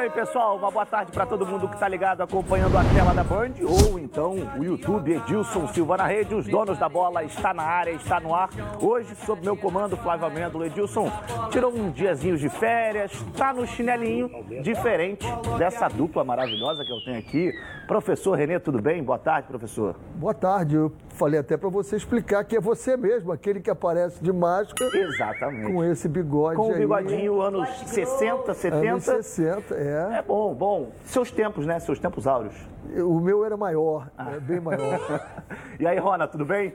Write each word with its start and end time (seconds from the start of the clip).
bem, 0.00 0.10
pessoal? 0.10 0.56
Uma 0.56 0.70
boa 0.70 0.86
tarde 0.86 1.12
para 1.12 1.26
todo 1.26 1.46
mundo 1.46 1.68
que 1.68 1.74
está 1.74 1.86
ligado 1.86 2.22
acompanhando 2.22 2.76
a 2.78 2.82
tela 2.84 3.12
da 3.12 3.22
Band 3.22 3.52
ou 3.62 3.98
então 3.98 4.34
o 4.56 4.64
YouTube 4.64 5.12
Edilson 5.12 5.68
Silva 5.68 5.98
na 5.98 6.06
rede. 6.06 6.34
Os 6.34 6.46
donos 6.46 6.78
da 6.78 6.88
bola 6.88 7.22
está 7.22 7.52
na 7.52 7.64
área, 7.64 7.90
está 7.90 8.18
no 8.18 8.34
ar. 8.34 8.48
Hoje, 8.80 9.14
sob 9.26 9.42
meu 9.42 9.54
comando, 9.54 9.98
Flávio 9.98 10.26
Amêndola. 10.26 10.68
Edilson 10.68 11.12
tirou 11.50 11.70
um 11.74 11.90
diazinho 11.90 12.38
de 12.38 12.48
férias, 12.48 13.12
está 13.12 13.52
no 13.52 13.66
chinelinho, 13.66 14.30
diferente 14.62 15.26
dessa 15.58 15.88
dupla 15.88 16.24
maravilhosa 16.24 16.82
que 16.82 16.92
eu 16.92 17.04
tenho 17.04 17.18
aqui. 17.18 17.52
Professor 17.90 18.38
Renê, 18.38 18.60
tudo 18.60 18.80
bem? 18.80 19.02
Boa 19.02 19.18
tarde, 19.18 19.48
professor. 19.48 19.96
Boa 20.14 20.32
tarde. 20.32 20.76
Eu 20.76 20.92
falei 21.08 21.40
até 21.40 21.56
para 21.56 21.68
você 21.68 21.96
explicar 21.96 22.44
que 22.44 22.54
é 22.54 22.60
você 22.60 22.96
mesmo, 22.96 23.32
aquele 23.32 23.58
que 23.58 23.68
aparece 23.68 24.22
de 24.22 24.32
máscara. 24.32 24.96
Exatamente. 24.96 25.72
Com 25.72 25.82
esse 25.82 26.08
bigode 26.08 26.54
Com 26.54 26.68
o 26.68 26.72
aí. 26.72 26.78
bigodinho, 26.78 27.40
anos 27.42 27.68
60, 27.86 28.54
70. 28.54 28.90
Anos 28.92 29.02
60, 29.02 29.74
é. 29.74 30.18
É 30.18 30.22
bom, 30.22 30.54
bom. 30.54 30.92
Seus 31.04 31.32
tempos, 31.32 31.66
né? 31.66 31.80
Seus 31.80 31.98
tempos 31.98 32.28
áureos. 32.28 32.54
O 32.96 33.18
meu 33.18 33.44
era 33.44 33.56
maior, 33.56 34.08
é 34.16 34.38
bem 34.38 34.60
maior. 34.60 35.00
E 35.80 35.84
aí, 35.84 35.98
Rona, 35.98 36.28
tudo 36.28 36.44
bem? 36.44 36.74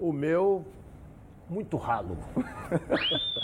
O 0.00 0.10
meu, 0.10 0.64
muito 1.48 1.76
ralo. 1.76 2.16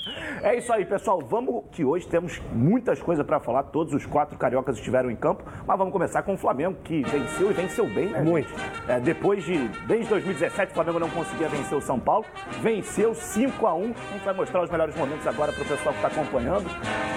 É 0.43 0.57
isso 0.57 0.73
aí, 0.73 0.85
pessoal. 0.85 1.21
Vamos 1.21 1.65
que 1.71 1.85
hoje 1.85 2.07
temos 2.09 2.41
muitas 2.53 3.01
coisas 3.01 3.25
para 3.25 3.39
falar. 3.39 3.63
Todos 3.65 3.95
os 3.95 4.05
quatro 4.05 4.37
cariocas 4.37 4.77
estiveram 4.77 5.09
em 5.11 5.15
campo, 5.15 5.45
mas 5.65 5.79
vamos 5.79 5.93
começar 5.93 6.23
com 6.23 6.35
o 6.35 6.37
Flamengo, 6.37 6.77
que 6.83 7.03
venceu 7.03 7.51
e 7.51 7.55
venceu 7.55 7.87
bem, 7.87 8.09
né? 8.09 8.21
Muito. 8.21 8.53
É, 8.89 8.99
depois 8.99 9.45
de, 9.45 9.69
desde 9.87 10.09
2017, 10.09 10.73
o 10.73 10.75
Flamengo 10.75 10.99
não 10.99 11.11
conseguia 11.11 11.49
vencer 11.49 11.79
o 11.79 11.81
São 11.81 12.01
Paulo. 12.01 12.27
Venceu 12.61 13.15
5 13.15 13.67
a 13.67 13.75
1 13.75 13.81
A 13.81 13.85
gente 13.85 14.25
vai 14.25 14.35
mostrar 14.35 14.63
os 14.63 14.71
melhores 14.71 14.97
momentos 14.97 15.27
agora 15.27 15.53
para 15.53 15.63
o 15.63 15.67
pessoal 15.67 15.95
que 15.95 16.05
está 16.05 16.09
acompanhando. 16.09 16.67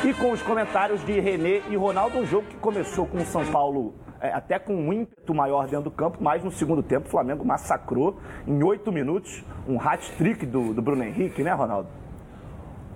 E 0.03 0.13
com 0.13 0.31
os 0.31 0.41
comentários 0.43 1.03
de 1.03 1.19
Renê 1.19 1.63
e 1.69 1.75
Ronaldo, 1.75 2.19
um 2.19 2.25
jogo 2.25 2.47
que 2.47 2.57
começou 2.57 3.07
com 3.07 3.17
o 3.17 3.25
São 3.25 3.43
Paulo 3.47 3.95
até 4.33 4.57
com 4.59 4.73
um 4.75 4.91
ímpeto 4.93 5.33
maior 5.33 5.65
dentro 5.67 5.85
do 5.85 5.91
campo, 5.91 6.17
mas 6.21 6.43
no 6.43 6.51
segundo 6.51 6.81
tempo 6.83 7.07
o 7.07 7.09
Flamengo 7.09 7.43
massacrou 7.45 8.17
em 8.47 8.63
oito 8.63 8.91
minutos 8.91 9.43
um 9.67 9.79
hat-trick 9.79 10.45
do, 10.45 10.73
do 10.73 10.81
Bruno 10.81 11.03
Henrique, 11.03 11.43
né, 11.43 11.51
Ronaldo? 11.53 11.87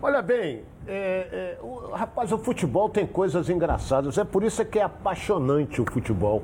Olha 0.02 0.22
bem, 0.22 0.64
é, 0.88 1.58
é, 1.58 1.58
o- 1.62 1.92
rapaz, 1.94 2.32
o 2.32 2.38
futebol 2.38 2.88
tem 2.90 3.06
coisas 3.06 3.50
engraçadas. 3.50 4.18
É 4.18 4.24
por 4.24 4.44
isso 4.44 4.64
que 4.66 4.80
é 4.80 4.84
apaixonante 4.84 5.82
o 5.82 5.86
futebol. 5.92 6.42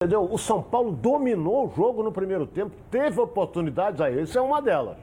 Entendeu? 0.00 0.22
O 0.30 0.38
São 0.38 0.62
Paulo 0.62 0.92
dominou 0.92 1.66
o 1.66 1.72
jogo 1.74 2.02
no 2.02 2.12
primeiro 2.12 2.46
tempo, 2.46 2.70
teve 2.90 3.20
oportunidades 3.20 4.00
aí, 4.00 4.22
isso 4.22 4.38
é 4.38 4.40
uma 4.40 4.62
delas. 4.62 4.96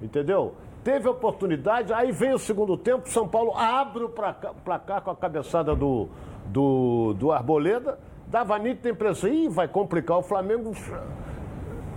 Entendeu? 0.00 0.54
Teve 0.82 1.08
oportunidade, 1.08 1.92
aí 1.92 2.10
vem 2.10 2.32
o 2.32 2.38
segundo 2.38 2.76
tempo, 2.76 3.08
São 3.08 3.28
Paulo 3.28 3.52
abre 3.56 4.04
o 4.04 4.08
placa- 4.08 4.52
placar 4.64 5.00
com 5.02 5.10
a 5.10 5.16
cabeçada 5.16 5.76
do, 5.76 6.08
do, 6.46 7.14
do 7.14 7.30
Arboleda, 7.30 7.98
dava 8.32 8.58
nítida 8.58 8.88
impressão, 8.88 9.28
ih, 9.30 9.46
vai 9.46 9.68
complicar 9.68 10.16
o 10.16 10.22
Flamengo, 10.22 10.72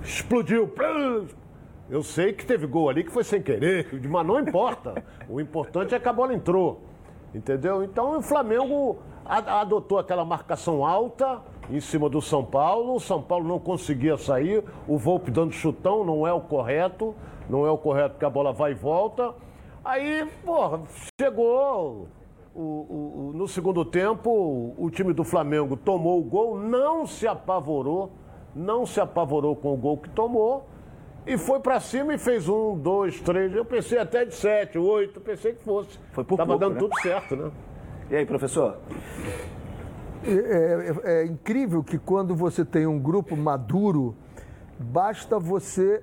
explodiu. 0.04 0.70
Eu 1.90 2.04
sei 2.04 2.34
que 2.34 2.46
teve 2.46 2.68
gol 2.68 2.90
ali 2.90 3.06
que 3.06 3.12
foi 3.12 3.24
sem 3.24 3.42
querer, 3.42 3.88
mas 4.10 4.28
não 4.28 4.38
importa. 4.38 5.02
O 5.30 5.40
importante 5.40 5.96
é 5.96 6.00
que 6.00 6.10
a 6.10 6.14
bola 6.14 6.34
entrou. 6.34 6.82
Entendeu? 7.34 7.84
Então 7.84 8.18
o 8.18 8.22
Flamengo 8.22 9.00
adotou 9.26 9.98
aquela 9.98 10.26
marcação 10.26 10.86
alta 10.86 11.42
em 11.70 11.80
cima 11.80 12.10
do 12.10 12.22
São 12.22 12.44
Paulo. 12.44 12.96
O 12.96 13.00
São 13.00 13.22
Paulo 13.22 13.48
não 13.48 13.60
conseguia 13.60 14.18
sair. 14.18 14.62
O 14.88 14.98
Volpe 14.98 15.32
dando 15.32 15.54
chutão 15.54 16.04
não 16.04 16.28
é 16.28 16.34
o 16.34 16.42
correto. 16.42 17.16
Não 17.50 17.66
é 17.66 17.72
o 17.72 17.78
correto 17.78 18.12
porque 18.12 18.26
a 18.26 18.30
bola 18.30 18.52
vai 18.52 18.72
e 18.72 18.76
volta. 18.76 19.34
Aí, 19.84 20.28
porra, 20.44 20.82
chegou 21.20 22.08
o- 22.56 22.60
o- 22.62 23.30
o- 23.30 23.34
no 23.34 23.48
segundo 23.48 23.84
tempo, 23.84 24.74
o 24.78 24.90
time 24.90 25.12
do 25.14 25.24
Flamengo 25.24 25.76
tomou 25.76 26.20
o 26.20 26.24
gol, 26.24 26.58
não 26.58 27.06
se 27.06 27.28
apavorou, 27.28 28.12
não 28.56 28.86
se 28.86 29.00
apavorou 29.02 29.56
com 29.56 29.74
o 29.74 29.78
gol 29.78 29.98
que 29.98 30.10
tomou 30.10 30.66
e 31.28 31.38
foi 31.38 31.60
pra 31.60 31.80
cima 31.80 32.14
e 32.14 32.18
fez 32.18 32.48
um, 32.48 32.78
dois, 32.78 33.20
três. 33.20 33.54
Eu 33.54 33.66
pensei 33.66 33.98
até 33.98 34.24
de 34.24 34.34
sete, 34.34 34.78
oito, 34.78 35.20
pensei 35.20 35.54
que 35.54 35.64
fosse. 35.64 36.00
Foi 36.14 36.24
por 36.24 36.38
Tava 36.38 36.58
pouco, 36.58 36.60
dando 36.64 36.74
né? 36.76 36.80
tudo 36.80 36.96
certo, 37.02 37.36
né? 37.36 37.52
E 38.10 38.16
aí, 38.16 38.26
professor? 38.26 38.78
É, 40.24 40.32
é- 40.32 41.22
é 41.22 41.26
incrível 41.26 41.84
que 41.84 41.98
quando 41.98 42.34
você 42.36 42.64
tem 42.64 42.88
um 42.88 43.00
grupo 43.00 43.36
maduro, 43.36 44.16
basta 44.80 45.38
você 45.38 46.02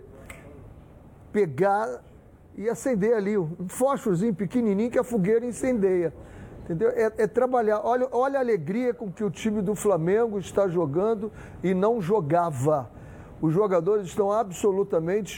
pegar 1.33 2.03
e 2.57 2.69
acender 2.69 3.15
ali 3.15 3.39
um 3.39 3.67
fósforozinho 3.69 4.35
pequenininho 4.35 4.91
que 4.91 4.99
a 4.99 5.05
fogueira 5.05 5.45
incendeia. 5.47 6.13
Entendeu? 6.73 6.89
É, 6.89 7.13
é 7.19 7.27
trabalhar. 7.27 7.83
Olha, 7.85 8.09
olha 8.11 8.39
a 8.39 8.41
alegria 8.41 8.95
com 8.95 9.13
que 9.13 9.23
o 9.23 9.31
time 9.31 9.61
do 9.61 9.75
Flamengo 9.75 10.39
está 10.39 10.67
jogando 10.67 11.31
e 11.63 11.75
não 11.75 12.01
jogava. 12.01 12.89
Os 13.43 13.53
jogadores 13.53 14.07
estão 14.07 14.31
absolutamente 14.31 15.37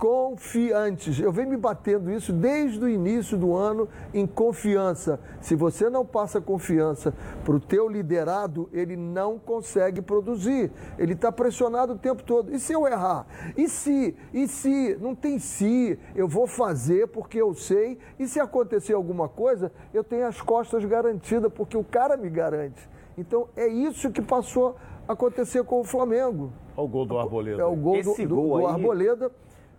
confiantes. 0.00 1.20
Eu 1.20 1.30
venho 1.30 1.50
me 1.50 1.56
batendo 1.56 2.10
isso 2.10 2.32
desde 2.32 2.84
o 2.84 2.88
início 2.88 3.38
do 3.38 3.54
ano 3.54 3.88
em 4.12 4.26
confiança. 4.26 5.20
Se 5.40 5.54
você 5.54 5.88
não 5.88 6.04
passa 6.04 6.40
confiança 6.40 7.14
para 7.44 7.54
o 7.54 7.60
teu 7.60 7.88
liderado, 7.88 8.68
ele 8.72 8.96
não 8.96 9.38
consegue 9.38 10.02
produzir. 10.02 10.72
Ele 10.98 11.12
está 11.12 11.30
pressionado 11.30 11.92
o 11.92 11.98
tempo 11.98 12.24
todo. 12.24 12.52
E 12.52 12.58
se 12.58 12.72
eu 12.72 12.88
errar? 12.88 13.24
E 13.56 13.68
se? 13.68 14.16
E 14.32 14.48
se? 14.48 14.98
Não 15.00 15.14
tem 15.14 15.38
se. 15.38 15.96
Eu 16.12 16.26
vou 16.26 16.48
fazer 16.48 17.06
porque 17.06 17.40
eu 17.40 17.54
sei. 17.54 17.98
E 18.18 18.26
se 18.26 18.40
acontecer 18.40 18.94
alguma 18.94 19.28
coisa, 19.28 19.70
eu 19.92 20.02
tenho 20.02 20.26
as 20.26 20.40
costas 20.40 20.84
garantidas 20.84 21.52
porque 21.52 21.76
o 21.76 21.84
cara 21.84 22.16
me 22.16 22.28
garante. 22.28 22.90
Então 23.16 23.48
é 23.56 23.68
isso 23.68 24.10
que 24.10 24.20
passou 24.20 24.74
a 25.08 25.12
acontecer 25.12 25.62
com 25.64 25.80
o 25.80 25.84
Flamengo. 25.84 26.52
Olha 26.76 26.84
o 26.84 26.88
gol 26.88 27.06
do 27.06 27.18
Arboleda. 27.18 27.62
É 27.62 27.64
o 27.64 27.76
gol 27.76 27.94
do, 28.02 28.10
Esse 28.12 28.26
do- 28.26 28.34
gol 28.36 28.58
do 28.60 28.66
aí- 28.66 28.74
Arboleda. 28.74 29.30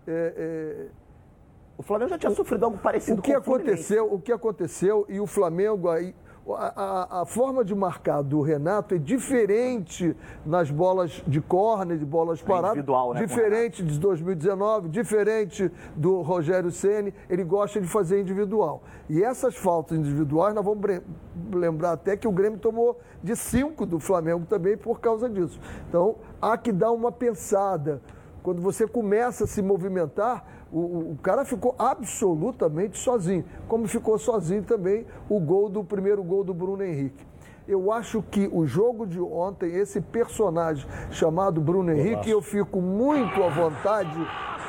É, 0.08 0.88
O 1.78 1.84
Flamengo 1.84 2.10
já 2.12 2.18
tinha 2.18 2.32
sofrido 2.32 2.64
algo 2.64 2.78
é, 2.78 2.80
parecido 2.80 3.20
o 3.20 3.22
que 3.22 3.32
com 3.34 3.38
o 3.38 3.42
aconteceu, 3.42 4.14
o 4.14 4.22
que 4.22 4.32
aconteceu 4.32 5.06
e 5.10 5.20
o 5.20 5.28
Flamengo 5.28 5.90
aí. 5.90 6.16
A, 6.48 7.22
a- 7.22 7.26
forma 7.26 7.66
de 7.66 7.74
marcar 7.74 8.22
do 8.22 8.40
Renato 8.42 8.94
é 8.94 8.98
diferente 9.00 10.16
nas 10.46 10.70
bolas 10.70 11.24
de 11.26 11.42
córner, 11.42 11.98
de 11.98 12.06
bolas 12.06 12.40
paradas. 12.42 12.72
individual, 12.78 13.14
né, 13.16 13.20
Diferente 13.26 13.84
de 13.84 14.00
2019, 14.00 14.90
diferente 14.90 15.72
do 15.96 16.22
Rogério 16.22 16.70
Ceni. 16.72 17.12
Ele 17.30 17.44
gosta 17.44 17.82
de 17.82 17.88
fazer 17.88 18.22
individual. 18.22 18.84
E 19.10 19.24
essas 19.24 19.56
faltas 19.56 19.98
individuais, 19.98 20.54
nós 20.54 20.64
vamos 20.64 20.84
lembrar 21.52 21.94
até 21.94 22.16
que 22.16 22.28
o 22.28 22.32
Grêmio 22.32 22.60
tomou 22.60 23.00
de 23.24 23.36
cinco 23.36 23.84
do 23.86 24.00
Flamengo 24.00 24.46
também 24.46 24.78
por 24.78 25.00
causa 25.00 25.28
disso. 25.28 25.60
Então, 25.90 26.16
há 26.40 26.56
que 26.58 26.72
dar 26.72 26.92
uma 26.92 27.12
pensada. 27.12 28.02
Quando 28.44 28.62
você 28.62 28.88
começa 28.88 29.46
a 29.46 29.48
se 29.48 29.60
movimentar, 29.64 30.46
o, 30.72 31.12
o- 31.12 31.18
cara 31.22 31.46
ficou 31.46 31.76
absolutamente 31.78 32.98
sozinho. 32.98 33.46
Como 33.68 33.88
ficou 33.88 34.18
sozinho 34.18 34.64
também 34.64 35.06
o 35.30 35.40
gol 35.40 35.70
do 35.70 35.84
primeiro 35.84 36.24
gol 36.24 36.44
do 36.44 36.54
Bruno 36.54 36.84
Henrique. 36.84 37.26
Eu 37.68 37.92
acho 37.92 38.22
que 38.22 38.48
o 38.52 38.66
jogo 38.66 39.08
de 39.08 39.20
ontem, 39.20 39.74
esse 39.76 40.00
personagem 40.00 40.88
chamado 41.10 41.60
Bruno 41.60 41.92
Henrique, 41.92 42.30
eu 42.30 42.42
fico 42.42 42.80
muito 42.80 43.42
à 43.44 43.50
vontade, 43.50 44.16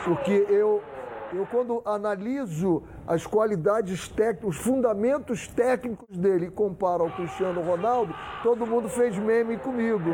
porque 0.05 0.47
eu, 0.49 0.81
eu 1.35 1.47
quando 1.51 1.83
analiso 1.85 2.83
as 3.07 3.27
qualidades 3.27 4.09
técnicas, 4.09 4.57
os 4.57 4.65
fundamentos 4.65 5.47
técnicos 5.47 6.17
dele 6.17 6.47
e 6.47 6.51
comparo 6.51 7.03
ao 7.05 7.11
Cristiano 7.11 7.61
Ronaldo, 7.61 8.15
todo 8.43 8.67
mundo 8.67 8.89
fez 8.89 9.19
meme 9.19 9.59
comigo. 9.59 10.11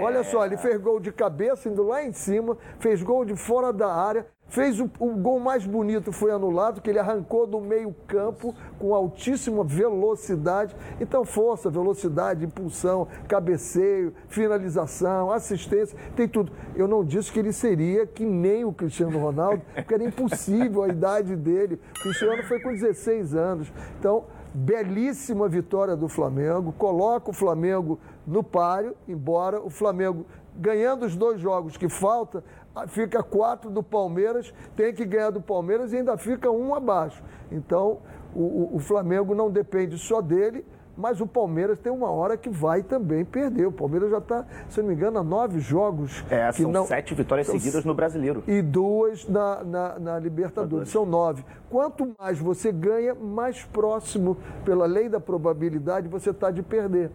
Olha 0.00 0.24
só, 0.24 0.46
ele 0.46 0.56
fez 0.56 0.80
gol 0.80 0.98
de 0.98 1.12
cabeça, 1.12 1.68
indo 1.68 1.82
lá 1.82 2.02
em 2.02 2.12
cima, 2.12 2.56
fez 2.78 3.02
gol 3.02 3.26
de 3.26 3.36
fora 3.36 3.72
da 3.74 3.92
área, 3.92 4.26
fez 4.52 4.78
o, 4.78 4.90
o 5.00 5.08
gol 5.16 5.40
mais 5.40 5.66
bonito, 5.66 6.12
foi 6.12 6.30
anulado, 6.30 6.82
que 6.82 6.90
ele 6.90 6.98
arrancou 6.98 7.46
do 7.46 7.58
meio 7.58 7.94
campo 8.06 8.54
com 8.78 8.94
altíssima 8.94 9.64
velocidade. 9.64 10.76
Então, 11.00 11.24
força, 11.24 11.70
velocidade, 11.70 12.44
impulsão, 12.44 13.08
cabeceio, 13.26 14.12
finalização, 14.28 15.32
assistência, 15.32 15.98
tem 16.14 16.28
tudo. 16.28 16.52
Eu 16.76 16.86
não 16.86 17.02
disse 17.02 17.32
que 17.32 17.38
ele 17.38 17.52
seria 17.52 18.06
que 18.06 18.26
nem 18.26 18.62
o 18.62 18.74
Cristiano 18.74 19.18
Ronaldo, 19.18 19.62
porque 19.74 19.94
era 19.94 20.04
impossível 20.04 20.82
a 20.82 20.88
idade 20.88 21.34
dele. 21.34 21.80
O 21.98 22.02
Cristiano 22.02 22.42
foi 22.42 22.60
com 22.60 22.72
16 22.72 23.34
anos. 23.34 23.72
Então, 23.98 24.26
belíssima 24.52 25.48
vitória 25.48 25.96
do 25.96 26.10
Flamengo, 26.10 26.74
coloca 26.76 27.30
o 27.30 27.32
Flamengo 27.32 27.98
no 28.26 28.42
páreo, 28.42 28.94
embora 29.08 29.62
o 29.62 29.70
Flamengo 29.70 30.26
ganhando 30.54 31.06
os 31.06 31.16
dois 31.16 31.40
jogos 31.40 31.76
que 31.76 31.88
falta, 31.88 32.44
fica 32.88 33.22
quatro 33.22 33.70
do 33.70 33.82
Palmeiras, 33.82 34.52
tem 34.74 34.92
que 34.94 35.04
ganhar 35.04 35.30
do 35.30 35.40
Palmeiras 35.40 35.92
e 35.92 35.96
ainda 35.96 36.16
fica 36.16 36.50
um 36.50 36.74
abaixo. 36.74 37.22
Então, 37.50 37.98
o, 38.34 38.76
o- 38.76 38.78
Flamengo 38.78 39.34
não 39.34 39.50
depende 39.50 39.98
só 39.98 40.20
dele, 40.20 40.64
Mas 40.96 41.22
o 41.22 41.26
Palmeiras 41.26 41.78
tem 41.78 41.90
uma 41.90 42.10
hora 42.10 42.36
que 42.36 42.50
vai 42.50 42.82
também 42.82 43.24
perder. 43.24 43.66
O 43.66 43.72
Palmeiras 43.72 44.10
já 44.10 44.18
está, 44.18 44.44
se 44.68 44.80
não 44.82 44.88
me 44.88 44.94
engano, 44.94 45.18
a 45.18 45.22
nove 45.22 45.58
jogos. 45.58 46.22
É, 46.28 46.52
são 46.52 46.70
não... 46.70 46.84
sete 46.86 47.14
vitórias 47.14 47.46
seguidas 47.46 47.82
no 47.84 47.94
Brasileiro. 47.94 48.44
E 48.46 48.60
duas 48.60 49.26
na, 49.26 49.64
na, 49.64 49.98
na 49.98 50.18
Libertadores. 50.18 50.90
São 50.90 51.06
nove. 51.06 51.44
Quanto 51.70 52.12
mais 52.18 52.38
você 52.38 52.70
ganha, 52.70 53.14
mais 53.14 53.64
próximo, 53.64 54.36
pela 54.66 54.84
lei 54.84 55.08
da 55.08 55.18
probabilidade, 55.18 56.08
você 56.08 56.28
está 56.28 56.50
de 56.50 56.62
perder. 56.62 57.10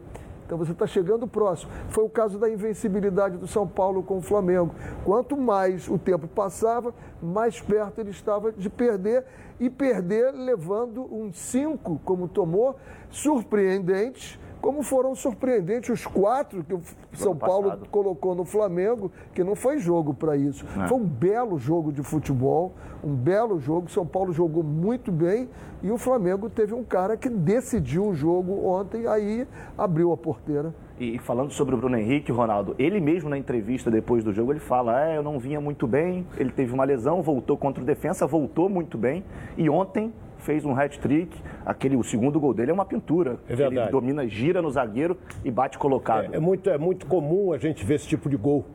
Então 0.48 0.58
você 0.58 0.72
está 0.72 0.88
chegando 0.88 1.28
próximo. 1.28 1.70
Foi 1.90 2.06
o 2.06 2.10
caso 2.10 2.40
da 2.40 2.50
invencibilidade 2.50 3.36
do 3.36 3.46
São 3.46 3.68
Paulo 3.68 4.02
com 4.02 4.20
o 4.20 4.22
Flamengo. 4.22 4.74
Quanto 5.04 5.36
mais 5.36 5.90
o 5.90 6.00
tempo 6.00 6.26
passava, 6.26 6.94
mais 7.22 7.60
perto 7.60 8.00
ele 8.00 8.12
estava 8.12 8.54
de 8.54 8.70
perder 8.70 9.26
e 9.60 9.70
perder 9.70 10.32
levando 10.32 11.04
um 11.14 11.34
5, 11.34 12.00
como 12.06 12.30
tomou, 12.30 12.78
surpreendente 13.10 14.40
como 14.62 14.84
foram 14.84 15.16
surpreendentes 15.16 15.90
os 15.90 16.06
quatro 16.06 16.64
que 16.64 16.74
o 16.74 16.82
São 17.14 17.36
Paulo 17.36 17.80
colocou 17.92 18.36
no 18.36 18.46
Flamengo, 18.46 19.12
que 19.34 19.44
não 19.44 19.56
foi 19.56 19.80
jogo 19.80 20.14
para 20.14 20.36
isso. 20.36 20.66
É. 20.82 20.88
Foi 20.88 20.98
um 20.98 21.06
belo 21.06 21.58
jogo 21.58 21.92
de 21.92 22.04
futebol, 22.04 22.74
um 23.04 23.14
belo 23.14 23.60
jogo. 23.60 23.90
São 23.90 24.06
Paulo 24.06 24.34
jogou 24.34 24.64
muito 24.64 25.12
bem 25.12 25.50
e 25.82 25.92
o 25.92 25.98
Flamengo 25.98 26.50
teve 26.50 26.74
um 26.74 26.84
cara 26.84 27.16
que 27.16 27.30
decidiu 27.30 28.08
o 28.08 28.14
jogo 28.14 28.66
ontem, 28.66 29.06
aí 29.06 29.48
abriu 29.78 30.12
a 30.12 30.18
porteira. 30.18 30.74
E 31.00 31.20
falando 31.20 31.52
sobre 31.52 31.76
o 31.76 31.78
Bruno 31.78 31.96
Henrique, 31.96 32.32
Ronaldo, 32.32 32.76
ele 32.80 33.00
mesmo 33.00 33.30
na 33.30 33.38
entrevista 33.38 33.92
depois 33.92 34.24
do 34.24 34.34
jogo, 34.34 34.52
ele 34.52 34.60
fala: 34.60 35.08
é, 35.08 35.18
eu 35.18 35.22
não 35.22 35.38
vinha 35.38 35.62
muito 35.62 35.86
bem, 35.86 36.26
ele 36.38 36.52
teve 36.52 36.74
uma 36.74 36.84
lesão, 36.84 37.22
voltou 37.22 37.56
contra 37.56 37.84
o 37.84 37.86
defensa, 37.86 38.26
voltou 38.26 38.68
muito 38.68 38.98
bem. 38.98 39.24
E 39.56 39.70
ontem 39.70 40.12
fez 40.48 40.64
um 40.64 40.74
hat-trick. 40.74 41.38
Aquele, 41.66 41.98
o 41.98 42.04
segundo 42.04 42.40
gol 42.40 42.54
dele 42.54 42.72
é 42.72 42.74
uma 42.74 42.86
pintura. 42.86 43.38
É 43.50 43.56
verdade. 43.56 43.82
Ele 43.82 43.92
domina, 43.92 44.26
gira 44.26 44.62
no 44.62 44.72
zagueiro 44.72 45.18
e 45.44 45.52
bate 45.52 45.78
colocado. 45.78 46.34
É, 46.34 46.38
é, 46.38 46.40
muito, 46.40 46.70
é 46.70 46.78
muito 46.78 47.06
comum 47.06 47.52
a 47.52 47.58
gente 47.58 47.86
ver 47.86 47.96
esse 47.96 48.08
tipo 48.08 48.30
de 48.30 48.38
gol. 48.38 48.66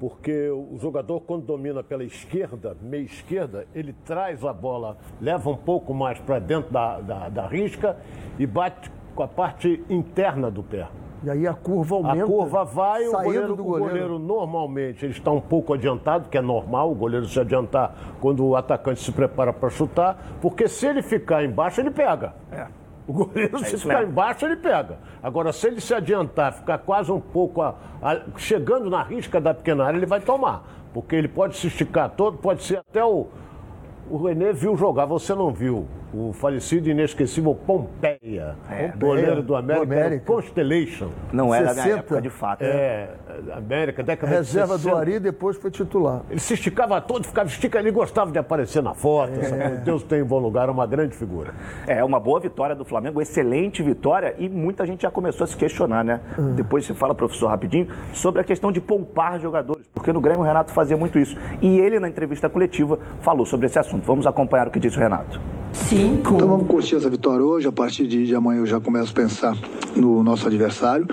Porque 0.00 0.50
o 0.50 0.76
jogador, 0.78 1.20
quando 1.20 1.46
domina 1.46 1.82
pela 1.82 2.04
esquerda, 2.04 2.76
meia 2.82 3.04
esquerda, 3.04 3.66
ele 3.72 3.94
traz 4.04 4.44
a 4.44 4.52
bola, 4.52 4.98
leva 5.20 5.48
um 5.48 5.56
pouco 5.56 5.94
mais 5.94 6.18
para 6.18 6.40
dentro 6.40 6.70
da, 6.72 7.00
da, 7.00 7.28
da 7.28 7.46
risca 7.46 7.96
e 8.38 8.44
bate 8.44 8.90
com 9.14 9.22
a 9.22 9.28
parte 9.28 9.82
interna 9.88 10.50
do 10.50 10.62
pé. 10.62 10.88
E 11.26 11.30
aí 11.30 11.44
a 11.44 11.54
curva 11.54 11.96
aumenta. 11.96 12.22
A 12.22 12.26
curva 12.26 12.64
vai, 12.64 13.04
o 13.08 13.10
goleiro, 13.10 13.56
do 13.56 13.64
goleiro. 13.64 13.84
o 13.84 13.88
goleiro 13.88 14.18
normalmente 14.20 15.04
ele 15.04 15.12
está 15.12 15.32
um 15.32 15.40
pouco 15.40 15.74
adiantado, 15.74 16.28
que 16.28 16.38
é 16.38 16.40
normal 16.40 16.92
o 16.92 16.94
goleiro 16.94 17.26
se 17.26 17.40
adiantar 17.40 17.96
quando 18.20 18.46
o 18.46 18.54
atacante 18.54 19.02
se 19.02 19.10
prepara 19.10 19.52
para 19.52 19.68
chutar, 19.68 20.16
porque 20.40 20.68
se 20.68 20.86
ele 20.86 21.02
ficar 21.02 21.44
embaixo, 21.44 21.80
ele 21.80 21.90
pega. 21.90 22.32
É. 22.52 22.68
O 23.08 23.12
goleiro, 23.12 23.56
é 23.56 23.58
se 23.66 23.76
ficar 23.76 24.04
embaixo, 24.04 24.46
ele 24.46 24.54
pega. 24.54 25.00
Agora, 25.20 25.52
se 25.52 25.66
ele 25.66 25.80
se 25.80 25.92
adiantar, 25.92 26.52
ficar 26.52 26.78
quase 26.78 27.10
um 27.10 27.20
pouco 27.20 27.60
a, 27.60 27.74
a, 28.00 28.20
chegando 28.36 28.88
na 28.88 29.02
risca 29.02 29.40
da 29.40 29.52
pequena 29.52 29.84
área, 29.84 29.96
ele 29.96 30.06
vai 30.06 30.20
tomar. 30.20 30.62
Porque 30.94 31.16
ele 31.16 31.26
pode 31.26 31.56
se 31.56 31.66
esticar 31.66 32.08
todo, 32.10 32.38
pode 32.38 32.62
ser 32.62 32.78
até 32.78 33.04
o. 33.04 33.26
O 34.08 34.24
Renê 34.24 34.52
viu 34.52 34.76
jogar, 34.76 35.06
você 35.06 35.34
não 35.34 35.52
viu 35.52 35.88
o 36.12 36.32
falecido 36.32 36.88
e 36.88 36.92
inesquecível 36.92 37.54
Pompeia, 37.54 38.56
é, 38.70 38.92
goleiro 38.96 39.42
do 39.42 39.54
América, 39.54 39.86
do 39.86 39.92
América. 39.92 40.24
Constellation. 40.24 41.08
Não 41.32 41.54
era 41.54 41.68
60. 41.68 41.88
na 41.88 41.98
época, 41.98 42.20
de 42.22 42.30
fato. 42.30 42.62
É, 42.62 43.08
América, 43.54 44.02
década 44.02 44.32
Reserva 44.32 44.76
de 44.76 44.82
60. 44.82 44.90
do 44.90 45.00
Ari, 45.00 45.18
depois 45.18 45.56
foi 45.56 45.70
titular. 45.70 46.22
Ele 46.30 46.40
se 46.40 46.54
esticava 46.54 47.00
todo, 47.00 47.26
ficava 47.26 47.48
estica, 47.48 47.78
ele 47.78 47.90
gostava 47.90 48.30
de 48.30 48.38
aparecer 48.38 48.82
na 48.82 48.94
foto. 48.94 49.32
É. 49.40 49.76
Deus 49.84 50.02
tem 50.02 50.20
em 50.20 50.24
bom 50.24 50.38
lugar, 50.38 50.70
uma 50.70 50.86
grande 50.86 51.16
figura. 51.16 51.54
É, 51.86 52.02
uma 52.02 52.20
boa 52.20 52.40
vitória 52.40 52.74
do 52.74 52.84
Flamengo, 52.84 53.20
excelente 53.20 53.82
vitória 53.82 54.34
e 54.38 54.48
muita 54.48 54.86
gente 54.86 55.02
já 55.02 55.10
começou 55.10 55.44
a 55.44 55.46
se 55.46 55.56
questionar, 55.56 56.04
né? 56.04 56.20
Hum. 56.38 56.54
Depois 56.54 56.84
você 56.84 56.94
fala, 56.94 57.14
professor, 57.14 57.48
rapidinho, 57.48 57.88
sobre 58.12 58.40
a 58.40 58.44
questão 58.44 58.70
de 58.72 58.80
poupar 58.80 59.40
jogadores, 59.40 59.86
porque 59.94 60.12
no 60.12 60.20
Grêmio 60.20 60.40
o 60.42 60.44
Renato 60.44 60.72
fazia 60.72 60.96
muito 60.96 61.18
isso. 61.18 61.36
E 61.60 61.78
ele, 61.78 61.98
na 61.98 62.08
entrevista 62.08 62.48
coletiva, 62.48 62.98
falou 63.20 63.44
sobre 63.44 63.66
esse 63.66 63.78
assunto. 63.78 64.04
Vamos 64.04 64.26
acompanhar 64.26 64.68
o 64.68 64.70
que 64.70 64.80
disse 64.80 64.96
o 64.96 65.00
Renato. 65.00 65.40
Cinco. 65.96 66.34
Então 66.34 66.46
vamos 66.46 66.66
curtir 66.66 66.96
essa 66.96 67.08
vitória 67.08 67.42
hoje. 67.42 67.66
A 67.66 67.72
partir 67.72 68.06
de, 68.06 68.26
de 68.26 68.34
amanhã 68.34 68.60
eu 68.60 68.66
já 68.66 68.78
começo 68.78 69.12
a 69.12 69.14
pensar 69.14 69.56
no 69.96 70.22
nosso 70.22 70.46
adversário. 70.46 71.06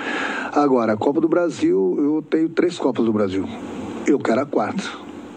Agora, 0.51 0.91
a 0.91 0.97
Copa 0.97 1.21
do 1.21 1.29
Brasil, 1.29 1.95
eu 1.97 2.21
tenho 2.21 2.49
três 2.49 2.77
Copas 2.77 3.05
do 3.05 3.13
Brasil. 3.13 3.47
Eu 4.05 4.19
quero 4.19 4.41
a 4.41 4.45
quarta. 4.45 4.83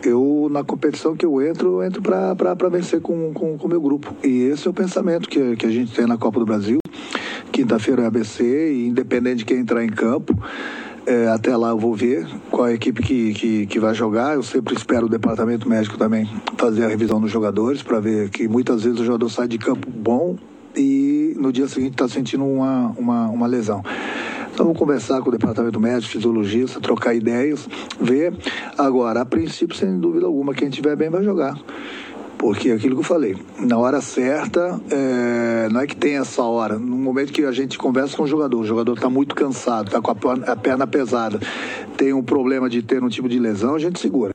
Eu, 0.03 0.49
na 0.51 0.65
competição 0.65 1.17
que 1.17 1.25
eu 1.25 1.41
entro, 1.41 1.81
eu 1.81 1.85
entro 1.85 2.03
para 2.03 2.69
vencer 2.69 3.01
com 3.01 3.31
o 3.31 3.33
com, 3.33 3.57
com 3.57 3.69
meu 3.69 3.81
grupo. 3.81 4.13
E 4.25 4.43
esse 4.43 4.67
é 4.67 4.71
o 4.71 4.75
pensamento 4.75 5.29
que, 5.29 5.55
que 5.55 5.67
a 5.67 5.71
gente 5.71 5.95
tem 5.95 6.07
na 6.07 6.19
Copa 6.19 6.41
do 6.41 6.45
Brasil. 6.45 6.81
Quinta-feira 7.53 8.03
é 8.03 8.07
ABC, 8.07 8.73
e 8.73 8.89
independente 8.89 9.39
de 9.39 9.45
quem 9.45 9.59
entrar 9.59 9.85
em 9.85 9.89
campo, 9.89 10.37
é, 11.07 11.29
até 11.29 11.57
lá 11.57 11.69
eu 11.69 11.79
vou 11.79 11.95
ver 11.95 12.27
qual 12.51 12.65
a 12.65 12.73
equipe 12.73 13.01
que, 13.01 13.33
que, 13.33 13.67
que, 13.67 13.79
vai 13.79 13.95
jogar. 13.95 14.35
Eu 14.35 14.43
sempre 14.43 14.75
espero 14.75 15.07
o 15.07 15.09
departamento 15.09 15.69
médico 15.69 15.97
também 15.97 16.29
fazer 16.59 16.85
a 16.85 16.89
revisão 16.89 17.21
dos 17.21 17.31
jogadores 17.31 17.83
para 17.83 18.01
ver 18.01 18.29
que 18.29 18.49
muitas 18.49 18.83
vezes 18.83 18.99
o 18.99 19.05
jogador 19.05 19.29
sai 19.29 19.47
de 19.47 19.57
campo 19.57 19.89
bom 19.89 20.37
e 20.77 21.35
no 21.39 21.53
dia 21.53 21.69
seguinte 21.69 21.93
está 21.93 22.09
sentindo 22.09 22.45
uma, 22.45 22.93
uma, 22.99 23.29
uma 23.29 23.47
lesão. 23.47 23.83
Então 24.53 24.67
vamos 24.67 24.79
conversar 24.79 25.21
com 25.21 25.29
o 25.29 25.33
departamento 25.33 25.79
médico, 25.79 26.13
fisiologista, 26.13 26.81
trocar 26.81 27.15
ideias, 27.15 27.69
ver. 28.01 28.35
Agora, 28.77 29.21
a 29.21 29.25
princípio, 29.25 29.77
sem 29.77 30.01
dúvida 30.01 30.27
alguma, 30.27 30.55
quem 30.55 30.69
estiver 30.69 30.97
bem 30.97 31.11
vai 31.11 31.23
jogar. 31.23 31.57
Porque 32.39 32.71
aquilo 32.71 32.95
que 32.95 33.01
eu 33.01 33.05
falei, 33.05 33.37
na 33.59 33.79
hora 33.79 34.01
certa, 34.01 34.81
é, 34.91 35.69
não 35.71 35.81
é 35.81 35.87
que 35.87 35.97
tem 35.97 36.19
essa 36.19 36.43
hora. 36.43 36.79
No 36.79 36.97
momento 36.97 37.33
que 37.33 37.45
a 37.45 37.53
gente 37.53 37.79
conversa 37.79 38.17
com 38.17 38.25
o 38.25 38.27
jogador, 38.27 38.61
o 38.61 38.65
jogador 38.65 38.95
está 38.95 39.09
muito 39.09 39.35
cansado, 39.35 39.87
está 39.87 40.01
com 40.01 40.11
a, 40.11 40.57
perna 40.57 40.87
pesada, 40.87 41.41
tem 41.97 42.13
um 42.13 42.23
problema 42.23 42.69
de 42.69 42.83
ter 42.83 43.03
um 43.03 43.09
tipo 43.09 43.29
de 43.29 43.39
lesão, 43.39 43.75
a 43.75 43.79
gente 43.79 43.99
segura. 43.99 44.33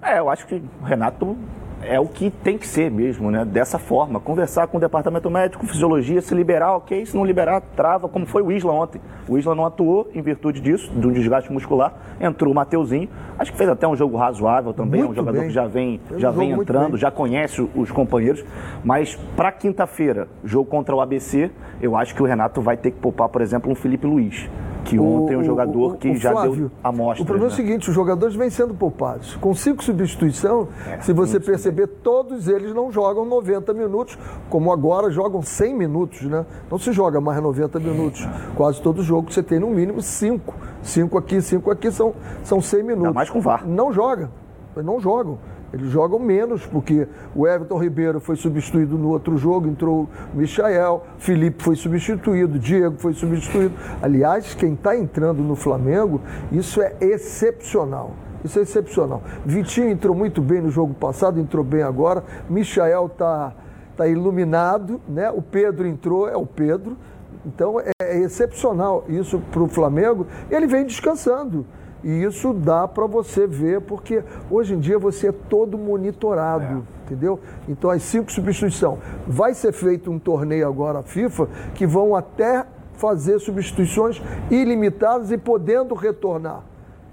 É, 0.00 0.20
eu 0.20 0.30
acho 0.30 0.46
que 0.46 0.54
o 0.54 0.84
Renato 0.84 1.36
é 1.82 1.98
o 1.98 2.06
que 2.06 2.30
tem 2.30 2.58
que 2.58 2.66
ser 2.66 2.90
mesmo, 2.90 3.30
né? 3.30 3.44
Dessa 3.44 3.78
forma. 3.78 4.20
Conversar 4.20 4.66
com 4.66 4.76
o 4.76 4.80
departamento 4.80 5.30
médico, 5.30 5.66
fisiologia, 5.66 6.20
se 6.20 6.34
liberar, 6.34 6.76
ok. 6.76 7.06
Se 7.06 7.16
não 7.16 7.24
liberar, 7.24 7.60
trava, 7.76 8.08
como 8.08 8.26
foi 8.26 8.42
o 8.42 8.50
Isla 8.50 8.72
ontem. 8.72 9.00
O 9.28 9.38
Isla 9.38 9.54
não 9.54 9.64
atuou 9.64 10.10
em 10.14 10.20
virtude 10.20 10.60
disso, 10.60 10.90
de 10.92 11.06
um 11.06 11.12
desgaste 11.12 11.52
muscular. 11.52 11.94
Entrou 12.20 12.52
o 12.52 12.54
Mateuzinho. 12.54 13.08
Acho 13.38 13.52
que 13.52 13.58
fez 13.58 13.70
até 13.70 13.86
um 13.86 13.96
jogo 13.96 14.16
razoável 14.16 14.72
também. 14.72 15.00
Muito 15.00 15.10
é 15.10 15.12
um 15.12 15.16
jogador 15.16 15.38
bem. 15.40 15.48
que 15.48 15.54
já 15.54 15.66
vem, 15.66 16.00
já 16.16 16.30
vem 16.30 16.52
entrando, 16.52 16.96
já 16.96 17.10
conhece 17.10 17.66
os 17.74 17.90
companheiros. 17.90 18.44
Mas 18.84 19.14
para 19.36 19.52
quinta-feira, 19.52 20.28
jogo 20.44 20.68
contra 20.68 20.94
o 20.94 21.00
ABC, 21.00 21.50
eu 21.80 21.96
acho 21.96 22.14
que 22.14 22.22
o 22.22 22.26
Renato 22.26 22.60
vai 22.60 22.76
ter 22.76 22.90
que 22.90 22.98
poupar, 22.98 23.28
por 23.28 23.40
exemplo, 23.40 23.70
um 23.70 23.74
Felipe 23.74 24.06
Luiz 24.06 24.48
que 24.84 24.98
ontem 24.98 25.36
o, 25.36 25.40
um 25.40 25.44
jogador 25.44 25.94
o, 25.94 25.96
que 25.96 26.10
o 26.10 26.16
já 26.16 26.32
Flávio, 26.32 26.54
deu 26.54 26.70
amostra. 26.82 27.22
O 27.22 27.26
problema 27.26 27.48
né? 27.48 27.52
é 27.52 27.54
o 27.54 27.56
seguinte, 27.56 27.88
os 27.88 27.94
jogadores 27.94 28.34
vêm 28.34 28.50
sendo 28.50 28.74
poupados. 28.74 29.36
Com 29.36 29.54
cinco 29.54 29.82
substituições, 29.82 30.68
é, 30.86 31.00
se 31.00 31.12
você 31.12 31.38
perceber, 31.40 31.86
todos 31.86 32.48
eles 32.48 32.74
não 32.74 32.90
jogam 32.90 33.24
90 33.24 33.72
minutos, 33.74 34.18
como 34.48 34.72
agora 34.72 35.10
jogam 35.10 35.42
100 35.42 35.74
minutos, 35.74 36.22
né? 36.22 36.44
Não 36.70 36.78
se 36.78 36.92
joga 36.92 37.20
mais 37.20 37.40
90 37.42 37.78
minutos. 37.80 38.26
Quase 38.56 38.80
todo 38.80 39.02
jogo 39.02 39.32
você 39.32 39.42
tem 39.42 39.58
no 39.58 39.68
mínimo 39.68 40.00
cinco. 40.00 40.54
Cinco 40.82 41.18
aqui, 41.18 41.40
cinco 41.40 41.70
aqui, 41.70 41.90
são, 41.90 42.14
são 42.44 42.60
100 42.60 42.82
minutos. 42.82 43.06
Ainda 43.06 43.14
mais 43.14 43.30
com 43.30 43.40
VAR. 43.40 43.66
Não 43.66 43.92
joga. 43.92 44.30
Não 44.76 45.00
jogam. 45.00 45.38
Eles 45.72 45.90
jogam 45.90 46.18
menos, 46.18 46.64
porque 46.64 47.06
o 47.34 47.46
Everton 47.46 47.78
Ribeiro 47.78 48.20
foi 48.20 48.36
substituído 48.36 48.96
no 48.96 49.08
outro 49.08 49.36
jogo, 49.36 49.68
entrou 49.68 50.08
o 50.34 50.36
Michael, 50.36 51.04
Felipe 51.18 51.62
foi 51.62 51.76
substituído, 51.76 52.58
Diego 52.58 52.96
foi 52.98 53.12
substituído. 53.12 53.74
Aliás, 54.00 54.54
quem 54.54 54.72
está 54.72 54.96
entrando 54.96 55.42
no 55.42 55.54
Flamengo, 55.54 56.20
isso 56.50 56.80
é 56.80 56.96
excepcional. 57.00 58.12
Isso 58.42 58.58
é 58.58 58.62
excepcional. 58.62 59.22
Vitinho 59.44 59.90
entrou 59.90 60.14
muito 60.14 60.40
bem 60.40 60.60
no 60.60 60.70
jogo 60.70 60.94
passado, 60.94 61.40
entrou 61.40 61.64
bem 61.64 61.82
agora. 61.82 62.24
Michael 62.48 63.06
está 63.06 63.52
tá 63.96 64.06
iluminado, 64.06 65.00
né? 65.08 65.30
O 65.30 65.42
Pedro 65.42 65.86
entrou, 65.86 66.28
é 66.28 66.36
o 66.36 66.46
Pedro. 66.46 66.96
Então 67.44 67.80
é, 67.80 67.90
é 68.00 68.18
excepcional 68.20 69.04
isso 69.08 69.40
para 69.50 69.62
o 69.62 69.68
Flamengo. 69.68 70.26
Ele 70.50 70.66
vem 70.66 70.86
descansando. 70.86 71.66
E 72.02 72.22
isso 72.22 72.52
dá 72.52 72.86
para 72.86 73.06
você 73.06 73.46
ver, 73.46 73.80
porque 73.80 74.22
hoje 74.50 74.74
em 74.74 74.78
dia 74.78 74.98
você 74.98 75.28
é 75.28 75.32
todo 75.32 75.76
monitorado, 75.76 76.64
é. 76.64 77.04
entendeu? 77.04 77.40
Então, 77.68 77.90
as 77.90 78.02
cinco 78.02 78.30
substituições. 78.30 78.98
Vai 79.26 79.54
ser 79.54 79.72
feito 79.72 80.10
um 80.10 80.18
torneio 80.18 80.66
agora, 80.68 81.00
a 81.00 81.02
FIFA, 81.02 81.48
que 81.74 81.86
vão 81.86 82.14
até 82.14 82.64
fazer 82.94 83.38
substituições 83.38 84.20
ilimitadas 84.50 85.30
e 85.30 85.38
podendo 85.38 85.94
retornar. 85.94 86.62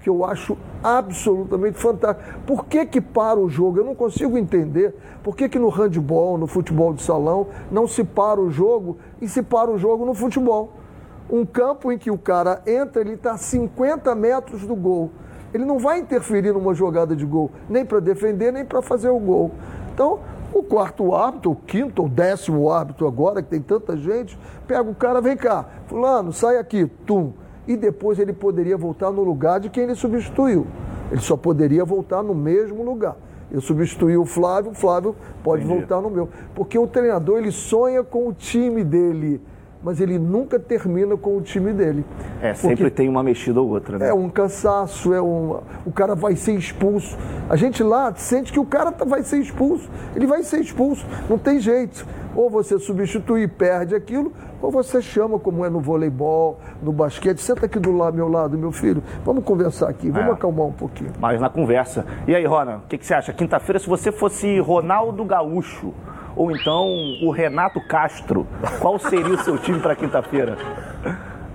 Que 0.00 0.08
eu 0.08 0.24
acho 0.24 0.56
absolutamente 0.84 1.78
fantástico. 1.78 2.40
Por 2.46 2.66
que, 2.66 2.86
que 2.86 3.00
para 3.00 3.40
o 3.40 3.48
jogo? 3.48 3.78
Eu 3.78 3.84
não 3.84 3.94
consigo 3.94 4.38
entender. 4.38 4.94
Por 5.22 5.36
que, 5.36 5.48
que 5.48 5.58
no 5.58 5.68
handball, 5.68 6.38
no 6.38 6.46
futebol 6.46 6.92
de 6.92 7.02
salão, 7.02 7.48
não 7.72 7.88
se 7.88 8.04
para 8.04 8.40
o 8.40 8.50
jogo 8.50 8.98
e 9.20 9.28
se 9.28 9.42
para 9.42 9.68
o 9.68 9.78
jogo 9.78 10.04
no 10.04 10.14
futebol? 10.14 10.85
Um 11.30 11.44
campo 11.44 11.90
em 11.90 11.98
que 11.98 12.10
o 12.10 12.18
cara 12.18 12.62
entra, 12.66 13.00
ele 13.00 13.14
está 13.14 13.32
a 13.32 13.36
50 13.38 14.14
metros 14.14 14.62
do 14.66 14.74
gol. 14.74 15.10
Ele 15.52 15.64
não 15.64 15.78
vai 15.78 15.98
interferir 15.98 16.52
numa 16.52 16.74
jogada 16.74 17.16
de 17.16 17.24
gol, 17.24 17.50
nem 17.68 17.84
para 17.84 18.00
defender, 18.00 18.52
nem 18.52 18.64
para 18.64 18.82
fazer 18.82 19.08
o 19.08 19.18
gol. 19.18 19.50
Então, 19.94 20.20
O 20.54 20.62
quarto 20.62 21.14
árbitro, 21.14 21.50
o 21.50 21.56
quinto 21.56 22.02
ou 22.02 22.08
décimo 22.08 22.70
árbitro 22.70 23.06
agora, 23.06 23.42
que 23.42 23.50
tem 23.50 23.60
tanta 23.60 23.94
gente, 23.94 24.38
pega 24.66 24.88
o 24.88 24.94
cara, 24.94 25.20
vem 25.20 25.36
cá, 25.36 25.66
fulano, 25.86 26.32
sai 26.32 26.56
aqui, 26.56 26.86
tum. 27.04 27.32
E 27.68 27.76
depois 27.76 28.18
ele 28.18 28.32
poderia 28.32 28.76
voltar 28.76 29.10
no 29.10 29.22
lugar 29.22 29.60
de 29.60 29.68
quem 29.68 29.82
ele 29.82 29.94
substituiu. 29.94 30.66
Ele 31.10 31.20
só 31.20 31.36
poderia 31.36 31.84
voltar 31.84 32.22
no 32.22 32.34
mesmo 32.34 32.82
lugar. 32.82 33.16
Eu 33.50 33.60
substituí 33.60 34.16
o 34.16 34.24
Flávio, 34.24 34.70
o 34.70 34.74
Flávio 34.74 35.14
pode 35.44 35.62
Entendi. 35.64 35.80
voltar 35.80 36.00
no 36.00 36.08
meu. 36.08 36.28
Porque 36.54 36.78
o 36.78 36.86
treinador, 36.86 37.38
ele 37.38 37.52
sonha 37.52 38.02
com 38.02 38.26
o 38.26 38.32
time 38.32 38.82
dele 38.82 39.42
mas 39.86 40.00
ele 40.00 40.18
nunca 40.18 40.58
termina 40.58 41.16
com 41.16 41.36
o 41.36 41.40
time 41.40 41.72
dele. 41.72 42.04
É, 42.42 42.52
sempre 42.54 42.90
tem 42.90 43.08
uma 43.08 43.22
mexida 43.22 43.62
ou 43.62 43.68
outra, 43.68 43.96
né? 43.96 44.08
É 44.08 44.12
um 44.12 44.28
cansaço, 44.28 45.14
é 45.14 45.22
um, 45.22 45.60
o 45.86 45.92
cara 45.92 46.16
vai 46.16 46.34
ser 46.34 46.54
expulso. 46.54 47.16
A 47.48 47.54
gente 47.54 47.84
lá 47.84 48.12
sente 48.16 48.52
que 48.52 48.58
o 48.58 48.64
cara 48.64 48.90
tá, 48.90 49.04
vai 49.04 49.22
ser 49.22 49.38
expulso. 49.38 49.88
Ele 50.16 50.26
vai 50.26 50.42
ser 50.42 50.58
expulso, 50.58 51.06
não 51.30 51.38
tem 51.38 51.60
jeito. 51.60 52.04
Ou 52.34 52.50
você 52.50 52.80
substitui 52.80 53.42
e 53.42 53.46
perde 53.46 53.94
aquilo, 53.94 54.32
ou 54.60 54.72
você 54.72 55.00
chama, 55.00 55.38
como 55.38 55.64
é 55.64 55.70
no 55.70 55.78
voleibol, 55.78 56.58
no 56.82 56.90
basquete. 56.90 57.38
Senta 57.40 57.66
aqui 57.66 57.78
do 57.78 57.92
lado, 57.92 58.16
meu 58.16 58.28
lado, 58.28 58.58
meu 58.58 58.72
filho. 58.72 59.00
Vamos 59.24 59.44
conversar 59.44 59.88
aqui, 59.88 60.10
vamos 60.10 60.30
é. 60.30 60.32
acalmar 60.32 60.66
um 60.66 60.72
pouquinho. 60.72 61.12
Mas 61.20 61.40
na 61.40 61.48
conversa. 61.48 62.04
E 62.26 62.34
aí, 62.34 62.44
Rona, 62.44 62.78
o 62.78 62.88
que, 62.88 62.98
que 62.98 63.06
você 63.06 63.14
acha? 63.14 63.32
Quinta-feira, 63.32 63.78
se 63.78 63.88
você 63.88 64.10
fosse 64.10 64.58
Ronaldo 64.58 65.24
Gaúcho, 65.24 65.94
ou 66.36 66.50
então 66.50 66.86
o 67.22 67.30
Renato 67.30 67.80
Castro. 67.80 68.46
Qual 68.78 68.98
seria 68.98 69.34
o 69.34 69.38
seu 69.38 69.58
time 69.58 69.80
para 69.80 69.96
quinta-feira? 69.96 70.56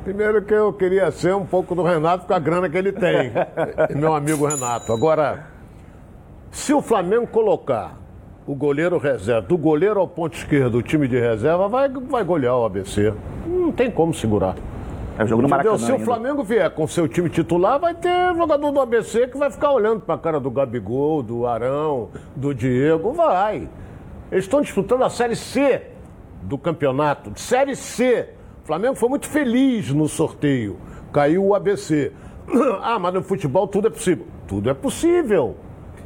Primeiro 0.04 0.42
que 0.42 0.54
eu 0.54 0.74
queria 0.74 1.12
ser 1.12 1.36
um 1.36 1.46
pouco 1.46 1.76
do 1.76 1.84
Renato 1.84 2.26
com 2.26 2.34
a 2.34 2.40
grana 2.40 2.68
que 2.68 2.78
ele 2.78 2.92
tem. 2.92 3.32
meu 3.96 4.16
amigo 4.16 4.48
Renato. 4.48 4.92
Agora, 4.92 5.46
se 6.50 6.74
o 6.74 6.82
Flamengo 6.82 7.28
colocar 7.28 8.00
o 8.48 8.56
goleiro 8.56 8.98
reserva, 8.98 9.48
do 9.48 9.56
goleiro 9.56 10.00
ao 10.00 10.08
ponto 10.08 10.36
esquerdo, 10.36 10.80
o 10.80 10.82
time 10.82 11.08
de 11.08 11.20
reserva, 11.20 11.68
vai, 11.68 11.88
vai 11.88 12.24
golear 12.24 12.58
o 12.58 12.66
ABC. 12.66 13.14
Não 13.46 13.72
tem 13.72 13.92
como 13.92 14.12
segurar. 14.12 14.56
É 15.20 15.24
o 15.24 15.28
jogo 15.28 15.44
no 15.44 15.50
Maracanã. 15.50 15.78
Se 15.78 15.92
o 15.92 16.00
Flamengo 16.00 16.44
vier 16.44 16.70
com 16.72 16.88
seu 16.88 17.08
time 17.08 17.30
titular, 17.30 17.80
vai 17.80 17.94
ter 17.94 18.36
jogador 18.36 18.72
do 18.72 18.80
ABC 18.80 19.28
que 19.28 19.38
vai 19.38 19.52
ficar 19.52 19.72
olhando 19.72 20.02
para 20.02 20.16
a 20.16 20.18
cara 20.18 20.40
do 20.40 20.50
Gabigol, 20.50 21.22
do 21.22 21.46
Arão, 21.46 22.10
do 22.36 22.56
Diego. 22.56 23.14
Vai. 23.14 23.70
Eles 24.32 24.46
estão 24.46 24.62
disputando 24.62 25.04
a 25.04 25.10
Série 25.10 25.36
C 25.36 25.82
do 26.44 26.58
campeonato. 26.58 27.32
Série 27.36 27.76
C. 27.76 28.30
O 28.64 28.66
Flamengo 28.66 28.96
foi 28.96 29.10
muito 29.10 29.28
feliz 29.28 29.92
no 29.92 30.08
sorteio. 30.08 30.78
Caiu 31.12 31.46
o 31.46 31.56
ABC. 31.56 32.12
Ah, 32.82 32.98
mas 32.98 33.14
no 33.14 33.22
futebol 33.22 33.68
tudo 33.68 33.88
é 33.88 33.90
possível. 33.90 34.26
Tudo 34.48 34.70
é 34.70 34.74
possível. 34.74 35.56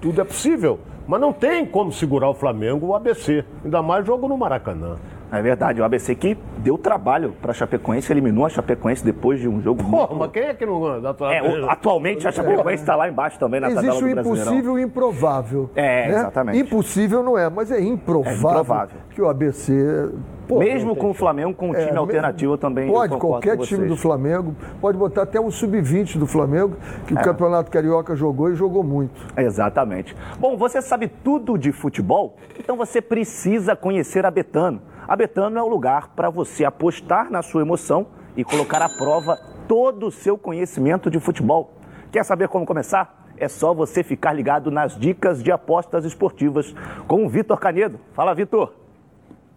Tudo 0.01 0.21
é 0.21 0.23
possível. 0.23 0.79
Mas 1.07 1.21
não 1.21 1.31
tem 1.31 1.65
como 1.65 1.91
segurar 1.91 2.29
o 2.29 2.33
Flamengo 2.33 2.87
o 2.87 2.95
ABC. 2.95 3.45
Ainda 3.63 3.81
mais 3.81 4.05
jogo 4.05 4.27
no 4.27 4.37
Maracanã. 4.37 4.97
É 5.31 5.41
verdade, 5.41 5.81
o 5.81 5.83
ABC 5.83 6.15
que 6.15 6.37
deu 6.57 6.77
trabalho 6.77 7.33
para 7.41 7.51
a 7.51 7.53
Chapecoense, 7.53 8.11
eliminou 8.11 8.45
a 8.45 8.49
Chapecoense 8.49 9.03
depois 9.03 9.39
de 9.39 9.47
um 9.47 9.61
jogo 9.61 9.83
Pô, 9.83 9.89
muito... 9.89 10.15
mas 10.15 10.31
quem 10.31 10.43
é 10.43 10.53
que 10.53 10.65
não 10.65 10.85
é, 10.87 11.41
o, 11.41 11.69
Atualmente 11.69 12.27
a 12.27 12.31
Chapecoense 12.31 12.83
está 12.83 12.95
lá 12.95 13.09
embaixo 13.09 13.39
também 13.39 13.59
na 13.59 13.67
Existe 13.67 13.85
tabela 13.85 14.01
do 14.01 14.29
o 14.29 14.35
impossível 14.35 14.79
e 14.79 14.83
improvável. 14.83 15.69
É, 15.75 16.07
né? 16.07 16.19
exatamente. 16.19 16.59
Impossível 16.59 17.23
não 17.23 17.37
é, 17.37 17.49
mas 17.49 17.71
é 17.71 17.81
improvável, 17.81 18.31
é 18.31 18.37
improvável. 18.37 18.99
que 19.09 19.21
o 19.21 19.27
ABC 19.27 20.11
Pô, 20.47 20.59
Mesmo 20.59 20.95
com 20.95 21.09
o 21.09 21.13
Flamengo, 21.13 21.53
com 21.53 21.69
um 21.69 21.75
é, 21.75 21.85
time 21.85 21.97
alternativo 21.97 22.57
também. 22.57 22.91
Pode, 22.91 23.17
qualquer 23.17 23.57
time 23.57 23.87
do 23.87 23.97
Flamengo. 23.97 24.55
Pode 24.79 24.97
botar 24.97 25.23
até 25.23 25.39
um 25.39 25.49
sub-20 25.49 26.17
do 26.17 26.27
Flamengo, 26.27 26.77
que 27.07 27.15
é. 27.15 27.19
o 27.19 27.23
Campeonato 27.23 27.71
Carioca 27.71 28.15
jogou 28.15 28.51
e 28.51 28.55
jogou 28.55 28.83
muito. 28.83 29.13
Exatamente. 29.35 30.15
Bom, 30.39 30.55
você 30.55 30.81
sabe 30.81 31.07
tudo 31.07 31.57
de 31.57 31.71
futebol? 31.71 32.37
Então 32.59 32.77
você 32.77 33.01
precisa 33.01 33.75
conhecer 33.75 34.25
a 34.25 34.31
Betano. 34.31 34.81
A 35.07 35.15
Betano 35.15 35.59
é 35.59 35.61
o 35.61 35.67
lugar 35.67 36.09
para 36.15 36.31
você 36.31 36.65
apostar 36.65 37.29
na 37.29 37.43
sua 37.43 37.61
emoção 37.61 38.07
e 38.35 38.43
colocar 38.43 38.81
à 38.81 38.89
prova 38.89 39.37
todo 39.67 40.07
o 40.07 40.11
seu 40.11 40.35
conhecimento 40.35 41.11
de 41.11 41.19
futebol. 41.19 41.75
Quer 42.11 42.25
saber 42.25 42.47
como 42.47 42.65
começar? 42.65 43.23
É 43.37 43.47
só 43.47 43.71
você 43.71 44.03
ficar 44.03 44.33
ligado 44.33 44.71
nas 44.71 44.97
dicas 44.97 45.43
de 45.43 45.51
apostas 45.51 46.05
esportivas 46.05 46.73
com 47.07 47.23
o 47.23 47.29
Vitor 47.29 47.59
Canedo. 47.59 47.99
Fala, 48.13 48.33
Vitor! 48.33 48.73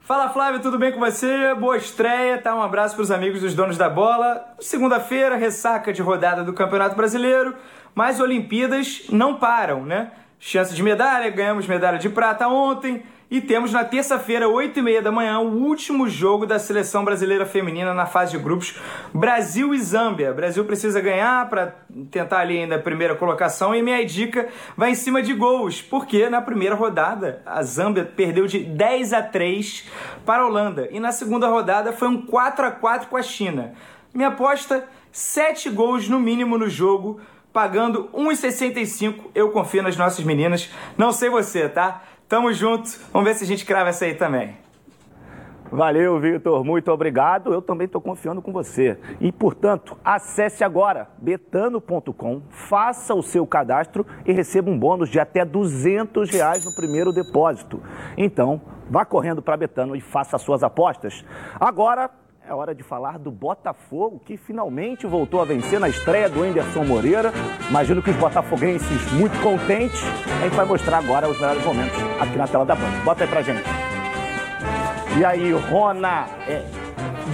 Fala 0.00 0.28
Flávio, 0.28 0.60
tudo 0.60 0.78
bem 0.78 0.92
com 0.92 1.00
você? 1.00 1.54
Boa 1.54 1.78
estreia, 1.78 2.36
tá? 2.38 2.54
Um 2.54 2.62
abraço 2.62 2.94
para 2.94 3.02
os 3.02 3.10
amigos 3.10 3.40
dos 3.40 3.54
donos 3.54 3.78
da 3.78 3.88
bola. 3.88 4.54
Segunda-feira, 4.60 5.36
ressaca 5.36 5.94
de 5.94 6.02
rodada 6.02 6.44
do 6.44 6.52
Campeonato 6.52 6.94
Brasileiro, 6.94 7.54
mas 7.94 8.20
Olimpíadas 8.20 9.06
não 9.10 9.36
param, 9.36 9.84
né? 9.84 10.12
Chance 10.38 10.74
de 10.74 10.82
medalha, 10.82 11.30
ganhamos 11.30 11.66
medalha 11.66 11.98
de 11.98 12.08
prata 12.08 12.48
ontem. 12.48 13.02
E 13.30 13.42
temos 13.42 13.74
na 13.74 13.84
terça-feira, 13.84 14.48
8 14.48 14.78
e 14.78 14.82
meia 14.82 15.02
da 15.02 15.12
manhã, 15.12 15.38
o 15.38 15.62
último 15.62 16.08
jogo 16.08 16.46
da 16.46 16.58
seleção 16.58 17.04
brasileira 17.04 17.44
feminina 17.44 17.92
na 17.92 18.06
fase 18.06 18.30
de 18.30 18.42
grupos, 18.42 18.80
Brasil 19.12 19.74
e 19.74 19.78
Zâmbia. 19.78 20.32
Brasil 20.32 20.64
precisa 20.64 20.98
ganhar 20.98 21.46
para 21.50 21.74
tentar 22.10 22.38
ali 22.38 22.58
ainda 22.58 22.76
a 22.76 22.78
primeira 22.78 23.14
colocação 23.14 23.74
e 23.74 23.82
minha 23.82 24.02
dica 24.06 24.48
vai 24.74 24.92
em 24.92 24.94
cima 24.94 25.20
de 25.20 25.34
gols, 25.34 25.82
porque 25.82 26.30
na 26.30 26.40
primeira 26.40 26.74
rodada 26.74 27.42
a 27.44 27.62
Zâmbia 27.62 28.02
perdeu 28.02 28.46
de 28.46 28.60
10 28.60 29.12
a 29.12 29.20
3 29.20 29.84
para 30.24 30.42
a 30.42 30.46
Holanda 30.46 30.88
e 30.90 30.98
na 30.98 31.12
segunda 31.12 31.48
rodada 31.48 31.92
foi 31.92 32.08
um 32.08 32.22
4 32.22 32.64
a 32.64 32.70
4 32.70 33.08
com 33.08 33.16
a 33.18 33.22
China. 33.22 33.74
Minha 34.14 34.28
aposta, 34.28 34.88
7 35.12 35.68
gols 35.68 36.08
no 36.08 36.18
mínimo 36.18 36.56
no 36.56 36.70
jogo, 36.70 37.20
pagando 37.52 38.08
1,65. 38.14 39.26
Eu 39.34 39.50
confio 39.50 39.82
nas 39.82 39.98
nossas 39.98 40.24
meninas. 40.24 40.70
Não 40.96 41.12
sei 41.12 41.28
você, 41.28 41.68
tá? 41.68 42.04
Tamo 42.28 42.52
junto. 42.52 42.90
Vamos 43.10 43.26
ver 43.26 43.34
se 43.34 43.44
a 43.44 43.46
gente 43.46 43.64
crava 43.64 43.88
essa 43.88 44.04
aí 44.04 44.14
também. 44.14 44.54
Valeu, 45.70 46.18
Vitor. 46.20 46.62
Muito 46.62 46.90
obrigado. 46.90 47.52
Eu 47.52 47.62
também 47.62 47.86
estou 47.86 48.00
confiando 48.00 48.42
com 48.42 48.52
você. 48.52 48.98
E, 49.18 49.32
portanto, 49.32 49.96
acesse 50.04 50.62
agora 50.62 51.08
betano.com, 51.18 52.42
faça 52.50 53.14
o 53.14 53.22
seu 53.22 53.46
cadastro 53.46 54.06
e 54.26 54.32
receba 54.32 54.70
um 54.70 54.78
bônus 54.78 55.08
de 55.08 55.18
até 55.18 55.44
200 55.44 56.30
reais 56.30 56.64
no 56.66 56.74
primeiro 56.74 57.12
depósito. 57.12 57.82
Então, 58.16 58.60
vá 58.90 59.06
correndo 59.06 59.40
para 59.40 59.56
Betano 59.56 59.96
e 59.96 60.00
faça 60.00 60.36
as 60.36 60.42
suas 60.42 60.62
apostas. 60.62 61.24
Agora, 61.58 62.10
é 62.48 62.54
hora 62.54 62.74
de 62.74 62.82
falar 62.82 63.18
do 63.18 63.30
Botafogo, 63.30 64.22
que 64.24 64.38
finalmente 64.38 65.06
voltou 65.06 65.42
a 65.42 65.44
vencer 65.44 65.78
na 65.78 65.86
estreia 65.86 66.30
do 66.30 66.42
Anderson 66.42 66.82
Moreira. 66.82 67.30
Imagino 67.68 68.02
que 68.02 68.08
os 68.08 68.16
botafoguenses 68.16 69.12
muito 69.12 69.38
contentes. 69.42 70.02
A 70.40 70.44
gente 70.44 70.56
vai 70.56 70.64
mostrar 70.64 70.98
agora 70.98 71.28
os 71.28 71.38
melhores 71.38 71.62
momentos 71.62 71.98
aqui 72.18 72.38
na 72.38 72.48
tela 72.48 72.64
da 72.64 72.74
Band. 72.74 73.04
Bota 73.04 73.24
aí 73.24 73.28
pra 73.28 73.42
gente. 73.42 73.62
E 75.18 75.24
aí, 75.24 75.52
Rona, 75.52 76.26
é, 76.48 76.64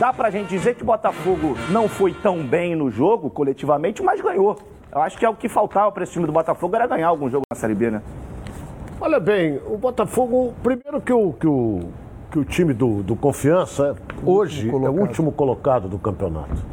dá 0.01 0.13
pra 0.13 0.31
gente 0.31 0.49
dizer 0.49 0.75
que 0.75 0.83
o 0.83 0.87
Botafogo 0.87 1.57
não 1.71 1.89
foi 1.89 2.13
tão 2.13 2.45
bem 2.45 2.75
no 2.75 2.91
jogo, 2.91 3.31
coletivamente, 3.31 4.03
mas 4.03 4.21
ganhou. 4.21 4.59
Eu 4.91 5.01
acho 5.01 5.17
que 5.17 5.25
é 5.25 5.29
o 5.29 5.37
que 5.37 5.49
faltava 5.49 5.93
para 5.93 6.03
esse 6.03 6.13
time 6.13 6.27
do 6.27 6.33
Botafogo 6.33 6.75
era 6.75 6.89
ganhar 6.89 7.07
algum 7.07 7.31
jogo 7.31 7.45
na 7.49 7.57
Série 7.57 7.75
B, 7.75 7.89
né? 7.89 8.03
Olha 9.01 9.21
bem, 9.21 9.61
o 9.67 9.77
Botafogo, 9.77 10.55
primeiro 10.61 11.01
que 11.01 11.13
o, 11.13 11.33
que 11.35 11.47
o 11.47 11.81
que 12.35 12.39
o 12.41 12.45
time 12.45 12.75
do, 12.75 13.01
do 13.01 13.15
Confiança 13.15 13.95
hoje 14.27 14.69
é 14.69 14.73
o 14.73 15.01
último 15.01 15.31
colocado 15.31 15.89
do 15.89 16.01
campeonato. 16.01 16.67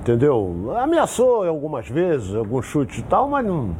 Entendeu? 0.00 0.74
Ameaçou 0.76 1.42
algumas 1.48 1.88
vezes, 1.88 2.34
algum 2.34 2.60
chute 2.60 3.00
e 3.00 3.02
tal, 3.02 3.26
mas 3.26 3.46
não. 3.46 3.74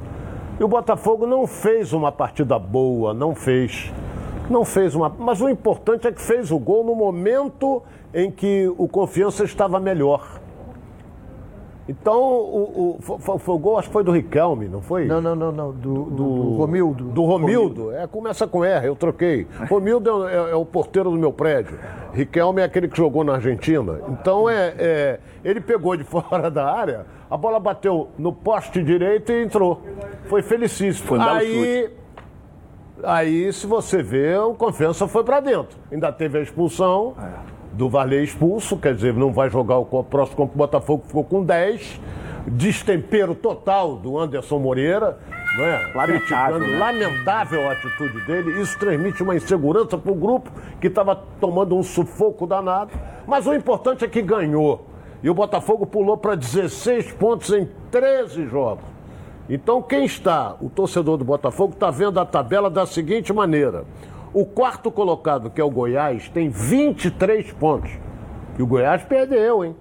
E 0.58 0.64
o 0.64 0.68
Botafogo 0.68 1.26
não 1.26 1.46
fez 1.46 1.92
uma 1.92 2.10
partida 2.10 2.58
boa, 2.58 3.12
não 3.12 3.34
fez. 3.34 3.92
Não 4.48 4.64
fez 4.64 4.94
uma. 4.94 5.10
Mas 5.10 5.42
o 5.42 5.48
importante 5.50 6.08
é 6.08 6.12
que 6.12 6.22
fez 6.22 6.50
o 6.50 6.58
gol 6.58 6.82
no 6.82 6.94
momento 6.94 7.82
em 8.14 8.30
que 8.30 8.72
o 8.78 8.88
Confiança 8.88 9.44
estava 9.44 9.78
melhor. 9.78 10.33
Então, 11.86 12.18
o, 12.18 12.96
o, 12.98 13.02
foi, 13.02 13.38
foi, 13.38 13.54
o 13.54 13.58
gol, 13.58 13.78
acho 13.78 13.88
que 13.88 13.92
foi 13.92 14.02
do 14.02 14.10
Riquelme, 14.10 14.68
não 14.68 14.80
foi? 14.80 15.04
Não, 15.04 15.20
não, 15.20 15.36
não, 15.36 15.52
não. 15.52 15.72
Do, 15.72 16.04
do, 16.04 16.10
do 16.10 16.56
Romildo. 16.56 17.04
Do 17.04 17.24
Romildo. 17.24 17.92
É, 17.92 18.06
começa 18.06 18.46
com 18.46 18.64
R, 18.64 18.86
eu 18.86 18.96
troquei. 18.96 19.46
Romildo 19.68 20.26
é, 20.26 20.32
é, 20.32 20.50
é, 20.52 20.54
o 20.54 20.64
porteiro 20.64 21.10
do 21.10 21.18
meu 21.18 21.32
prédio. 21.32 21.78
Riquelme 22.14 22.62
é 22.62 22.64
aquele 22.64 22.88
que 22.88 22.96
jogou 22.96 23.22
na 23.22 23.34
Argentina. 23.34 24.00
Então, 24.08 24.48
é, 24.48 24.74
é, 24.78 25.20
ele 25.44 25.60
pegou 25.60 25.94
de 25.94 26.04
fora 26.04 26.50
da 26.50 26.72
área, 26.72 27.04
a 27.30 27.36
bola 27.36 27.60
bateu 27.60 28.08
no 28.16 28.32
poste 28.32 28.82
direito 28.82 29.30
e 29.30 29.42
entrou. 29.42 29.82
Foi 30.24 30.40
felicíssimo. 30.40 31.06
Foi 31.06 31.18
um 31.18 31.22
aí, 31.22 31.90
aí, 33.02 33.52
se 33.52 33.66
você 33.66 34.02
vê, 34.02 34.38
o 34.38 34.54
Confiança 34.54 35.06
foi 35.06 35.22
para 35.22 35.40
dentro. 35.40 35.76
Ainda 35.92 36.10
teve 36.10 36.38
a 36.38 36.40
expulsão. 36.40 37.14
É 37.50 37.53
do 37.76 37.88
Varley 37.88 38.24
expulso, 38.24 38.76
quer 38.76 38.94
dizer, 38.94 39.14
não 39.14 39.32
vai 39.32 39.50
jogar 39.50 39.78
o 39.78 39.84
próximo 40.04 40.36
contra 40.36 40.54
o 40.54 40.58
Botafogo, 40.58 41.04
ficou 41.06 41.24
com 41.24 41.44
10. 41.44 42.00
Destempero 42.46 43.34
total 43.34 43.96
do 43.96 44.18
Anderson 44.18 44.58
Moreira, 44.58 45.18
não 45.56 45.64
é? 45.64 45.92
Lamentável, 45.94 46.58
né? 46.58 46.78
lamentável 46.78 47.68
a 47.68 47.72
atitude 47.72 48.20
dele. 48.26 48.60
Isso 48.60 48.78
transmite 48.78 49.22
uma 49.22 49.34
insegurança 49.34 49.96
para 49.96 50.12
o 50.12 50.14
grupo 50.14 50.50
que 50.78 50.88
estava 50.88 51.16
tomando 51.40 51.74
um 51.74 51.82
sufoco 51.82 52.46
danado. 52.46 52.90
Mas 53.26 53.46
o 53.46 53.54
importante 53.54 54.04
é 54.04 54.08
que 54.08 54.20
ganhou. 54.20 54.86
E 55.22 55.30
o 55.30 55.34
Botafogo 55.34 55.86
pulou 55.86 56.18
para 56.18 56.34
16 56.34 57.12
pontos 57.12 57.50
em 57.50 57.66
13 57.90 58.46
jogos. 58.46 58.84
Então, 59.48 59.80
quem 59.80 60.04
está, 60.04 60.54
o 60.60 60.68
torcedor 60.68 61.16
do 61.16 61.24
Botafogo, 61.24 61.72
está 61.72 61.90
vendo 61.90 62.20
a 62.20 62.26
tabela 62.26 62.68
da 62.68 62.84
seguinte 62.84 63.32
maneira: 63.32 63.84
O 64.34 64.44
quarto 64.44 64.90
colocado, 64.90 65.48
que 65.48 65.60
é 65.60 65.64
o 65.64 65.70
Goiás, 65.70 66.28
tem 66.28 66.48
23 66.48 67.52
pontos. 67.52 67.92
E 68.58 68.62
o 68.62 68.66
Goiás 68.66 69.04
perdeu, 69.04 69.64
hein? 69.64 69.76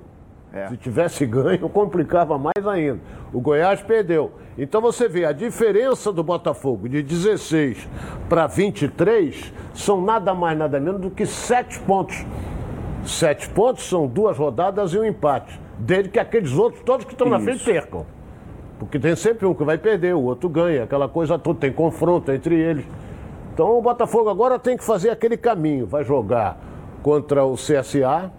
É. 0.54 0.68
Se 0.68 0.78
tivesse 0.78 1.26
ganho, 1.26 1.68
complicava 1.68 2.38
mais 2.38 2.68
ainda. 2.68 3.00
O 3.34 3.42
Goiás 3.42 3.82
perdeu. 3.82 4.32
Então 4.56 4.80
você 4.80 5.10
vê, 5.10 5.26
a 5.26 5.32
diferença 5.32 6.14
do 6.14 6.24
Botafogo 6.24 6.88
de 6.88 7.02
16 7.02 7.90
para 8.30 8.46
23 8.46 9.52
são 9.74 10.00
nada 10.00 10.36
mais, 10.36 10.56
nada 10.56 10.80
menos 10.80 11.02
do 11.02 11.10
que 11.10 11.26
7 11.26 11.80
pontos. 11.80 12.24
7 13.04 13.50
pontos 13.50 13.90
são 13.90 14.06
duas 14.06 14.38
rodadas 14.38 14.94
e 14.94 15.00
um 15.00 15.04
empate. 15.04 15.60
Desde 15.80 16.10
que 16.10 16.20
aqueles 16.20 16.54
outros, 16.54 16.84
todos 16.84 17.08
que 17.08 17.14
estão 17.14 17.28
na 17.28 17.40
frente, 17.40 17.66
percam. 17.66 18.06
Porque 18.78 19.00
tem 19.00 19.16
sempre 19.16 19.48
um 19.48 19.56
que 19.56 19.64
vai 19.64 19.80
perder, 19.80 20.14
o 20.14 20.22
outro 20.22 20.48
ganha, 20.48 20.84
aquela 20.84 21.10
coisa 21.10 21.40
toda, 21.40 21.60
tem 21.60 21.74
confronto 21.74 22.32
entre 22.32 22.54
eles. 22.54 22.86
Então 23.54 23.78
o 23.78 23.82
Botafogo 23.82 24.30
agora 24.30 24.58
tem 24.58 24.76
que 24.76 24.84
fazer 24.84 25.10
aquele 25.10 25.38
caminho. 25.38 25.86
Vai 25.86 26.04
jogar 26.04 26.58
contra 27.04 27.46
o 27.46 27.54
CSA, 27.54 28.32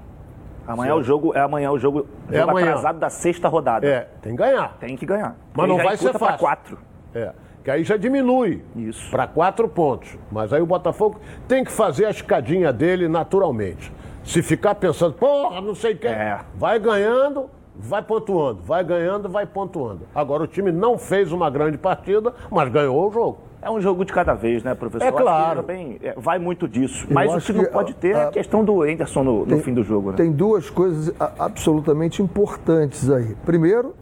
Amanhã 0.66 0.92
é 0.92 0.94
o 0.94 1.02
jogo, 1.02 1.36
é 1.36 1.40
amanhã 1.40 1.70
o 1.70 1.78
jogo, 1.78 2.06
é 2.30 2.38
jogo 2.38 2.50
amanhã. 2.50 2.68
atrasado 2.68 2.98
da 2.98 3.10
sexta 3.10 3.48
rodada. 3.48 3.86
É, 3.86 4.08
tem 4.22 4.32
que 4.32 4.38
ganhar. 4.38 4.76
Tem 4.80 4.96
que 4.96 5.06
ganhar. 5.06 5.36
Mas 5.52 5.68
não 5.68 5.76
vai 5.76 5.96
ser 5.96 6.12
fácil. 6.14 6.38
quatro. 6.38 6.78
É, 7.14 7.32
que 7.62 7.70
aí 7.70 7.84
já 7.84 7.96
diminui 7.96 8.64
para 9.10 9.26
quatro 9.26 9.68
pontos. 9.68 10.16
Mas 10.32 10.52
aí 10.52 10.62
o 10.62 10.66
Botafogo 10.66 11.20
tem 11.46 11.64
que 11.64 11.70
fazer 11.70 12.06
a 12.06 12.10
escadinha 12.10 12.72
dele 12.72 13.08
naturalmente. 13.08 13.92
Se 14.24 14.42
ficar 14.42 14.74
pensando, 14.74 15.14
porra, 15.14 15.60
não 15.60 15.74
sei 15.74 15.92
o 15.92 15.98
que, 15.98 16.06
é. 16.06 16.40
vai 16.54 16.78
ganhando, 16.78 17.50
vai 17.76 18.02
pontuando, 18.02 18.62
vai 18.62 18.82
ganhando, 18.82 19.28
vai 19.28 19.44
pontuando. 19.44 20.08
Agora 20.14 20.44
o 20.44 20.46
time 20.46 20.72
não 20.72 20.96
fez 20.96 21.30
uma 21.30 21.50
grande 21.50 21.76
partida, 21.76 22.34
mas 22.50 22.70
ganhou 22.70 23.06
o 23.06 23.12
jogo. 23.12 23.38
É 23.64 23.70
um 23.70 23.80
jogo 23.80 24.04
de 24.04 24.12
cada 24.12 24.34
vez, 24.34 24.62
né, 24.62 24.74
professor? 24.74 25.06
É 25.06 25.10
claro. 25.10 25.62
Também 25.62 25.98
é, 26.02 26.12
vai 26.18 26.38
muito 26.38 26.68
disso. 26.68 27.06
Eu 27.08 27.14
Mas 27.14 27.34
o 27.34 27.40
que 27.40 27.52
não 27.54 27.64
pode 27.64 27.94
ter 27.94 28.14
a, 28.14 28.18
é 28.18 28.26
a 28.26 28.30
questão 28.30 28.62
do 28.62 28.82
Anderson 28.82 29.22
no, 29.22 29.46
tem, 29.46 29.56
no, 29.56 29.62
fim 29.62 29.72
do 29.72 29.82
jogo. 29.82 30.10
Né? 30.10 30.18
Tem 30.18 30.30
duas 30.30 30.68
coisas 30.68 31.14
absolutamente 31.18 32.20
importantes 32.20 33.08
aí. 33.08 33.34
Primeiro, 33.42 33.94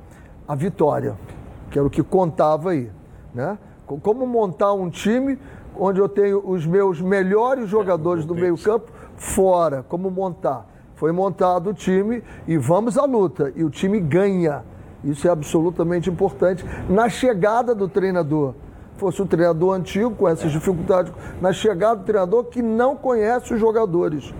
a 0.49 0.57
vitória, 0.57 1.15
que 1.71 1.79
era 1.79 1.87
o 1.87 1.91
que 1.91 2.03
contava 2.03 2.71
aí. 2.71 2.91
Né? 3.33 3.57
Como 3.87 4.27
montar 4.27 4.73
um 4.73 4.91
time 4.91 5.39
onde 5.79 6.01
eu 6.01 6.09
tenho 6.09 6.43
os 6.45 6.67
meus 6.67 7.01
melhores 7.01 7.69
jogadores 7.69 8.25
do 8.25 8.35
meio-campo 8.35 8.91
fora. 9.17 9.85
Como 9.89 10.11
montar? 10.11 10.67
Foi 10.97 11.13
montado 11.13 11.71
o 11.71 11.75
time 11.75 12.21
e 12.49 12.57
vamos 12.57 12.99
à 12.99 13.05
luta. 13.05 13.53
E 13.55 13.63
o 13.63 13.71
time 13.71 14.01
ganha. 14.01 14.65
Isso 15.05 15.29
é 15.29 15.31
absolutamente 15.31 16.11
importante 16.11 16.65
na 16.89 17.09
chegada 17.09 17.77
do 17.77 17.89
treinador 17.89 18.55
fosse 19.03 19.21
um 19.21 19.27
treinador 19.27 19.75
antigo, 19.75 20.13
com 20.13 20.29
essas 20.29 20.53
dificuldades, 20.53 21.13
na 21.41 21.53
chegada 21.53 21.97
do 21.97 22.05
treinador 22.05 22.45
que 22.45 22.63
não 22.63 22.95
conhece 22.95 23.53
os 23.53 23.59
jogadores. 23.59 24.33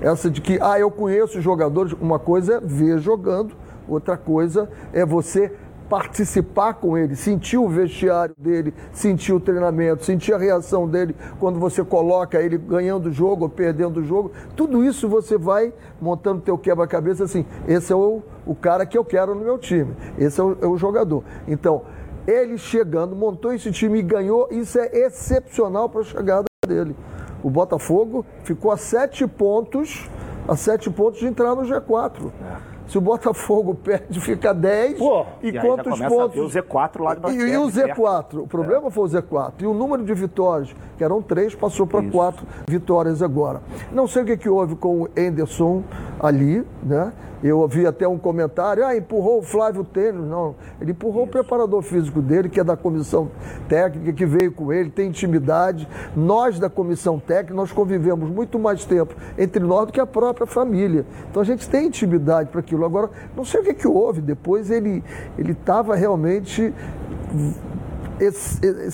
Essa 0.00 0.30
de 0.30 0.40
que, 0.40 0.58
ah, 0.62 0.78
eu 0.78 0.90
conheço 0.90 1.36
os 1.36 1.44
jogadores, 1.44 1.92
uma 2.00 2.18
coisa 2.18 2.54
é 2.54 2.60
ver 2.60 2.98
jogando, 2.98 3.54
outra 3.86 4.16
coisa 4.16 4.70
é 4.94 5.04
você 5.04 5.52
participar 5.86 6.74
com 6.74 6.96
ele, 6.96 7.14
sentir 7.14 7.58
o 7.58 7.68
vestiário 7.68 8.34
dele, 8.38 8.72
sentir 8.90 9.34
o 9.34 9.38
treinamento, 9.38 10.04
sentir 10.04 10.32
a 10.32 10.38
reação 10.38 10.88
dele 10.88 11.14
quando 11.38 11.60
você 11.60 11.84
coloca 11.84 12.40
ele 12.40 12.56
ganhando 12.56 13.10
o 13.10 13.12
jogo 13.12 13.44
ou 13.44 13.50
perdendo 13.50 14.00
o 14.00 14.02
jogo. 14.02 14.32
Tudo 14.56 14.82
isso 14.82 15.08
você 15.08 15.36
vai 15.36 15.72
montando 16.00 16.40
teu 16.40 16.56
quebra-cabeça 16.56 17.24
assim, 17.24 17.44
esse 17.68 17.92
é 17.92 17.96
o, 17.96 18.22
o 18.46 18.54
cara 18.54 18.86
que 18.86 18.96
eu 18.96 19.04
quero 19.04 19.34
no 19.34 19.44
meu 19.44 19.58
time, 19.58 19.94
esse 20.18 20.40
é 20.40 20.42
o, 20.42 20.56
é 20.60 20.66
o 20.66 20.76
jogador. 20.76 21.22
Então, 21.46 21.82
ele 22.26 22.58
chegando, 22.58 23.14
montou 23.14 23.52
esse 23.52 23.70
time 23.70 23.98
e 24.00 24.02
ganhou, 24.02 24.48
isso 24.50 24.78
é 24.78 24.90
excepcional 24.92 25.88
para 25.88 26.00
a 26.00 26.04
chegada 26.04 26.44
dele. 26.66 26.96
O 27.42 27.50
Botafogo 27.50 28.26
ficou 28.42 28.72
a 28.72 28.76
sete 28.76 29.26
pontos, 29.26 30.08
a 30.48 30.56
sete 30.56 30.90
pontos 30.90 31.20
de 31.20 31.26
entrar 31.26 31.54
no 31.54 31.62
G4. 31.62 32.30
É. 32.72 32.76
Se 32.88 32.98
o 32.98 33.00
Botafogo 33.00 33.74
perde, 33.82 34.20
fica 34.20 34.52
10. 34.54 34.98
Pô, 34.98 35.26
e, 35.42 35.48
e 35.48 35.60
quantos 35.60 35.98
pontos? 36.00 36.54
o 36.54 36.58
Z4 36.58 37.02
lá 37.02 37.14
de 37.14 37.32
E, 37.32 37.52
e 37.52 37.56
o 37.56 37.66
Z4. 37.66 38.42
O 38.42 38.46
problema 38.46 38.88
é. 38.88 38.90
foi 38.90 39.04
o 39.04 39.08
Z4. 39.08 39.52
E 39.60 39.66
o 39.66 39.74
número 39.74 40.04
de 40.04 40.14
vitórias, 40.14 40.74
que 40.96 41.04
eram 41.04 41.20
três, 41.20 41.54
passou 41.54 41.86
para 41.86 42.02
quatro 42.10 42.46
vitórias 42.66 43.22
agora. 43.22 43.60
Não 43.92 44.06
sei 44.06 44.22
o 44.22 44.26
que, 44.26 44.36
que 44.36 44.48
houve 44.48 44.76
com 44.76 45.02
o 45.02 45.08
Enderson 45.16 45.82
ali, 46.20 46.64
né? 46.82 47.12
Eu 47.42 47.58
ouvi 47.58 47.86
até 47.86 48.08
um 48.08 48.18
comentário, 48.18 48.84
ah, 48.84 48.96
empurrou 48.96 49.40
o 49.40 49.42
Flávio 49.42 49.84
Tênis. 49.84 50.26
Não, 50.26 50.54
ele 50.80 50.92
empurrou 50.92 51.22
Isso. 51.22 51.28
o 51.28 51.32
preparador 51.32 51.82
físico 51.82 52.22
dele, 52.22 52.48
que 52.48 52.58
é 52.58 52.64
da 52.64 52.76
comissão 52.76 53.30
técnica, 53.68 54.12
que 54.12 54.26
veio 54.26 54.52
com 54.52 54.72
ele, 54.72 54.90
tem 54.90 55.08
intimidade. 55.08 55.88
Nós, 56.16 56.58
da 56.58 56.70
comissão 56.70 57.18
técnica, 57.18 57.54
nós 57.54 57.72
convivemos 57.72 58.30
muito 58.30 58.58
mais 58.58 58.84
tempo 58.84 59.14
entre 59.36 59.62
nós 59.62 59.86
do 59.86 59.92
que 59.92 60.00
a 60.00 60.06
própria 60.06 60.46
família. 60.46 61.04
Então 61.30 61.42
a 61.42 61.44
gente 61.44 61.68
tem 61.68 61.86
intimidade 61.86 62.50
para 62.50 62.60
aquilo. 62.60 62.84
Agora, 62.84 63.10
não 63.36 63.44
sei 63.44 63.60
o 63.60 63.64
que, 63.64 63.74
que 63.74 63.88
houve. 63.88 64.20
Depois 64.20 64.70
ele 64.70 65.04
estava 65.38 65.94
realmente 65.94 66.72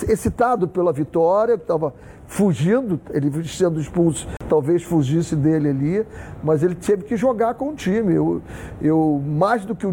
excitado 0.09 0.67
pela 0.67 0.93
vitória, 0.93 1.55
estava 1.55 1.95
fugindo, 2.33 2.99
ele 3.11 3.47
sendo 3.47 3.79
expulso, 3.79 4.27
talvez 4.49 4.83
fugisse 4.83 5.37
dele 5.37 5.69
ali, 5.69 6.07
mas 6.43 6.63
ele 6.63 6.75
teve 6.75 7.05
que 7.05 7.15
jogar 7.15 7.53
com 7.55 7.69
o 7.69 7.75
time. 7.75 8.15
Eu, 8.15 8.41
eu 8.81 9.23
mais 9.23 9.67
do 9.67 9.75
que 9.75 9.87
o 9.87 9.93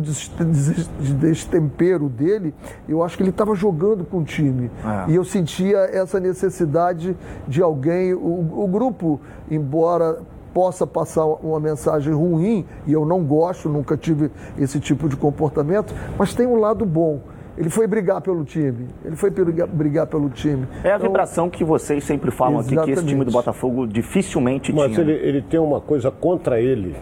destempero 1.20 2.08
dele, 2.08 2.56
eu 2.88 3.04
acho 3.04 3.18
que 3.18 3.24
ele 3.24 3.32
estava 3.32 3.54
jogando 3.56 4.06
com 4.06 4.20
o 4.20 4.24
time. 4.24 4.72
É. 5.08 5.12
E 5.12 5.16
eu 5.16 5.26
sentia 5.26 5.80
essa 5.80 6.18
necessidade 6.18 7.16
de 7.46 7.62
alguém. 7.62 8.14
O, 8.14 8.64
o 8.64 8.68
grupo, 8.68 9.20
embora 9.52 10.20
possa 10.54 10.88
passar 10.88 11.26
uma 11.26 11.60
mensagem 11.60 12.14
ruim, 12.14 12.66
e 12.88 12.94
eu 12.94 13.06
não 13.06 13.22
gosto, 13.22 13.68
nunca 13.68 13.98
tive 13.98 14.32
esse 14.58 14.80
tipo 14.80 15.10
de 15.10 15.18
comportamento, 15.18 15.94
mas 16.18 16.34
tem 16.34 16.48
um 16.48 16.56
lado 16.56 16.86
bom 16.86 17.20
ele 17.60 17.70
foi 17.70 17.86
brigar 17.88 18.22
pelo 18.22 18.46
time. 18.46 18.88
Ele 19.04 19.18
foi 19.18 19.30
brigar, 19.30 20.08
pelo 20.08 20.30
time. 20.30 20.66
É 20.82 20.94
a 20.94 20.96
então, 20.96 21.08
vibração 21.08 21.50
que 21.50 21.62
vocês 21.62 22.06
sempre 22.06 22.32
falam 22.32 22.62
exatamente. 22.62 22.80
aqui, 22.80 22.94
que 22.94 23.00
esse 23.00 23.06
time 23.06 23.26
do 23.26 23.32
Botafogo 23.32 23.86
dificilmente 23.86 24.72
Mas 24.72 24.94
tinha. 24.94 25.06
Mas 25.06 25.14
ele, 25.14 25.28
ele 25.28 25.42
tem 25.42 25.60
uma 25.60 25.82
coisa 25.82 26.10
contra 26.10 26.62
ele. 26.62 26.96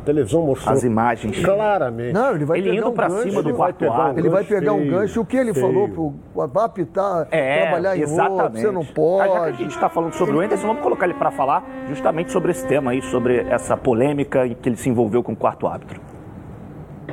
A 0.00 0.04
televisão 0.04 0.46
mostrou. 0.46 0.72
As 0.72 0.84
imagens. 0.84 1.44
Claramente. 1.44 2.12
Não, 2.12 2.36
ele 2.36 2.44
vai 2.44 2.58
ele 2.58 2.70
pegar 2.70 2.80
indo 2.80 2.90
um 2.90 2.94
para 2.94 3.10
cima 3.10 3.42
do 3.42 3.52
quarto 3.52 3.84
um 3.84 4.18
Ele 4.18 4.28
vai 4.28 4.44
pegar 4.44 4.72
um 4.72 4.86
gancho. 4.86 5.20
O 5.22 5.26
que 5.26 5.36
ele 5.36 5.52
feio. 5.52 5.66
falou 5.66 6.14
para 6.48 6.64
apitar, 6.64 7.26
é, 7.32 7.62
trabalhar 7.62 7.96
em 7.96 8.02
exatamente. 8.02 8.42
outro, 8.42 8.60
você 8.60 8.70
não 8.70 8.84
pode. 8.84 9.32
já 9.32 9.40
que 9.40 9.48
a 9.48 9.52
gente 9.52 9.74
está 9.74 9.88
falando 9.88 10.12
sobre 10.14 10.36
o 10.36 10.40
Anderson, 10.40 10.68
vamos 10.68 10.82
colocar 10.84 11.06
ele 11.06 11.14
para 11.14 11.32
falar 11.32 11.68
justamente 11.88 12.30
sobre 12.30 12.52
esse 12.52 12.64
tema 12.64 12.92
aí, 12.92 13.02
sobre 13.02 13.38
essa 13.38 13.76
polêmica 13.76 14.46
em 14.46 14.54
que 14.54 14.68
ele 14.68 14.76
se 14.76 14.88
envolveu 14.88 15.20
com 15.20 15.32
o 15.32 15.36
quarto 15.36 15.66
árbitro. 15.66 16.00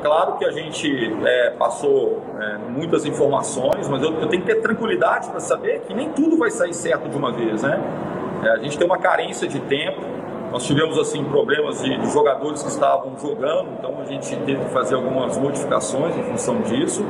Claro 0.07 0.37
que 0.37 0.45
a 0.45 0.51
gente 0.51 1.13
é, 1.25 1.49
passou 1.49 2.23
é, 2.39 2.57
muitas 2.69 3.03
informações, 3.03 3.89
mas 3.89 4.01
eu, 4.01 4.13
eu, 4.21 4.27
tenho 4.29 4.41
que 4.41 4.53
ter 4.53 4.61
tranquilidade 4.61 5.29
para 5.29 5.41
saber 5.41 5.81
que 5.81 5.93
nem 5.93 6.13
tudo 6.13 6.37
vai 6.37 6.49
sair 6.49 6.73
certo 6.73 7.09
de 7.09 7.17
uma 7.17 7.29
vez, 7.29 7.61
né? 7.61 7.77
É, 8.41 8.51
a 8.51 8.57
gente 8.59 8.77
tem 8.77 8.87
uma 8.87 8.99
carência 8.99 9.49
de 9.49 9.59
tempo. 9.59 9.99
Nós 10.49 10.65
tivemos 10.65 10.97
assim 10.97 11.25
problemas 11.25 11.83
de, 11.83 11.97
de, 11.97 12.09
jogadores 12.09 12.63
que 12.63 12.69
estavam 12.69 13.19
jogando, 13.19 13.67
então 13.77 13.99
a 13.99 14.05
gente 14.05 14.33
teve 14.33 14.63
que 14.63 14.71
fazer 14.71 14.95
algumas 14.95 15.37
modificações 15.37 16.15
em 16.15 16.23
função 16.23 16.61
disso. 16.61 17.03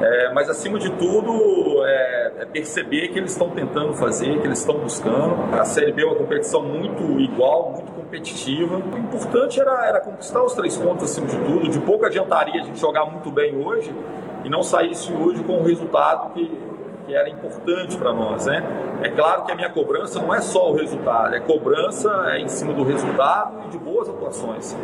É, 0.00 0.32
mas 0.32 0.48
acima 0.50 0.78
de 0.78 0.90
tudo 0.90 1.84
é, 1.86 2.32
é 2.40 2.44
perceber 2.44 3.08
que 3.08 3.18
eles 3.18 3.32
estão 3.32 3.50
tentando 3.50 3.94
fazer, 3.94 4.40
que 4.40 4.46
eles 4.46 4.58
estão 4.58 4.78
buscando. 4.78 5.54
A 5.54 5.64
Série 5.64 5.92
B 5.92 6.02
é 6.02 6.06
uma 6.06 6.16
competição 6.16 6.62
muito 6.62 7.18
igual, 7.20 7.72
muito 7.72 7.92
competitiva. 7.92 8.76
O 8.76 8.98
importante 8.98 9.60
era, 9.60 9.86
era 9.86 10.00
conquistar 10.00 10.42
os 10.42 10.54
três 10.54 10.76
pontos 10.76 11.04
acima 11.04 11.26
de 11.26 11.36
tudo. 11.38 11.68
De 11.68 11.80
pouco 11.80 12.04
adiantaria 12.04 12.60
a 12.60 12.64
gente 12.64 12.78
jogar 12.78 13.06
muito 13.06 13.30
bem 13.30 13.56
hoje 13.56 13.94
e 14.44 14.48
não 14.50 14.62
saísse 14.62 15.12
hoje 15.12 15.42
com 15.42 15.58
um 15.58 15.62
resultado 15.62 16.32
que, 16.34 16.50
que 17.06 17.14
era 17.14 17.28
importante 17.28 17.96
para 17.96 18.12
nós, 18.12 18.46
né? 18.46 18.62
É 19.02 19.08
claro 19.08 19.44
que 19.44 19.52
a 19.52 19.54
minha 19.54 19.70
cobrança 19.70 20.20
não 20.20 20.34
é 20.34 20.40
só 20.40 20.72
o 20.72 20.74
resultado, 20.74 21.34
é 21.34 21.40
cobrança 21.40 22.10
é 22.28 22.40
em 22.40 22.48
cima 22.48 22.72
do 22.72 22.82
resultado 22.82 23.66
e 23.66 23.68
de 23.68 23.78
boas 23.78 24.08
atuações. 24.08 24.76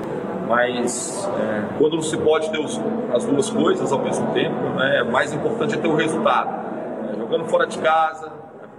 Mas 0.48 1.28
é, 1.38 1.64
quando 1.78 1.94
não 1.94 2.02
se 2.02 2.16
pode 2.16 2.50
ter 2.50 2.58
os, 2.58 2.80
as 3.12 3.24
duas 3.24 3.50
coisas 3.50 3.92
ao 3.92 3.98
mesmo 3.98 4.32
tempo, 4.32 4.56
né, 4.76 5.02
mais 5.02 5.32
importante 5.32 5.74
é 5.74 5.78
ter 5.78 5.88
o 5.88 5.96
resultado. 5.96 6.50
É, 7.10 7.16
jogando 7.16 7.44
fora 7.46 7.66
de 7.66 7.78
casa, 7.78 8.30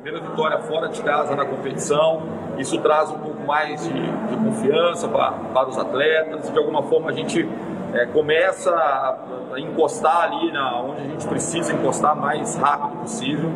primeira 0.01 0.19
vitória 0.19 0.59
fora 0.59 0.89
de 0.89 1.01
casa 1.01 1.35
na 1.35 1.45
competição. 1.45 2.23
Isso 2.57 2.77
traz 2.79 3.09
um 3.09 3.17
pouco 3.19 3.41
mais 3.45 3.81
de, 3.83 3.93
de 3.93 4.35
confiança 4.35 5.07
para 5.07 5.67
os 5.67 5.77
atletas. 5.77 6.51
De 6.51 6.57
alguma 6.57 6.83
forma 6.83 7.09
a 7.09 7.13
gente 7.13 7.47
é, 7.93 8.05
começa 8.07 8.71
a, 8.71 9.59
encostar 9.59 10.23
ali 10.23 10.51
na, 10.51 10.81
onde 10.81 11.01
a 11.01 11.05
gente 11.05 11.27
precisa 11.27 11.73
encostar 11.73 12.15
mais 12.15 12.55
rápido 12.55 13.01
possível. 13.01 13.51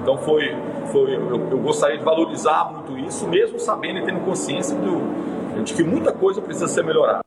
Então 0.00 0.16
foi, 0.18 0.54
foi 0.92 1.14
eu, 1.14 1.50
eu 1.50 1.58
gostaria 1.58 1.98
de 1.98 2.04
valorizar 2.04 2.72
muito 2.72 2.96
isso, 2.98 3.26
mesmo 3.26 3.58
sabendo 3.58 3.98
e 3.98 4.04
tendo 4.04 4.20
consciência 4.20 4.76
do, 4.76 5.62
de 5.62 5.74
que 5.74 5.82
muita 5.82 6.12
coisa 6.12 6.40
precisa 6.40 6.68
ser 6.68 6.84
melhorada. 6.84 7.24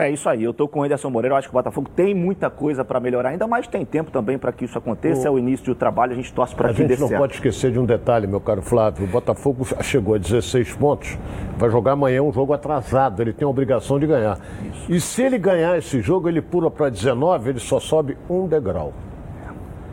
É 0.00 0.10
isso 0.10 0.30
aí, 0.30 0.42
eu 0.42 0.52
estou 0.52 0.66
com 0.66 0.80
o 0.80 0.82
Anderson 0.82 1.10
Moreira, 1.10 1.34
eu 1.34 1.38
acho 1.38 1.46
que 1.46 1.54
o 1.54 1.58
Botafogo 1.58 1.90
tem 1.94 2.14
muita 2.14 2.48
coisa 2.48 2.82
para 2.82 2.98
melhorar, 2.98 3.28
ainda 3.28 3.46
mais 3.46 3.66
tem 3.66 3.84
tempo 3.84 4.10
também 4.10 4.38
para 4.38 4.50
que 4.50 4.64
isso 4.64 4.78
aconteça, 4.78 5.24
o... 5.24 5.26
é 5.26 5.30
o 5.30 5.38
início 5.38 5.66
do 5.66 5.74
trabalho, 5.74 6.12
a 6.12 6.14
gente 6.14 6.32
torce 6.32 6.54
para 6.54 6.72
que 6.72 6.82
dê 6.82 6.88
certo. 6.88 6.92
A 6.92 7.02
gente 7.02 7.12
não 7.12 7.18
pode 7.18 7.34
esquecer 7.34 7.70
de 7.70 7.78
um 7.78 7.84
detalhe, 7.84 8.26
meu 8.26 8.40
caro 8.40 8.62
Flávio, 8.62 9.04
o 9.04 9.06
Botafogo 9.06 9.66
chegou 9.82 10.14
a 10.14 10.18
16 10.18 10.72
pontos, 10.76 11.18
vai 11.58 11.68
jogar 11.68 11.92
amanhã 11.92 12.22
um 12.22 12.32
jogo 12.32 12.54
atrasado, 12.54 13.20
ele 13.20 13.34
tem 13.34 13.44
a 13.44 13.48
obrigação 13.50 14.00
de 14.00 14.06
ganhar. 14.06 14.38
Isso. 14.64 14.90
E 14.90 15.00
se 15.02 15.22
ele 15.22 15.36
ganhar 15.36 15.76
esse 15.76 16.00
jogo, 16.00 16.30
ele 16.30 16.40
pula 16.40 16.70
para 16.70 16.88
19, 16.88 17.50
ele 17.50 17.60
só 17.60 17.78
sobe 17.78 18.16
um 18.26 18.48
degrau. 18.48 18.94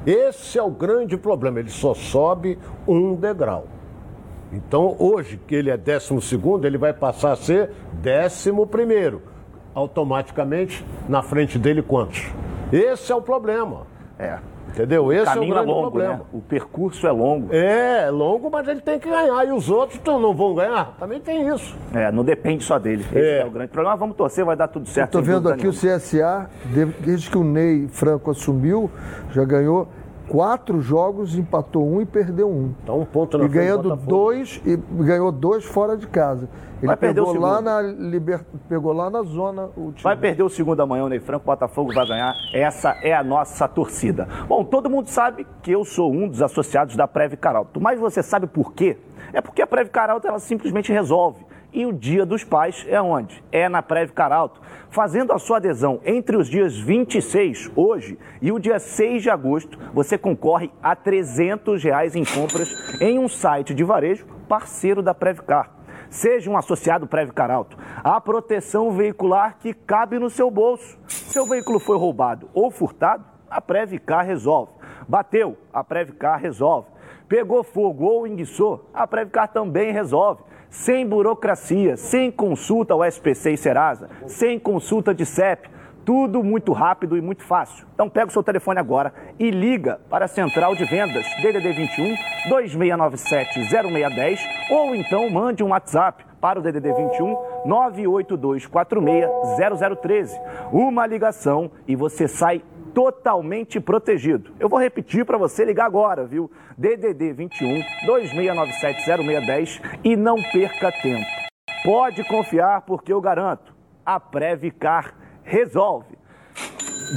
Esse 0.05 0.57
é 0.57 0.63
o 0.63 0.71
grande 0.71 1.17
problema, 1.17 1.59
ele 1.59 1.69
só 1.69 1.93
sobe 1.93 2.57
um 2.87 3.13
degrau. 3.13 3.65
Então, 4.53 4.95
hoje, 4.97 5.37
que 5.45 5.53
ele 5.53 5.69
é 5.69 5.75
décimo 5.75 6.21
segundo, 6.21 6.63
ele 6.65 6.77
vai 6.77 6.93
passar 6.93 7.33
a 7.33 7.35
ser 7.35 7.71
décimo 8.01 8.65
primeiro. 8.65 9.21
Automaticamente, 9.77 10.83
na 11.07 11.21
frente 11.21 11.59
dele, 11.59 11.83
quantos? 11.83 12.31
Esse 12.73 13.11
é 13.11 13.15
o 13.15 13.21
problema. 13.21 13.85
É. 14.17 14.39
Entendeu? 14.69 15.13
Esse 15.13 15.37
o 15.37 15.43
é 15.43 15.45
o 15.45 15.49
grande 15.49 15.69
é 15.69 15.73
longo, 15.73 15.81
problema. 15.91 16.13
Né? 16.15 16.21
O 16.33 16.41
percurso 16.41 17.05
é 17.05 17.11
longo. 17.11 17.53
É, 17.53 18.07
é 18.07 18.09
longo, 18.09 18.49
mas 18.49 18.67
ele 18.67 18.81
tem 18.81 18.99
que 18.99 19.07
ganhar. 19.07 19.47
E 19.47 19.51
os 19.51 19.69
outros 19.69 20.01
não 20.03 20.33
vão 20.33 20.55
ganhar. 20.55 20.95
Também 20.99 21.19
tem 21.19 21.47
isso. 21.47 21.77
É, 21.93 22.11
não 22.11 22.23
depende 22.23 22.63
só 22.63 22.79
dele. 22.79 23.05
Esse 23.07 23.19
é, 23.19 23.41
é 23.41 23.45
o 23.45 23.51
grande 23.51 23.69
problema. 23.69 23.95
Vamos 23.95 24.15
torcer, 24.15 24.43
vai 24.43 24.55
dar 24.55 24.67
tudo 24.67 24.89
certo. 24.89 25.09
Estou 25.09 25.21
vendo 25.21 25.47
aqui 25.47 25.67
nenhuma. 25.67 25.79
o 25.79 25.99
CSA, 25.99 26.49
desde 26.99 27.29
que 27.29 27.37
o 27.37 27.43
Ney 27.43 27.87
Franco 27.87 28.31
assumiu, 28.31 28.89
já 29.31 29.45
ganhou 29.45 29.87
quatro 30.27 30.81
jogos, 30.81 31.37
empatou 31.37 31.87
um 31.87 32.01
e 32.01 32.05
perdeu 32.05 32.49
um. 32.49 32.73
Então 32.83 32.99
um 32.99 33.05
ponto 33.05 33.37
na 33.37 33.45
E 33.45 33.47
ganhando 33.47 33.95
dois, 33.95 34.61
e 34.65 34.75
ganhou 34.75 35.31
dois 35.31 35.65
fora 35.65 35.97
de 35.97 36.07
casa. 36.07 36.49
Ele 36.77 36.87
vai 36.87 36.97
pegou 36.97 37.33
lá 37.39 37.59
na 37.59 37.81
liber... 37.81 38.45
pegou 38.69 38.93
lá 38.93 39.09
na 39.09 39.23
zona 39.23 39.69
o 39.75 39.93
Vai 40.03 40.15
perder 40.15 40.43
o 40.43 40.49
segundo 40.49 40.79
amanhã, 40.79 41.05
o 41.05 41.09
Ney 41.09 41.19
Franco, 41.19 41.43
o 41.43 41.45
Botafogo 41.45 41.91
vai 41.91 42.05
ganhar. 42.05 42.35
Essa 42.53 42.95
é 43.01 43.13
a 43.13 43.23
nossa 43.23 43.67
torcida. 43.67 44.27
Bom, 44.47 44.63
todo 44.63 44.89
mundo 44.89 45.07
sabe 45.07 45.47
que 45.63 45.71
eu 45.71 45.83
sou 45.83 46.11
um 46.11 46.27
dos 46.27 46.41
associados 46.41 46.95
da 46.95 47.07
Preve 47.07 47.35
Caralto, 47.35 47.81
mas 47.81 47.99
você 47.99 48.21
sabe 48.21 48.45
por 48.45 48.73
quê? 48.73 48.97
É 49.33 49.41
porque 49.41 49.61
a 49.61 49.67
Preve 49.67 49.89
Caralto 49.89 50.27
ela 50.27 50.39
simplesmente 50.39 50.91
resolve. 50.91 51.45
E 51.73 51.85
o 51.85 51.91
Dia 51.91 52.25
dos 52.25 52.45
Pais 52.45 52.85
é 52.87 53.01
onde? 53.01 53.43
É 53.51 53.67
na 53.67 53.81
Preve 53.81 54.13
Caralto. 54.13 54.61
Fazendo 54.89 55.33
a 55.33 55.37
sua 55.37 55.57
adesão 55.57 55.99
entre 56.05 56.37
os 56.37 56.47
dias 56.47 56.79
26, 56.79 57.71
hoje, 57.75 58.17
e 58.41 58.51
o 58.53 58.59
dia 58.59 58.79
6 58.79 59.23
de 59.23 59.29
agosto, 59.29 59.77
você 59.93 60.17
concorre 60.17 60.71
a 60.81 60.95
300 60.95 61.83
reais 61.83 62.15
em 62.15 62.23
compras 62.23 62.69
em 63.01 63.19
um 63.19 63.27
site 63.27 63.73
de 63.73 63.83
varejo 63.83 64.25
parceiro 64.47 65.03
da 65.03 65.13
Previcar. 65.13 65.71
Seja 66.09 66.49
um 66.49 66.55
associado 66.55 67.05
Previcar 67.05 67.51
Alto. 67.51 67.77
A 68.01 68.19
proteção 68.21 68.91
veicular 68.91 69.57
que 69.59 69.73
cabe 69.73 70.17
no 70.17 70.29
seu 70.29 70.49
bolso. 70.49 70.97
Seu 71.07 71.45
veículo 71.45 71.79
foi 71.79 71.97
roubado 71.97 72.49
ou 72.53 72.71
furtado, 72.71 73.25
a 73.49 73.59
Previcar 73.59 74.25
resolve. 74.25 74.71
Bateu, 75.05 75.57
a 75.73 75.83
Previcar 75.83 76.39
resolve. 76.39 76.87
Pegou 77.27 77.61
fogo 77.61 78.05
ou 78.05 78.25
enguiçou, 78.25 78.89
a 78.93 79.05
Previcar 79.05 79.49
também 79.49 79.91
resolve 79.91 80.41
sem 80.69 81.05
burocracia, 81.05 81.97
sem 81.97 82.31
consulta 82.31 82.93
ao 82.93 83.03
SPC 83.03 83.51
e 83.51 83.57
Serasa, 83.57 84.09
sem 84.25 84.59
consulta 84.59 85.13
de 85.13 85.25
CEP, 85.25 85.69
tudo 86.07 86.41
muito 86.41 86.71
rápido 86.71 87.17
e 87.17 87.21
muito 87.21 87.43
fácil. 87.43 87.85
Então 87.93 88.09
pega 88.09 88.27
o 88.27 88.31
seu 88.31 88.41
telefone 88.41 88.79
agora 88.79 89.13
e 89.37 89.51
liga 89.51 89.99
para 90.09 90.23
a 90.23 90.27
Central 90.29 90.73
de 90.73 90.85
Vendas 90.85 91.25
DDD 91.41 91.73
21 91.73 92.15
2697 92.49 93.69
0610 93.69 94.39
ou 94.69 94.95
então 94.95 95.29
mande 95.29 95.65
um 95.65 95.71
WhatsApp 95.71 96.25
para 96.39 96.59
o 96.59 96.61
DDD 96.61 96.93
21 96.93 97.37
98246 97.65 99.29
0013. 99.99 100.39
Uma 100.71 101.05
ligação 101.05 101.69
e 101.85 101.93
você 101.93 102.25
sai 102.25 102.63
totalmente 102.97 103.79
protegido. 103.79 104.49
Eu 104.59 104.67
vou 104.67 104.79
repetir 104.79 105.23
para 105.23 105.37
você 105.37 105.63
ligar 105.63 105.85
agora, 105.85 106.25
viu? 106.25 106.49
DDD 106.75 107.31
21 107.31 107.83
2697 108.07 109.05
0610 109.05 109.81
e 110.03 110.15
não 110.15 110.41
perca 110.51 110.91
tempo. 110.91 111.27
Pode 111.83 112.23
confiar 112.23 112.81
porque 112.81 113.13
eu 113.13 113.21
garanto, 113.21 113.71
a 114.03 114.19
Previcar 114.19 115.13
resolve. 115.43 116.17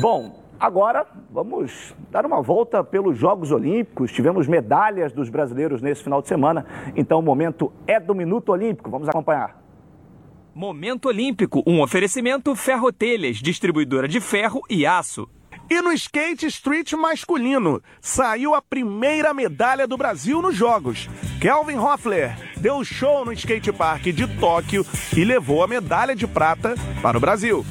Bom, 0.02 0.38
Agora, 0.60 1.06
vamos 1.30 1.94
dar 2.10 2.26
uma 2.26 2.42
volta 2.42 2.84
pelos 2.84 3.16
Jogos 3.16 3.50
Olímpicos. 3.50 4.12
Tivemos 4.12 4.46
medalhas 4.46 5.10
dos 5.10 5.30
brasileiros 5.30 5.80
nesse 5.80 6.04
final 6.04 6.20
de 6.20 6.28
semana. 6.28 6.66
Então, 6.94 7.18
o 7.18 7.22
momento 7.22 7.72
é 7.86 7.98
do 7.98 8.14
Minuto 8.14 8.52
Olímpico. 8.52 8.90
Vamos 8.90 9.08
acompanhar. 9.08 9.58
Momento 10.54 11.06
Olímpico 11.06 11.62
um 11.66 11.80
oferecimento 11.80 12.54
Ferrotelhas, 12.54 13.38
distribuidora 13.38 14.06
de 14.06 14.20
ferro 14.20 14.60
e 14.68 14.84
aço. 14.84 15.26
E 15.72 15.80
no 15.80 15.92
skate 15.92 16.46
street 16.46 16.94
masculino, 16.94 17.80
saiu 18.00 18.56
a 18.56 18.60
primeira 18.60 19.32
medalha 19.32 19.86
do 19.86 19.96
Brasil 19.96 20.42
nos 20.42 20.56
Jogos. 20.56 21.08
Kelvin 21.40 21.76
Hoffler 21.76 22.36
deu 22.56 22.84
show 22.84 23.24
no 23.24 23.32
skate 23.32 23.72
park 23.72 24.02
de 24.06 24.26
Tóquio 24.40 24.84
e 25.16 25.24
levou 25.24 25.62
a 25.62 25.68
medalha 25.68 26.16
de 26.16 26.26
prata 26.26 26.74
para 27.00 27.16
o 27.16 27.20
Brasil. 27.20 27.64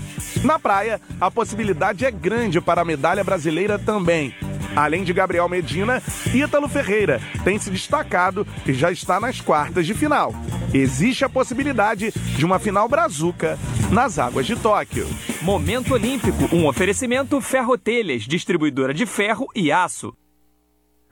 Na 0.44 0.58
praia, 0.58 1.02
a 1.20 1.30
possibilidade 1.30 2.06
é 2.06 2.12
grande 2.12 2.62
para 2.62 2.82
a 2.82 2.86
medalha 2.86 3.24
brasileira 3.24 3.78
também. 3.78 4.34
Além 4.76 5.04
de 5.04 5.12
Gabriel 5.12 5.50
Medina, 5.50 6.02
Ítalo 6.34 6.70
Ferreira 6.70 7.20
tem 7.44 7.60
se 7.60 7.70
destacado 7.70 8.48
e 8.66 8.74
já 8.74 8.92
está 8.92 9.20
nas 9.20 9.42
quartas 9.42 9.86
de 9.86 9.94
final. 9.94 10.34
Existe 10.74 11.26
a 11.26 11.30
possibilidade 11.30 12.12
de 12.12 12.46
uma 12.46 12.60
final 12.60 12.88
brazuca 12.88 13.58
nas 13.92 14.18
águas 14.20 14.46
de 14.46 14.56
Tóquio. 14.56 15.08
Momento 15.42 15.94
Olímpico, 15.94 16.56
um 16.56 16.68
oferecimento 16.68 17.42
Ferrotelhas, 17.42 18.24
distribuidora 18.24 18.94
de 18.94 19.06
ferro 19.06 19.48
e 19.56 19.72
aço. 19.72 20.14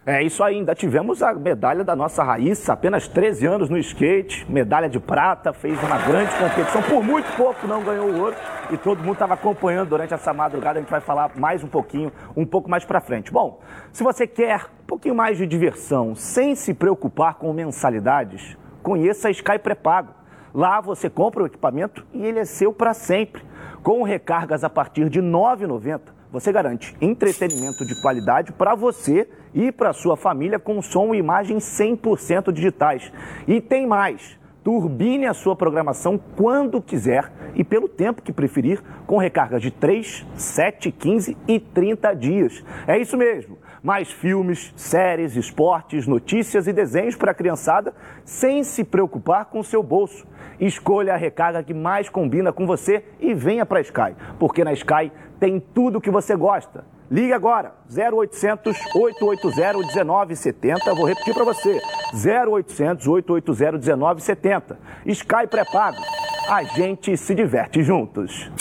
É 0.09 0.23
isso 0.23 0.41
aí, 0.41 0.55
ainda 0.55 0.73
tivemos 0.73 1.21
a 1.21 1.33
medalha 1.33 1.83
da 1.83 1.93
nossa 1.93 2.23
Raíssa, 2.23 2.71
apenas 2.71 3.09
13 3.09 3.45
anos 3.45 3.69
no 3.69 3.77
skate, 3.77 4.49
medalha 4.49 4.87
de 4.87 5.01
prata, 5.01 5.51
fez 5.51 5.77
uma 5.83 5.97
grande 5.97 6.33
competição, 6.37 6.81
por 6.81 7.03
muito 7.03 7.29
pouco 7.35 7.67
não 7.67 7.83
ganhou 7.83 8.11
o 8.11 8.21
ouro 8.21 8.35
e 8.71 8.77
todo 8.77 8.99
mundo 8.99 9.15
estava 9.15 9.33
acompanhando 9.33 9.89
durante 9.89 10.13
essa 10.13 10.33
madrugada, 10.33 10.79
a 10.79 10.81
gente 10.81 10.89
vai 10.89 11.01
falar 11.01 11.31
mais 11.35 11.61
um 11.61 11.67
pouquinho, 11.67 12.09
um 12.37 12.45
pouco 12.45 12.69
mais 12.69 12.85
para 12.85 13.01
frente. 13.01 13.33
Bom, 13.33 13.59
se 13.91 14.01
você 14.01 14.25
quer 14.25 14.67
um 14.81 14.85
pouquinho 14.87 15.13
mais 15.13 15.37
de 15.37 15.45
diversão, 15.45 16.15
sem 16.15 16.55
se 16.55 16.73
preocupar 16.73 17.33
com 17.33 17.51
mensalidades, 17.51 18.57
conheça 18.81 19.27
a 19.27 19.31
Sky 19.31 19.59
Pré-Pago. 19.59 20.13
Lá 20.53 20.79
você 20.79 21.09
compra 21.09 21.43
o 21.43 21.47
equipamento 21.47 22.07
e 22.13 22.25
ele 22.25 22.39
é 22.39 22.45
seu 22.45 22.71
para 22.71 22.93
sempre. 22.93 23.43
Com 23.83 24.03
recargas 24.03 24.63
a 24.63 24.69
partir 24.69 25.09
de 25.09 25.19
R$ 25.19 25.27
9,90 25.27 26.15
você 26.31 26.51
garante 26.51 26.95
entretenimento 26.99 27.85
de 27.85 27.99
qualidade 28.01 28.51
para 28.51 28.75
você 28.75 29.29
e 29.57 29.71
para 29.71 29.91
sua 29.91 30.15
família 30.15 30.59
com 30.59 30.79
som 30.83 31.15
e 31.15 31.17
imagem 31.17 31.57
100% 31.57 32.51
digitais. 32.51 33.11
E 33.47 33.59
tem 33.59 33.87
mais. 33.87 34.37
Turbine 34.63 35.25
a 35.25 35.33
sua 35.33 35.55
programação 35.55 36.19
quando 36.35 36.79
quiser 36.81 37.31
e 37.55 37.63
pelo 37.63 37.87
tempo 37.87 38.21
que 38.21 38.31
preferir, 38.31 38.83
com 39.07 39.17
recarga 39.17 39.59
de 39.59 39.71
3, 39.71 40.27
7, 40.35 40.91
15 40.91 41.37
e 41.47 41.59
30 41.59 42.13
dias. 42.13 42.63
É 42.85 42.99
isso 42.99 43.17
mesmo. 43.17 43.57
Mais 43.81 44.11
filmes, 44.11 44.73
séries, 44.75 45.35
esportes, 45.35 46.05
notícias 46.05 46.67
e 46.67 46.73
desenhos 46.73 47.15
para 47.15 47.31
a 47.31 47.33
criançada 47.33 47.95
sem 48.23 48.63
se 48.63 48.83
preocupar 48.83 49.45
com 49.45 49.59
o 49.59 49.63
seu 49.63 49.81
bolso. 49.81 50.27
Escolha 50.59 51.13
a 51.13 51.17
recarga 51.17 51.63
que 51.63 51.73
mais 51.73 52.09
combina 52.09 52.53
com 52.53 52.67
você 52.67 53.03
e 53.19 53.33
venha 53.33 53.65
para 53.65 53.79
a 53.79 53.81
Sky, 53.81 54.15
porque 54.37 54.63
na 54.63 54.73
Sky 54.73 55.11
tem 55.39 55.59
tudo 55.59 55.97
o 55.97 56.01
que 56.01 56.11
você 56.11 56.35
gosta. 56.35 56.96
Ligue 57.09 57.31
agora, 57.31 57.73
0800 57.89 58.77
880 58.95 60.03
1970. 60.03 60.93
Vou 60.93 61.05
repetir 61.05 61.33
para 61.33 61.45
você, 61.45 61.79
0800 62.13 63.07
880 63.07 63.95
1970. 63.95 64.79
Sky 65.05 65.47
pré-pago. 65.49 66.01
A 66.49 66.63
gente 66.63 67.15
se 67.17 67.33
diverte 67.33 67.81
juntos. 67.83 68.51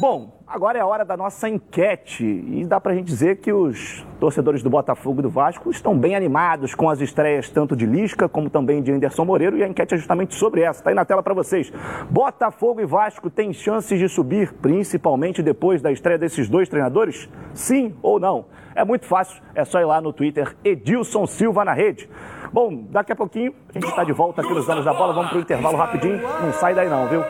Bom, 0.00 0.33
Agora 0.46 0.78
é 0.78 0.82
a 0.82 0.86
hora 0.86 1.06
da 1.06 1.16
nossa 1.16 1.48
enquete 1.48 2.22
e 2.22 2.66
dá 2.66 2.78
pra 2.78 2.94
gente 2.94 3.06
dizer 3.06 3.38
que 3.38 3.50
os 3.50 4.06
torcedores 4.20 4.62
do 4.62 4.68
Botafogo 4.68 5.20
e 5.20 5.22
do 5.22 5.30
Vasco 5.30 5.70
estão 5.70 5.98
bem 5.98 6.14
animados 6.14 6.74
com 6.74 6.90
as 6.90 7.00
estreias 7.00 7.48
tanto 7.48 7.74
de 7.74 7.86
Lisca 7.86 8.28
como 8.28 8.50
também 8.50 8.82
de 8.82 8.92
Anderson 8.92 9.24
Moreiro 9.24 9.56
e 9.56 9.64
a 9.64 9.68
enquete 9.68 9.94
é 9.94 9.96
justamente 9.96 10.34
sobre 10.34 10.60
essa. 10.60 10.82
Tá 10.82 10.90
aí 10.90 10.94
na 10.94 11.04
tela 11.04 11.22
para 11.22 11.32
vocês. 11.32 11.72
Botafogo 12.10 12.82
e 12.82 12.84
Vasco 12.84 13.30
têm 13.30 13.54
chances 13.54 13.98
de 13.98 14.06
subir, 14.06 14.52
principalmente 14.52 15.42
depois 15.42 15.80
da 15.80 15.90
estreia 15.90 16.18
desses 16.18 16.46
dois 16.46 16.68
treinadores? 16.68 17.26
Sim 17.54 17.94
ou 18.02 18.20
não? 18.20 18.44
É 18.74 18.84
muito 18.84 19.06
fácil, 19.06 19.42
é 19.54 19.64
só 19.64 19.80
ir 19.80 19.84
lá 19.84 20.00
no 20.00 20.12
Twitter 20.12 20.56
Edilson 20.64 21.26
Silva 21.26 21.64
na 21.64 21.72
rede. 21.72 22.08
Bom, 22.52 22.84
daqui 22.90 23.12
a 23.12 23.16
pouquinho 23.16 23.54
a 23.68 23.72
gente 23.72 23.88
está 23.88 24.04
de 24.04 24.12
volta 24.12 24.40
aqui 24.40 24.52
nos 24.52 24.68
Anos 24.68 24.84
da 24.84 24.92
Bola. 24.92 25.12
Vamos 25.12 25.30
para 25.30 25.38
o 25.38 25.42
intervalo 25.42 25.76
rapidinho. 25.76 26.20
Não 26.40 26.52
sai 26.52 26.74
daí 26.74 26.88
não, 26.88 27.08
viu? 27.08 27.22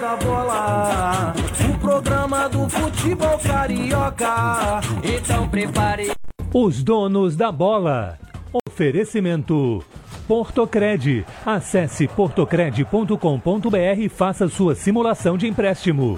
da 0.00 0.14
bola, 0.16 1.34
o 1.68 1.78
programa 1.80 2.48
do 2.48 2.68
futebol 2.68 3.38
carioca. 3.38 4.80
Então 5.02 5.48
prepare. 5.48 6.12
Os 6.54 6.82
donos 6.82 7.36
da 7.36 7.50
bola. 7.50 8.18
Oferecimento. 8.66 9.82
Portocred. 10.26 11.26
Acesse 11.44 12.06
portocred.com.br 12.06 13.98
e 13.98 14.08
faça 14.08 14.48
sua 14.48 14.74
simulação 14.74 15.36
de 15.36 15.48
empréstimo. 15.48 16.16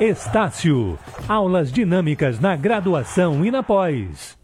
Estácio. 0.00 0.98
Aulas 1.28 1.70
dinâmicas 1.70 2.40
na 2.40 2.56
graduação 2.56 3.44
e 3.44 3.50
na 3.50 3.62
pós. 3.62 4.34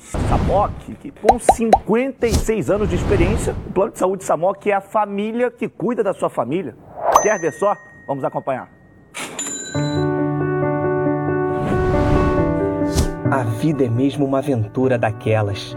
Samok, 0.00 0.94
que 0.94 1.10
com 1.10 1.38
56 1.38 2.70
anos 2.70 2.88
de 2.88 2.96
experiência, 2.96 3.54
o 3.66 3.72
Plano 3.72 3.92
de 3.92 3.98
Saúde 3.98 4.24
Samok 4.24 4.70
é 4.70 4.74
a 4.74 4.80
família 4.80 5.50
que 5.50 5.68
cuida 5.68 6.02
da 6.02 6.14
sua 6.14 6.30
família. 6.30 6.74
Quer 7.22 7.38
ver 7.38 7.52
só? 7.52 7.76
Vamos 8.06 8.24
acompanhar. 8.24 8.70
A 13.30 13.42
vida 13.60 13.84
é 13.84 13.90
mesmo 13.90 14.24
uma 14.24 14.38
aventura 14.38 14.96
daquelas. 14.96 15.76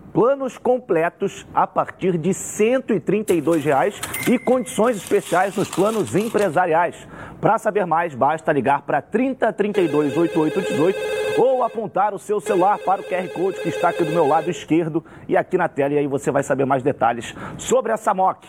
planos 0.13 0.57
completos 0.57 1.45
a 1.53 1.65
partir 1.65 2.17
de 2.17 2.33
132 2.33 3.63
reais 3.63 3.99
e 4.29 4.37
condições 4.37 4.97
especiais 4.97 5.55
nos 5.55 5.69
planos 5.69 6.15
empresariais. 6.15 7.07
Para 7.39 7.57
saber 7.57 7.85
mais, 7.85 8.13
basta 8.13 8.51
ligar 8.51 8.81
para 8.81 9.01
3032 9.01 10.17
8818 10.17 11.21
ou 11.41 11.63
apontar 11.63 12.13
o 12.13 12.19
seu 12.19 12.39
celular 12.39 12.77
para 12.79 13.01
o 13.01 13.03
QR 13.03 13.27
Code 13.29 13.61
que 13.61 13.69
está 13.69 13.89
aqui 13.89 14.03
do 14.03 14.11
meu 14.11 14.27
lado 14.27 14.49
esquerdo 14.49 15.03
e 15.27 15.37
aqui 15.37 15.57
na 15.57 15.69
tela, 15.69 15.93
e 15.93 15.97
aí 15.97 16.07
você 16.07 16.29
vai 16.29 16.43
saber 16.43 16.65
mais 16.65 16.83
detalhes 16.83 17.33
sobre 17.57 17.91
essa 17.91 18.13
MOC. 18.13 18.45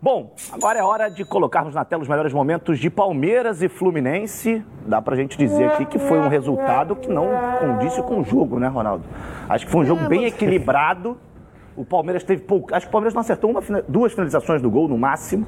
Bom, 0.00 0.32
agora 0.52 0.78
é 0.78 0.82
hora 0.82 1.08
de 1.08 1.24
colocarmos 1.24 1.74
na 1.74 1.84
tela 1.84 2.02
os 2.02 2.08
melhores 2.08 2.32
momentos 2.32 2.78
de 2.78 2.88
Palmeiras 2.88 3.62
e 3.62 3.68
Fluminense. 3.68 4.64
Dá 4.86 5.02
pra 5.02 5.16
gente 5.16 5.36
dizer 5.36 5.64
aqui 5.72 5.84
que 5.86 5.98
foi 5.98 6.20
um 6.20 6.28
resultado 6.28 6.94
que 6.94 7.08
não 7.08 7.26
condisse 7.58 8.00
com 8.02 8.20
o 8.20 8.24
jogo, 8.24 8.60
né, 8.60 8.68
Ronaldo? 8.68 9.02
Acho 9.48 9.66
que 9.66 9.72
foi 9.72 9.80
um 9.80 9.84
jogo 9.84 10.06
bem 10.06 10.24
equilibrado. 10.24 11.18
O 11.76 11.84
Palmeiras 11.84 12.22
teve 12.22 12.42
pouco. 12.42 12.72
Acho 12.72 12.86
que 12.86 12.90
o 12.90 12.92
Palmeiras 12.92 13.12
não 13.12 13.22
acertou 13.22 13.50
uma, 13.50 13.60
duas 13.88 14.12
finalizações 14.12 14.62
do 14.62 14.70
gol 14.70 14.86
no 14.86 14.96
máximo 14.96 15.44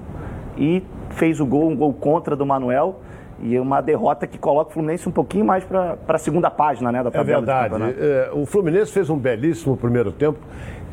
e 0.58 0.82
fez 1.10 1.38
o 1.38 1.46
gol, 1.46 1.70
um 1.70 1.76
gol 1.76 1.94
contra 1.94 2.34
do 2.34 2.44
Manuel. 2.44 3.02
E 3.42 3.58
uma 3.58 3.80
derrota 3.80 4.26
que 4.26 4.36
coloca 4.36 4.70
o 4.70 4.74
Fluminense 4.74 5.08
um 5.08 5.12
pouquinho 5.12 5.44
mais 5.44 5.64
para 5.64 5.96
a 6.08 6.18
segunda 6.18 6.50
página 6.50 6.90
né, 6.92 7.02
da 7.02 7.10
tabela. 7.10 7.38
É 7.38 7.68
verdade. 7.68 7.96
É, 7.98 8.30
o 8.34 8.44
Fluminense 8.44 8.92
fez 8.92 9.08
um 9.08 9.16
belíssimo 9.16 9.76
primeiro 9.76 10.12
tempo 10.12 10.38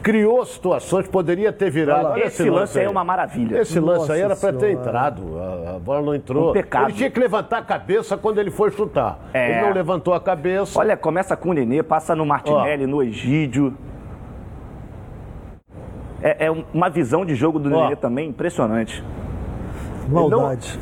criou 0.01 0.45
situações, 0.45 1.07
poderia 1.07 1.51
ter 1.51 1.69
virado. 1.69 2.07
Olha, 2.07 2.19
esse, 2.19 2.41
esse 2.41 2.49
lance, 2.49 2.59
lance 2.59 2.79
aí 2.79 2.85
é 2.85 2.89
uma 2.89 3.03
maravilha. 3.03 3.59
Esse 3.59 3.79
Nossa 3.79 3.99
lance 3.99 4.11
aí 4.11 4.21
era 4.21 4.35
para 4.35 4.53
ter 4.53 4.71
entrado. 4.71 5.37
A, 5.37 5.75
a, 5.75 5.79
bola 5.79 6.01
não 6.01 6.15
entrou. 6.15 6.49
Um 6.49 6.53
pecado. 6.53 6.85
Ele 6.85 6.93
tinha 6.93 7.11
que 7.11 7.19
levantar 7.19 7.59
a 7.59 7.61
cabeça 7.61 8.17
quando 8.17 8.39
ele 8.39 8.51
foi 8.51 8.71
chutar. 8.71 9.19
É. 9.33 9.51
Ele 9.51 9.61
não 9.67 9.73
levantou 9.73 10.13
a 10.13 10.19
cabeça. 10.19 10.79
Olha, 10.79 10.95
começa 10.95 11.35
com 11.35 11.49
o 11.49 11.53
Nenê, 11.53 11.83
passa 11.83 12.15
no 12.15 12.25
Martinelli, 12.25 12.85
Ó. 12.85 12.87
no 12.87 13.03
Egídio. 13.03 13.73
É, 16.21 16.45
é, 16.45 16.51
uma 16.73 16.89
visão 16.89 17.25
de 17.25 17.35
jogo 17.35 17.59
do 17.59 17.73
Ó. 17.73 17.83
Nenê 17.83 17.95
também 17.95 18.29
impressionante. 18.29 19.03
Maldade. 20.07 20.79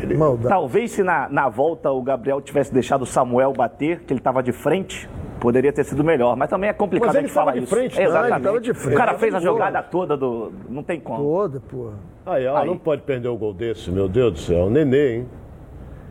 Ele, 0.00 0.16
Maldade. 0.16 0.48
Talvez 0.48 0.92
se 0.92 1.02
na, 1.02 1.28
na 1.28 1.48
volta 1.48 1.90
o 1.90 2.02
Gabriel 2.02 2.40
tivesse 2.40 2.72
deixado 2.72 3.02
o 3.02 3.06
Samuel 3.06 3.52
bater, 3.52 4.00
que 4.00 4.12
ele 4.12 4.20
estava 4.20 4.42
de 4.42 4.52
frente, 4.52 5.08
Poderia 5.40 5.72
ter 5.72 5.84
sido 5.84 6.02
melhor, 6.02 6.36
mas 6.36 6.50
também 6.50 6.68
é 6.68 6.72
complicado 6.72 7.08
mas 7.08 7.16
ele 7.16 7.28
falar 7.28 7.52
de 7.52 7.60
isso. 7.60 7.74
Frente, 7.74 8.00
Exatamente. 8.00 8.42
Não, 8.42 8.60
de 8.60 8.74
frente. 8.74 8.94
O 8.94 8.96
cara 8.96 9.14
fez 9.14 9.34
a 9.34 9.40
jogada 9.40 9.82
toda 9.82 10.16
do. 10.16 10.52
Não 10.68 10.82
tem 10.82 10.98
como. 10.98 11.22
Toda, 11.22 11.60
porra. 11.60 11.94
Aí, 12.26 12.46
ó, 12.46 12.56
Aí. 12.58 12.66
não 12.66 12.76
pode 12.76 13.02
perder 13.02 13.28
o 13.28 13.36
gol 13.36 13.54
desse, 13.54 13.90
meu 13.90 14.08
Deus 14.08 14.32
do 14.32 14.38
céu. 14.40 14.68
Nenê, 14.68 15.16
hein? 15.16 15.26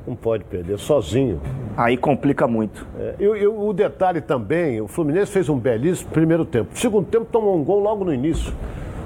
Não 0.07 0.15
pode 0.15 0.45
perder, 0.45 0.79
sozinho. 0.79 1.41
Aí 1.75 1.97
complica 1.97 2.47
muito. 2.47 2.87
É, 2.97 3.15
e, 3.19 3.23
e, 3.23 3.47
o 3.47 3.73
detalhe 3.73 4.21
também, 4.21 4.79
o 4.79 4.87
Fluminense 4.87 5.29
fez 5.29 5.49
um 5.49 5.59
belíssimo 5.59 6.09
primeiro 6.11 6.45
tempo. 6.45 6.69
Segundo 6.73 7.05
tempo 7.05 7.25
tomou 7.25 7.57
um 7.57 7.63
gol 7.63 7.81
logo 7.81 8.05
no 8.05 8.13
início. 8.13 8.53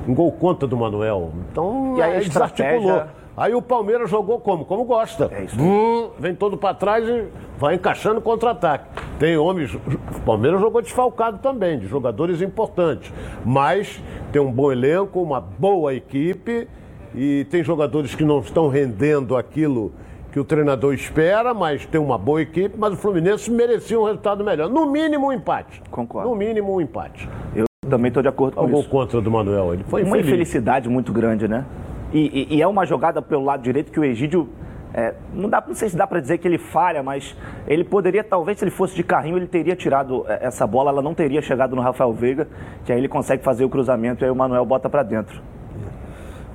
Um 0.08 0.14
gol 0.14 0.32
contra 0.32 0.68
do 0.68 0.78
Manuel. 0.78 1.32
Então, 1.52 1.96
e 1.98 2.02
aí 2.02 2.18
a 2.18 2.20
estratégia... 2.20 3.08
Aí 3.36 3.56
o 3.56 3.62
Palmeiras 3.62 4.10
jogou 4.10 4.40
como? 4.40 4.66
Como 4.66 4.84
gosta. 4.84 5.30
É 5.32 5.44
isso. 5.44 5.60
Hum, 5.60 6.10
vem 6.20 6.36
todo 6.36 6.58
para 6.58 6.74
trás 6.74 7.08
e 7.08 7.26
vai 7.58 7.76
encaixando 7.76 8.20
contra-ataque. 8.22 8.86
Tem 9.18 9.38
homens. 9.38 9.74
O 9.74 10.22
Palmeiras 10.26 10.60
jogou 10.60 10.82
desfalcado 10.82 11.40
também, 11.40 11.80
de 11.80 11.88
jogadores 11.88 12.42
importantes. 12.42 13.12
Mas 13.46 14.02
tem 14.32 14.42
um 14.42 14.52
bom 14.52 14.72
elenco, 14.72 15.22
uma 15.22 15.40
boa 15.40 15.94
equipe 15.94 16.68
e 17.16 17.46
tem 17.50 17.64
jogadores 17.64 18.16
que 18.16 18.24
não 18.24 18.40
estão 18.40 18.68
rendendo 18.68 19.36
aquilo 19.36 19.92
que 20.32 20.40
o 20.40 20.46
treinador 20.46 20.94
espera, 20.94 21.54
mas 21.54 21.86
tem 21.86 22.00
uma 22.00 22.18
boa 22.18 22.42
equipe, 22.42 22.76
mas 22.78 22.94
o 22.94 22.98
Fluminense 22.98 23.52
merecia 23.52 24.00
um 24.00 24.06
resultado 24.06 24.44
melhor. 24.44 24.70
No 24.70 24.90
mínimo 24.90 25.28
um 25.28 25.34
empate. 25.34 25.82
Concordo. 25.92 26.30
No 26.30 26.36
mínimo 26.36 26.74
um 26.74 26.80
empate. 26.80 27.28
Eu 27.54 27.66
também 27.90 28.08
estou 28.08 28.24
de 28.24 28.30
acordo 28.30 28.56
com 28.56 28.62
Algum 28.62 28.80
isso. 28.80 28.90
contra 28.90 29.20
do 29.20 29.30
Manuel. 29.30 29.74
Ele 29.74 29.84
foi 29.84 30.04
uma 30.04 30.18
infelicidade 30.18 30.88
muito 30.88 31.12
grande, 31.12 31.48
né? 31.48 31.66
E, 32.14 32.48
e, 32.52 32.58
e, 32.58 32.62
é 32.62 32.68
uma 32.68 32.86
jogada 32.86 33.22
pelo 33.22 33.44
lado 33.44 33.64
direito 33.64 33.92
que 33.92 34.00
o 34.00 34.04
Egídio 34.04 34.50
é, 34.94 35.14
não, 35.34 35.50
dá, 35.50 35.64
não 35.66 35.74
sei 35.74 35.90
se 35.90 35.96
dá 35.96 36.06
para 36.06 36.20
dizer 36.20 36.38
que 36.38 36.48
ele 36.48 36.58
falha, 36.58 37.02
mas 37.02 37.36
ele 37.66 37.84
poderia, 37.84 38.24
talvez, 38.24 38.60
se 38.60 38.66
ele 38.66 38.72
fosse 38.72 38.96
de 38.96 39.04
carrinho, 39.04 39.38
ele 39.38 39.48
teria 39.48 39.76
tirado 39.76 40.26
é, 40.28 40.46
essa 40.46 40.68
bola, 40.68 40.92
ela 40.92 41.02
não 41.02 41.14
teria 41.14 41.42
chegado 41.42 41.76
no 41.76 41.82
Rafael 41.82 42.12
Veiga, 42.12 42.48
que 42.84 42.92
aí 42.92 43.00
ele 43.00 43.08
consegue 43.08 43.44
fazer 43.44 43.64
o 43.64 43.70
cruzamento 43.70 44.24
e 44.24 44.26
aí 44.26 44.32
o 44.32 44.36
Manuel 44.36 44.66
bota 44.66 44.90
para 44.90 45.04
dentro. 45.04 45.42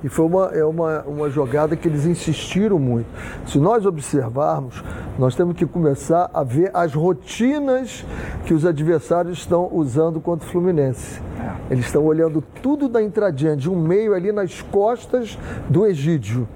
E 0.03 0.09
foi 0.09 0.25
uma, 0.25 0.45
é 0.47 0.63
uma, 0.63 1.01
uma 1.03 1.29
jogada 1.29 1.75
que 1.75 1.87
eles 1.87 2.05
insistiram 2.05 2.77
muito. 2.77 3.07
Se 3.47 3.57
nós 3.57 3.85
observarmos, 3.85 4.83
nós 5.17 5.35
temos 5.35 5.55
que 5.55 5.65
começar 5.65 6.29
a 6.33 6.43
ver 6.43 6.69
as 6.73 6.93
rotinas 6.93 8.05
que 8.45 8.53
os 8.53 8.65
adversários 8.65 9.39
estão 9.39 9.69
usando 9.71 10.21
contra 10.21 10.47
o 10.47 10.51
Fluminense. 10.51 11.19
É. 11.39 11.73
Eles 11.73 11.85
estão 11.85 12.05
olhando 12.05 12.43
tudo 12.61 12.87
da 12.87 13.01
entradinha, 13.01 13.55
de 13.55 13.69
um 13.69 13.79
meio 13.79 14.13
ali 14.13 14.31
nas 14.31 14.61
costas 14.61 15.37
do 15.67 15.85
Egídio. 15.85 16.47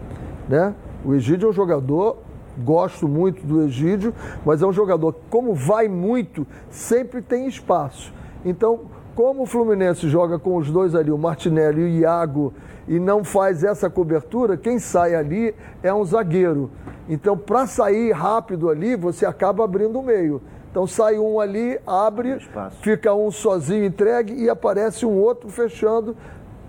Né? 0.48 0.76
O 1.04 1.16
Egídio 1.16 1.48
é 1.48 1.50
um 1.50 1.54
jogador, 1.54 2.18
gosto 2.60 3.08
muito 3.08 3.44
do 3.46 3.64
Egídio, 3.64 4.14
mas 4.46 4.62
é 4.62 4.68
um 4.68 4.74
jogador 4.74 5.14
que, 5.14 5.22
como 5.32 5.56
vai 5.56 5.88
muito, 5.88 6.46
sempre 6.70 7.22
tem 7.22 7.48
espaço. 7.48 8.14
Então, 8.46 8.82
como 9.16 9.44
o 9.44 9.46
Fluminense 9.46 10.10
joga 10.10 10.40
com 10.40 10.56
os 10.56 10.70
dois 10.70 10.96
ali, 10.96 11.12
o 11.12 11.18
Martinelli 11.18 11.82
e 11.82 11.84
o 11.84 11.88
Iago, 11.88 12.54
e 12.88 13.00
não 13.00 13.24
faz 13.24 13.64
essa 13.64 13.90
cobertura, 13.90 14.58
quem 14.58 14.80
sai 14.80 15.16
ali 15.16 15.54
é 15.84 15.94
um 15.94 16.04
zagueiro. 16.04 16.72
Então, 17.08 17.38
para 17.38 17.68
sair 17.68 18.12
rápido 18.12 18.70
ali, 18.70 18.96
você 18.96 19.26
acaba 19.26 19.64
abrindo 19.64 20.00
o 20.00 20.04
meio. 20.04 20.42
Então 20.72 20.88
sai 20.88 21.20
um 21.20 21.38
ali, 21.38 21.78
abre, 21.86 22.38
fica 22.82 23.14
um 23.14 23.30
sozinho 23.30 23.84
entregue 23.84 24.34
e 24.34 24.50
aparece 24.50 25.06
um 25.06 25.20
outro 25.20 25.50
fechando 25.50 26.16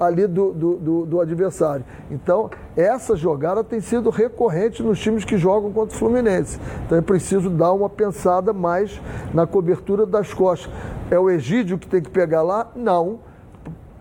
ali 0.07 0.27
do, 0.27 0.53
do, 0.53 0.77
do, 0.77 1.07
do, 1.07 1.21
adversário. 1.21 1.85
Então, 2.11 2.51
essa 2.77 3.17
jogada 3.17 3.63
tem 3.63 3.81
sido 3.81 4.11
recorrente 4.11 4.83
nos 4.83 4.99
times 4.99 5.25
que 5.25 5.37
jogam 5.37 5.73
contra 5.73 5.95
o 5.95 5.99
Fluminense. 5.99 6.59
Então, 6.85 6.99
é 6.99 7.01
preciso 7.01 7.49
dar 7.49 7.73
uma 7.73 7.89
pensada 7.89 8.53
mais 8.53 9.01
na 9.33 9.47
cobertura 9.47 10.05
das 10.05 10.33
costas. 10.33 10.73
É 11.11 11.19
o 11.19 11.31
Egídio 11.31 11.79
que 11.79 11.87
tem 11.87 12.03
que 12.03 12.11
pegar 12.11 12.43
lá? 12.43 12.71
Não. 12.75 13.21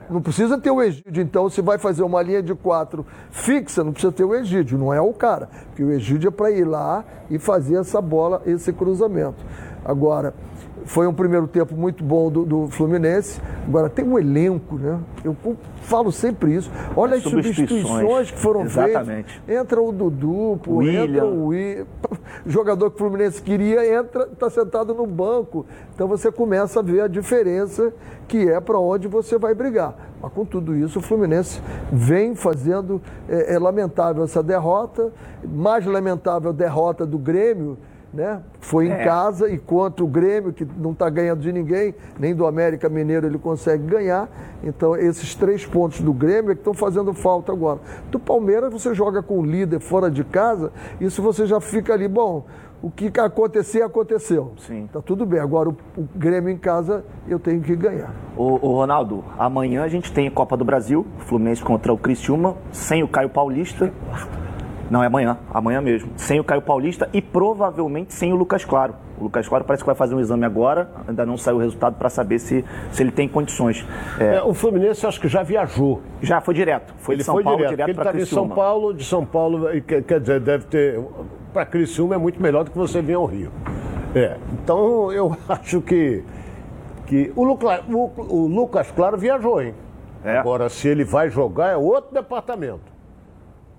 Não 0.10 0.22
precisa 0.22 0.58
ter 0.58 0.70
o 0.70 0.82
Egídio, 0.82 1.24
então, 1.24 1.50
se 1.50 1.62
vai 1.62 1.78
fazer 1.78 2.04
uma 2.04 2.22
linha 2.22 2.44
de 2.44 2.54
quatro 2.54 3.06
fixa, 3.30 3.82
não 3.82 3.94
precisa 3.94 4.12
ter 4.12 4.26
o 4.26 4.36
Egídio, 4.36 4.78
não 4.78 4.94
é 4.94 5.00
o 5.00 5.14
cara. 5.14 5.48
Porque 5.68 5.82
o 5.82 5.90
Egídio 5.90 6.28
é 6.28 6.32
para 6.32 6.52
ir 6.52 6.66
lá 6.66 7.06
e 7.30 7.40
fazer 7.40 7.78
essa 7.78 8.02
bola, 8.02 8.42
esse 8.46 8.74
cruzamento. 8.74 9.42
Agora, 9.86 10.34
foi 10.86 11.08
um 11.08 11.14
primeiro 11.14 11.48
tempo 11.48 11.76
muito 11.76 12.04
bom 12.04 12.30
do, 12.30 12.46
do 12.46 12.68
Fluminense. 12.68 13.40
Agora, 13.68 13.90
tem 13.90 14.06
um 14.06 14.18
elenco, 14.18 14.76
né? 14.76 15.00
Eu 15.24 15.36
falo 15.84 16.12
sempre 16.12 16.56
isso. 16.56 16.72
Olha 16.96 17.16
as 17.18 17.24
substituições, 17.24 17.80
substituições 17.80 18.32
que 18.32 18.40
foram 18.40 18.62
Exatamente. 18.64 19.40
feitas. 19.40 19.62
Entra 19.62 19.82
o 19.82 19.92
Dudu, 19.92 20.60
pô, 20.64 20.76
William. 20.78 21.04
entra 21.04 21.26
o 21.26 21.46
William. 21.48 21.86
Jogador 22.46 22.90
que 22.90 22.96
o 22.96 23.00
Fluminense 23.00 23.42
queria, 23.42 24.00
entra, 24.00 24.24
está 24.32 24.50
sentado 24.50 24.94
no 24.94 25.06
banco. 25.06 25.66
Então 25.94 26.08
você 26.08 26.32
começa 26.32 26.80
a 26.80 26.84
ver 26.84 27.02
a 27.02 27.08
diferença 27.08 27.94
que 28.28 28.50
é 28.50 28.60
para 28.60 28.80
onde 28.80 29.08
você 29.08 29.38
vai 29.38 29.54
brigar. 29.54 29.96
Mas 30.22 30.32
com 30.34 30.46
tudo 30.46 30.76
isso, 30.76 31.00
o 31.00 31.02
Fluminense 31.02 31.62
vem 31.92 32.36
fazendo. 32.36 33.02
É, 33.28 33.56
é 33.56 33.60
lamentável 33.60 34.24
essa 34.24 34.42
derrota, 34.42 35.12
mais 35.44 35.86
lamentável 35.86 36.50
a 36.50 36.54
derrota 36.54 37.06
do 37.06 37.18
Grêmio 37.18 37.78
né? 38.14 38.42
Foi 38.60 38.88
em 38.88 38.92
é. 38.92 39.04
casa 39.04 39.50
e 39.50 39.58
contra 39.58 40.04
o 40.04 40.08
Grêmio, 40.08 40.52
que 40.52 40.68
não 40.78 40.92
está 40.92 41.10
ganhando 41.10 41.42
de 41.42 41.52
ninguém, 41.52 41.96
nem 42.20 42.36
do 42.36 42.46
América 42.46 42.90
Mineiro 42.90 43.26
ele 43.26 43.40
consegue 43.40 43.84
ganhar. 43.84 44.30
Então, 44.64 44.96
esses 44.96 45.34
três 45.36 45.66
pontos 45.66 46.02
do 46.02 46.14
Grêmio 46.14 46.52
é 46.52 46.56
que 46.56 46.62
estão 46.62 46.74
fazendo 46.74 47.14
falta 47.14 47.52
agora. 47.52 47.80
Do 48.10 48.20
Palmeiras, 48.20 48.72
você 48.72 48.94
joga 48.94 49.24
com 49.24 49.40
o 49.40 49.46
líder 49.46 49.80
fora 49.80 50.12
de 50.12 50.24
casa, 50.24 50.72
isso 51.00 51.22
você 51.22 51.46
já 51.46 51.60
fica 51.62 51.94
ali, 51.94 52.08
bom, 52.08 52.46
o 52.82 52.90
que 52.90 53.12
acontecer, 53.20 53.84
aconteceu. 53.84 54.54
Sim. 54.58 54.90
Tá 54.92 55.02
tudo 55.02 55.26
bem. 55.26 55.40
Agora, 55.40 55.70
o, 55.70 55.78
o 55.96 56.08
Grêmio 56.16 56.50
em 56.50 56.58
casa, 56.58 57.06
eu 57.28 57.40
tenho 57.40 57.62
que 57.62 57.76
ganhar. 57.76 58.14
O, 58.36 58.68
o, 58.68 58.74
Ronaldo, 58.74 59.24
amanhã 59.38 59.84
a 59.84 59.88
gente 59.88 60.12
tem 60.12 60.30
Copa 60.32 60.58
do 60.58 60.66
Brasil, 60.66 61.06
Fluminense 61.20 61.64
contra 61.64 61.94
o 61.94 61.98
Criciúma, 61.98 62.56
sem 62.72 63.04
o 63.04 63.08
Caio 63.08 63.30
Paulista. 63.30 63.94
Não, 64.92 65.02
é 65.02 65.08
amanhã, 65.08 65.38
amanhã 65.54 65.80
mesmo. 65.80 66.12
Sem 66.18 66.38
o 66.42 66.44
Caio 66.44 66.62
Paulista 66.62 67.10
e 67.14 67.22
provavelmente 67.22 68.14
sem 68.14 68.34
o 68.34 68.36
Lucas 68.36 68.66
Claro. 68.66 68.94
O 69.18 69.24
Lucas 69.24 69.48
Claro 69.48 69.64
parece 69.64 69.84
que 69.84 69.86
vai 69.86 69.96
fazer 69.96 70.14
um 70.14 70.20
exame 70.20 70.44
agora, 70.44 70.92
ainda 71.08 71.26
não 71.26 71.38
saiu 71.38 71.56
o 71.56 71.60
resultado 71.60 71.96
para 71.96 72.10
saber 72.10 72.40
se, 72.40 72.66
se 72.92 73.02
ele 73.02 73.10
tem 73.10 73.26
condições. 73.26 73.88
É... 74.20 74.36
É, 74.36 74.44
o 74.44 74.54
Fluminense 74.54 75.08
acho 75.08 75.22
que 75.22 75.30
já 75.30 75.44
viajou. 75.44 76.02
Já 76.22 76.42
foi 76.42 76.54
direto. 76.54 76.94
Foi 76.98 77.16
ele 77.16 77.20
de 77.20 77.26
São 77.26 77.36
foi 77.36 77.44
Paulo 77.44 77.60
direto, 77.60 77.76
direto, 77.78 77.96
para 77.96 78.10
Ele 78.10 78.24
está 78.24 78.36
em 78.36 78.36
São 78.36 78.50
Paulo, 78.50 78.94
de 78.94 79.06
São 79.06 79.26
Paulo, 79.26 79.68
quer 80.06 80.20
dizer, 80.20 80.42
deve 80.42 80.66
ter. 80.66 81.00
Para 81.54 81.66
Criciúma 81.66 82.16
é 82.16 82.18
muito 82.18 82.42
melhor 82.42 82.66
do 82.66 82.72
que 82.72 82.78
você 82.78 83.02
vir 83.02 83.14
ao 83.14 83.26
Rio. 83.26 83.50
É, 84.14 84.36
então 84.52 85.10
eu 85.14 85.38
acho 85.48 85.80
que, 85.80 86.22
que 87.06 87.32
o, 87.34 87.46
Lucas, 87.46 87.82
o, 87.88 88.12
o 88.18 88.48
Lucas 88.48 88.92
Claro 88.92 89.18
viajou, 89.18 89.62
hein? 89.62 89.74
É. 90.22 90.38
Agora, 90.38 90.68
se 90.68 90.90
ele 90.90 91.06
vai 91.06 91.30
jogar, 91.30 91.70
é 91.70 91.78
outro 91.78 92.14
departamento 92.14 92.91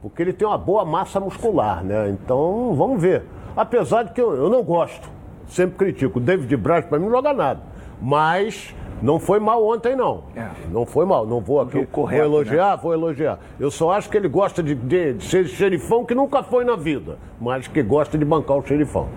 porque 0.03 0.21
ele 0.21 0.33
tem 0.33 0.47
uma 0.47 0.59
boa 0.59 0.85
massa 0.85 1.21
muscular, 1.21 1.85
né? 1.85 2.11
Então, 2.11 2.75
vamos 2.75 3.01
ver. 3.01 3.23
Apesar 3.57 4.03
de 4.03 4.13
que 4.13 4.21
eu, 4.21 4.35
eu 4.35 4.51
não 4.51 4.63
gosto, 4.63 5.09
sempre 5.47 5.77
critico. 5.77 6.19
O 6.19 6.23
David 6.23 6.55
Braz, 6.57 6.85
para 6.85 6.99
mim, 6.99 7.05
não 7.05 7.13
joga 7.13 7.33
nada. 7.33 7.61
Mas 8.01 8.75
não 9.01 9.21
foi 9.21 9.39
mal 9.39 9.65
ontem, 9.65 9.95
não. 9.95 10.25
É. 10.35 10.49
Não 10.73 10.85
foi 10.85 11.07
mal. 11.07 11.25
Não 11.25 11.41
vou 11.41 11.61
aqui 11.61 11.87
correto, 11.87 12.29
vou 12.29 12.41
elogiar, 12.41 12.77
né? 12.77 12.81
vou 12.83 12.93
elogiar. 12.93 13.39
Eu 13.61 13.71
só 13.71 13.93
acho 13.93 14.11
que 14.11 14.17
ele 14.17 14.29
gosta 14.29 14.61
de, 14.61 14.75
de, 14.75 15.15
de 15.15 15.25
ser 15.25 15.47
xerifão 15.47 16.05
que 16.05 16.17
nunca 16.17 16.43
foi 16.43 16.65
na 16.65 16.75
vida, 16.75 17.17
mas 17.41 17.69
que 17.69 17.81
gosta 17.81 18.19
de 18.19 18.25
bancar 18.25 18.57
o 18.57 18.67
xerifão. 18.67 19.09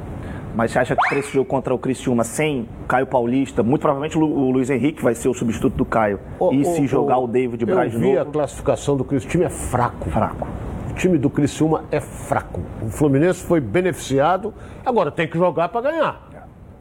Mas 0.54 0.72
você 0.72 0.80
acha 0.80 0.96
que 0.96 1.10
para 1.10 1.20
esse 1.20 1.34
jogo 1.34 1.50
contra 1.50 1.74
o 1.74 1.78
Criciúma, 1.78 2.24
sem 2.24 2.70
Caio 2.88 3.06
Paulista, 3.06 3.62
muito 3.62 3.82
provavelmente 3.82 4.18
o 4.18 4.52
Luiz 4.52 4.70
Henrique 4.70 5.04
vai 5.04 5.14
ser 5.14 5.28
o 5.28 5.34
substituto 5.34 5.76
do 5.76 5.84
Caio. 5.84 6.20
e 6.52 6.64
se 6.64 6.88
jogar 6.88 7.18
o 7.18 7.28
David 7.28 7.66
Braz 7.66 7.92
de 7.92 7.98
novo? 7.98 8.10
Eu 8.10 8.14
vi 8.14 8.20
a 8.20 8.32
classificação 8.32 8.96
do 8.96 9.04
Criciúma, 9.04 9.28
o 9.28 9.32
time 9.32 9.44
é 9.44 9.50
fraco. 9.50 10.10
Fraco 10.10 10.48
time 10.96 11.18
do 11.18 11.30
Criciúma 11.30 11.84
é 11.92 12.00
fraco. 12.00 12.62
O 12.82 12.90
Fluminense 12.90 13.44
foi 13.44 13.60
beneficiado, 13.60 14.54
agora 14.86 15.12
tem 15.12 15.28
que 15.28 15.38
jogar 15.38 15.70
para 15.70 15.92
ganhar. 15.92 16.30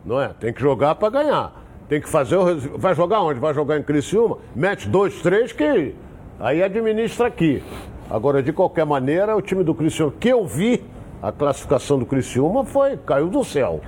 Não 0.05 0.21
é? 0.21 0.29
Tem 0.29 0.53
que 0.53 0.61
jogar 0.61 0.95
para 0.95 1.11
ganhar. 1.11 1.53
Tem 1.89 2.01
que 2.01 2.09
fazer 2.09 2.37
o. 2.37 2.79
Vai 2.79 2.95
jogar 2.95 3.21
onde? 3.21 3.41
Vai 3.41 3.53
jogar 3.53 3.79
em 3.79 3.83
Criciúma? 3.83 4.39
Mete 4.55 4.89
dois, 4.89 5.21
três 5.21 5.53
que 5.53 5.95
aí 6.39 6.63
administra 6.63 7.27
aqui. 7.27 7.63
Agora, 8.09 8.43
de 8.43 8.53
qualquer 8.53 8.87
maneira, 8.87 9.37
o 9.37 9.43
time 9.43 9.65
do 9.65 9.75
Criciúma, 9.75 10.13
que 10.19 10.29
eu 10.29 10.47
vi, 10.47 10.85
a 11.23 11.33
classificação 11.33 11.99
do 11.99 12.07
Criciúma 12.07 12.65
foi. 12.65 12.97
caiu 12.99 13.29
do 13.29 13.43
céu. 13.45 13.81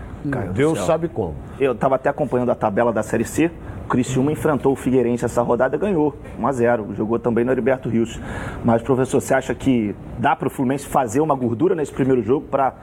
Deus 0.53 0.81
sabe 0.81 1.09
como. 1.09 1.35
Eu 1.59 1.73
estava 1.73 1.97
até 1.97 2.09
acompanhando 2.09 2.51
a 2.51 2.55
tabela 2.55 2.93
da 2.93 3.03
Série 3.03 3.25
C. 3.25 3.51
O 3.87 3.89
Criciúma 3.89 4.33
enfrentou 4.33 4.73
o 4.73 4.77
Figueirense 4.77 5.25
essa 5.25 5.41
rodada 5.43 5.77
e 5.77 5.79
ganhou 5.79 6.12
1 6.41 6.47
a 6.47 6.53
0 6.53 6.95
Jogou 6.97 7.21
também 7.21 7.45
no 7.45 7.53
Heriberto 7.53 7.89
Rios. 7.89 8.21
Mas, 8.65 8.83
professor, 8.83 9.21
você 9.21 9.33
acha 9.33 9.55
que 9.55 9.95
dá 10.19 10.35
para 10.35 10.49
o 10.49 10.51
Fluminense 10.51 10.89
fazer 10.89 11.21
uma 11.21 11.37
gordura 11.37 11.73
nesse 11.73 11.93
primeiro 11.93 12.21
jogo 12.21 12.47
para 12.51 12.75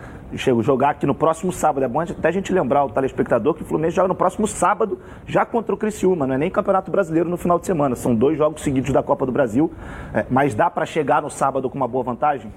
jogar 0.61 0.91
aqui 0.91 1.05
no 1.05 1.13
próximo 1.13 1.51
sábado? 1.51 1.83
É 1.83 1.89
bom 1.89 1.99
até 1.99 2.29
a 2.29 2.31
gente 2.31 2.53
lembrar 2.53 2.85
o 2.85 2.89
telespectador 2.89 3.53
que 3.53 3.63
o 3.63 3.65
Fluminense 3.65 3.97
joga 3.97 4.07
no 4.07 4.15
próximo 4.15 4.47
sábado, 4.47 4.97
já 5.27 5.45
contra 5.45 5.75
o 5.75 5.77
Criciúma. 5.77 6.25
Não 6.25 6.35
é 6.35 6.37
nem 6.37 6.49
Campeonato 6.49 6.89
Brasileiro 6.89 7.29
no 7.29 7.35
final 7.35 7.59
de 7.59 7.65
semana. 7.65 7.97
São 7.97 8.15
dois 8.15 8.37
jogos 8.37 8.61
seguidos 8.61 8.93
da 8.93 9.03
Copa 9.03 9.25
do 9.25 9.31
Brasil. 9.33 9.69
É, 10.13 10.25
mas 10.29 10.55
dá 10.55 10.69
para 10.69 10.85
chegar 10.85 11.21
no 11.21 11.29
sábado 11.29 11.69
com 11.69 11.75
uma 11.75 11.87
boa 11.87 12.05
vantagem? 12.05 12.49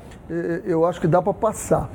Eu 0.65 0.87
acho 0.87 1.01
que 1.01 1.09
dá 1.09 1.21
para 1.21 1.35
passar. 1.35 1.91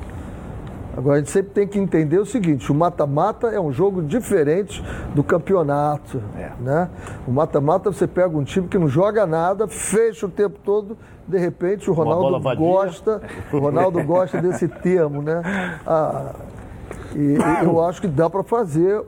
Agora, 0.96 1.16
a 1.16 1.20
gente 1.20 1.32
sempre 1.32 1.52
tem 1.52 1.68
que 1.68 1.80
entender 1.80 2.20
o 2.20 2.26
seguinte: 2.26 2.72
o 2.72 2.76
mata-mata 2.76 3.48
é 3.48 3.60
um 3.60 3.72
jogo 3.72 4.02
diferente 4.02 4.84
do 5.16 5.24
campeonato. 5.24 6.22
É. 6.38 6.52
Né? 6.60 6.90
O 7.28 7.32
mata-mata, 7.32 7.92
você 7.92 8.08
pega 8.08 8.38
um 8.38 8.44
time 8.44 8.68
que 8.68 8.78
não 8.78 8.88
joga 8.88 9.26
nada, 9.26 9.68
fecha 9.68 10.26
o 10.26 10.30
tempo 10.30 10.60
todo, 10.64 10.98
de 11.28 11.38
repente 11.38 11.90
o 11.90 11.94
Ronaldo 11.94 12.56
gosta, 12.56 13.22
o 13.52 13.58
Ronaldo 13.58 14.04
gosta 14.06 14.42
desse 14.42 14.68
termo, 14.68 15.22
né? 15.22 15.42
Ah, 15.86 16.34
e, 17.16 17.38
eu 17.64 17.84
acho 17.84 18.02
que 18.02 18.08
dá 18.08 18.30
para 18.30 18.44
fazer 18.44 19.02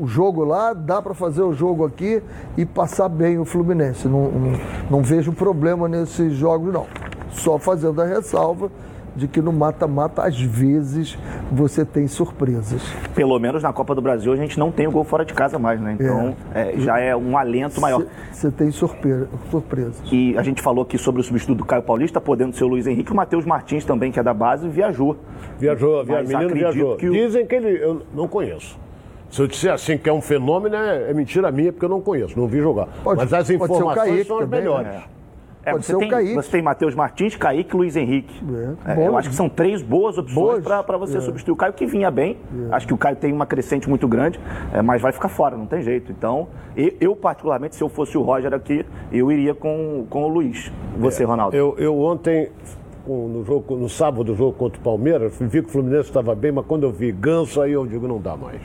o 0.00 0.06
jogo 0.06 0.44
lá, 0.44 0.72
dá 0.72 1.00
para 1.00 1.14
fazer 1.14 1.42
o 1.42 1.52
jogo 1.52 1.84
aqui 1.84 2.22
e 2.56 2.64
passar 2.64 3.08
bem 3.08 3.38
o 3.38 3.44
Fluminense. 3.44 4.08
Não, 4.08 4.30
não, 4.30 4.60
não 4.90 5.02
vejo 5.02 5.32
problema 5.32 5.88
nesses 5.88 6.34
jogos, 6.34 6.72
não. 6.72 6.86
Só 7.30 7.58
fazendo 7.58 8.00
a 8.00 8.04
ressalva 8.04 8.70
de 9.16 9.28
que 9.28 9.40
no 9.40 9.52
mata-mata, 9.52 10.22
às 10.22 10.40
vezes, 10.40 11.18
você 11.50 11.84
tem 11.84 12.06
surpresas. 12.06 12.82
Pelo 13.14 13.38
menos 13.38 13.62
na 13.62 13.72
Copa 13.72 13.94
do 13.94 14.02
Brasil 14.02 14.32
a 14.32 14.36
gente 14.36 14.58
não 14.58 14.72
tem 14.72 14.86
o 14.86 14.90
gol 14.90 15.04
fora 15.04 15.24
de 15.24 15.32
casa 15.32 15.58
mais, 15.58 15.80
né? 15.80 15.96
Então 15.98 16.36
é. 16.54 16.74
É, 16.74 16.80
já 16.80 16.98
é 16.98 17.14
um 17.14 17.36
alento 17.36 17.80
maior. 17.80 18.04
Você 18.32 18.50
tem 18.50 18.70
surpre 18.70 19.26
surpresas. 19.50 20.02
E 20.10 20.36
a 20.36 20.42
gente 20.42 20.60
falou 20.60 20.82
aqui 20.82 20.98
sobre 20.98 21.20
o 21.20 21.24
substituto 21.24 21.58
do 21.58 21.64
Caio 21.64 21.82
Paulista, 21.82 22.20
podendo 22.20 22.54
ser 22.56 22.64
o 22.64 22.68
Luiz 22.68 22.86
Henrique, 22.86 23.12
o 23.12 23.14
Matheus 23.14 23.44
Martins 23.44 23.84
também, 23.84 24.10
que 24.10 24.18
é 24.18 24.22
da 24.22 24.34
base, 24.34 24.68
viajou. 24.68 25.16
Viajou, 25.58 26.04
via, 26.04 26.22
menino 26.22 26.54
viajou. 26.54 26.96
Que 26.96 27.08
o... 27.08 27.12
Dizem 27.12 27.46
que 27.46 27.54
ele. 27.54 27.82
Eu 27.82 28.02
não 28.14 28.26
conheço. 28.26 28.78
Se 29.30 29.42
eu 29.42 29.48
disser 29.48 29.72
assim 29.72 29.98
que 29.98 30.08
é 30.08 30.12
um 30.12 30.20
fenômeno, 30.20 30.76
é, 30.76 31.10
é 31.10 31.14
mentira 31.14 31.50
minha, 31.50 31.72
porque 31.72 31.84
eu 31.84 31.88
não 31.88 32.00
conheço, 32.00 32.38
não 32.38 32.46
vi 32.46 32.60
jogar. 32.60 32.86
Pode, 33.02 33.18
Mas 33.18 33.32
as 33.32 33.50
informações 33.50 34.26
são 34.26 34.38
as 34.38 34.44
também, 34.44 34.60
melhores. 34.60 34.86
Né? 34.86 35.02
É, 35.64 35.72
Pode 35.72 35.86
você, 35.86 35.96
tem, 35.96 36.08
Kaique. 36.08 36.34
você 36.34 36.50
tem 36.50 36.62
Matheus 36.62 36.94
Martins, 36.94 37.36
Kaique 37.36 37.74
e 37.74 37.76
Luiz 37.76 37.96
Henrique. 37.96 38.42
É, 38.84 39.02
é, 39.02 39.08
eu 39.08 39.16
acho 39.16 39.30
que 39.30 39.34
são 39.34 39.48
três 39.48 39.82
boas 39.82 40.18
opções 40.18 40.62
para 40.62 40.98
você 40.98 41.16
é. 41.16 41.20
substituir 41.20 41.52
o 41.52 41.56
Caio, 41.56 41.72
que 41.72 41.86
vinha 41.86 42.10
bem. 42.10 42.36
É. 42.70 42.74
Acho 42.74 42.86
que 42.86 42.92
o 42.92 42.98
Caio 42.98 43.16
tem 43.16 43.32
uma 43.32 43.46
crescente 43.46 43.88
muito 43.88 44.06
grande, 44.06 44.38
é, 44.72 44.82
mas 44.82 45.00
vai 45.00 45.10
ficar 45.12 45.28
fora, 45.28 45.56
não 45.56 45.66
tem 45.66 45.82
jeito. 45.82 46.12
Então, 46.12 46.48
eu, 46.76 46.92
eu, 47.00 47.16
particularmente, 47.16 47.76
se 47.76 47.82
eu 47.82 47.88
fosse 47.88 48.18
o 48.18 48.22
Roger 48.22 48.52
aqui, 48.52 48.84
eu 49.10 49.32
iria 49.32 49.54
com, 49.54 50.06
com 50.10 50.24
o 50.24 50.28
Luiz. 50.28 50.70
Você, 50.98 51.24
Ronaldo. 51.24 51.56
Eu, 51.56 51.74
eu 51.78 51.98
ontem 51.98 52.50
no, 53.06 53.42
jogo, 53.44 53.76
no 53.76 53.88
sábado 53.88 54.24
do 54.24 54.34
jogo 54.34 54.52
contra 54.52 54.78
o 54.78 54.82
Palmeiras, 54.82 55.34
vi 55.40 55.62
que 55.62 55.68
o 55.68 55.72
Fluminense 55.72 56.08
estava 56.08 56.34
bem, 56.34 56.52
mas 56.52 56.66
quando 56.66 56.84
eu 56.84 56.92
vi 56.92 57.10
Ganso, 57.10 57.60
aí 57.60 57.72
eu 57.72 57.86
digo, 57.86 58.06
não 58.06 58.20
dá 58.20 58.36
mais. 58.36 58.60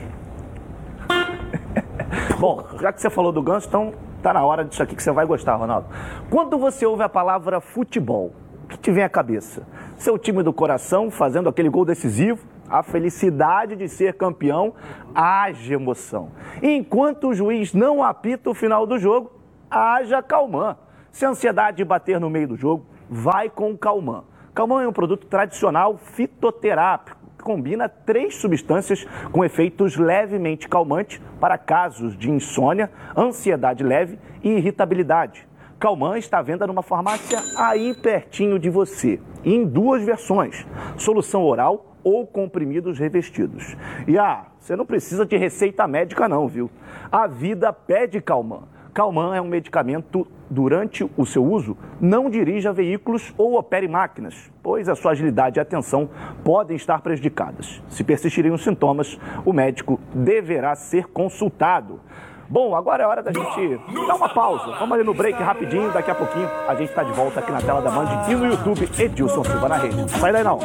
Bom, 2.38 2.62
já 2.80 2.92
que 2.92 3.00
você 3.00 3.08
falou 3.08 3.32
do 3.32 3.42
Ganso, 3.42 3.68
então 3.68 3.92
Tá 4.22 4.34
na 4.34 4.44
hora 4.44 4.64
disso 4.64 4.82
aqui 4.82 4.94
que 4.94 5.02
você 5.02 5.10
vai 5.10 5.24
gostar, 5.24 5.54
Ronaldo. 5.56 5.86
Quando 6.28 6.58
você 6.58 6.84
ouve 6.84 7.02
a 7.02 7.08
palavra 7.08 7.60
futebol, 7.60 8.32
o 8.64 8.68
que 8.68 8.78
te 8.78 8.90
vem 8.90 9.02
à 9.02 9.08
cabeça? 9.08 9.66
Seu 9.96 10.18
time 10.18 10.42
do 10.42 10.52
coração 10.52 11.10
fazendo 11.10 11.48
aquele 11.48 11.70
gol 11.70 11.86
decisivo, 11.86 12.46
a 12.68 12.82
felicidade 12.82 13.74
de 13.74 13.88
ser 13.88 14.14
campeão, 14.14 14.74
haja 15.14 15.74
emoção. 15.74 16.30
enquanto 16.62 17.28
o 17.28 17.34
juiz 17.34 17.72
não 17.72 18.04
apita 18.04 18.50
o 18.50 18.54
final 18.54 18.86
do 18.86 18.98
jogo, 18.98 19.32
haja 19.70 20.22
calmã. 20.22 20.76
Se 21.10 21.24
a 21.24 21.30
ansiedade 21.30 21.82
bater 21.84 22.20
no 22.20 22.28
meio 22.28 22.48
do 22.48 22.56
jogo, 22.56 22.84
vai 23.08 23.48
com 23.48 23.76
calmã. 23.76 24.22
Calmã 24.54 24.82
é 24.82 24.88
um 24.88 24.92
produto 24.92 25.26
tradicional 25.26 25.96
fitoterápico 25.96 27.19
combina 27.42 27.88
três 27.88 28.36
substâncias 28.36 29.06
com 29.32 29.44
efeitos 29.44 29.96
levemente 29.96 30.68
calmantes 30.68 31.20
para 31.40 31.58
casos 31.58 32.16
de 32.16 32.30
insônia, 32.30 32.90
ansiedade 33.16 33.82
leve 33.82 34.18
e 34.42 34.50
irritabilidade. 34.50 35.48
Calman 35.78 36.18
está 36.18 36.38
à 36.38 36.42
venda 36.42 36.66
numa 36.66 36.82
farmácia 36.82 37.38
aí 37.56 37.94
pertinho 37.94 38.58
de 38.58 38.68
você, 38.68 39.18
em 39.42 39.64
duas 39.64 40.02
versões: 40.02 40.66
solução 40.98 41.42
oral 41.42 41.96
ou 42.04 42.26
comprimidos 42.26 42.98
revestidos. 42.98 43.76
E 44.06 44.18
ah, 44.18 44.46
você 44.58 44.76
não 44.76 44.84
precisa 44.84 45.24
de 45.24 45.36
receita 45.36 45.86
médica 45.86 46.28
não, 46.28 46.46
viu? 46.46 46.70
A 47.10 47.26
vida 47.26 47.72
pede 47.72 48.20
Calman. 48.20 48.64
Calman 49.00 49.34
é 49.34 49.40
um 49.40 49.46
medicamento 49.46 50.26
durante 50.50 51.10
o 51.16 51.24
seu 51.24 51.42
uso, 51.42 51.74
não 51.98 52.28
dirija 52.28 52.70
veículos 52.70 53.32
ou 53.38 53.58
opere 53.58 53.88
máquinas, 53.88 54.52
pois 54.62 54.90
a 54.90 54.94
sua 54.94 55.12
agilidade 55.12 55.58
e 55.58 55.60
atenção 55.60 56.10
podem 56.44 56.76
estar 56.76 57.00
prejudicadas. 57.00 57.82
Se 57.88 58.04
persistirem 58.04 58.52
os 58.52 58.62
sintomas, 58.62 59.18
o 59.46 59.54
médico 59.54 59.98
deverá 60.12 60.74
ser 60.74 61.06
consultado. 61.06 61.98
Bom, 62.46 62.76
agora 62.76 63.04
é 63.04 63.06
hora 63.06 63.22
da 63.22 63.32
gente 63.32 63.80
dar 64.06 64.16
uma 64.16 64.28
pausa. 64.28 64.76
Vamos 64.78 64.92
ali 64.92 65.02
no 65.02 65.14
break 65.14 65.42
rapidinho, 65.42 65.90
daqui 65.92 66.10
a 66.10 66.14
pouquinho 66.14 66.50
a 66.68 66.74
gente 66.74 66.90
está 66.90 67.02
de 67.02 67.12
volta 67.12 67.40
aqui 67.40 67.50
na 67.50 67.62
tela 67.62 67.80
da 67.80 67.90
Band 67.90 68.28
e 68.28 68.34
no 68.34 68.48
YouTube 68.48 68.86
Edilson 68.98 69.44
Silva 69.44 69.66
na 69.66 69.78
rede. 69.78 70.10
Sai 70.10 70.30
daí 70.30 70.44
não. 70.44 70.58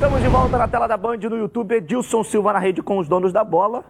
Estamos 0.00 0.22
de 0.22 0.28
volta 0.28 0.56
na 0.56 0.66
tela 0.66 0.86
da 0.86 0.96
Band 0.96 1.18
no 1.28 1.36
YouTube 1.36 1.74
Edilson 1.74 2.24
Silva 2.24 2.54
na 2.54 2.58
rede 2.58 2.80
com 2.80 2.96
os 2.96 3.06
donos 3.06 3.34
da 3.34 3.44
bola. 3.44 3.84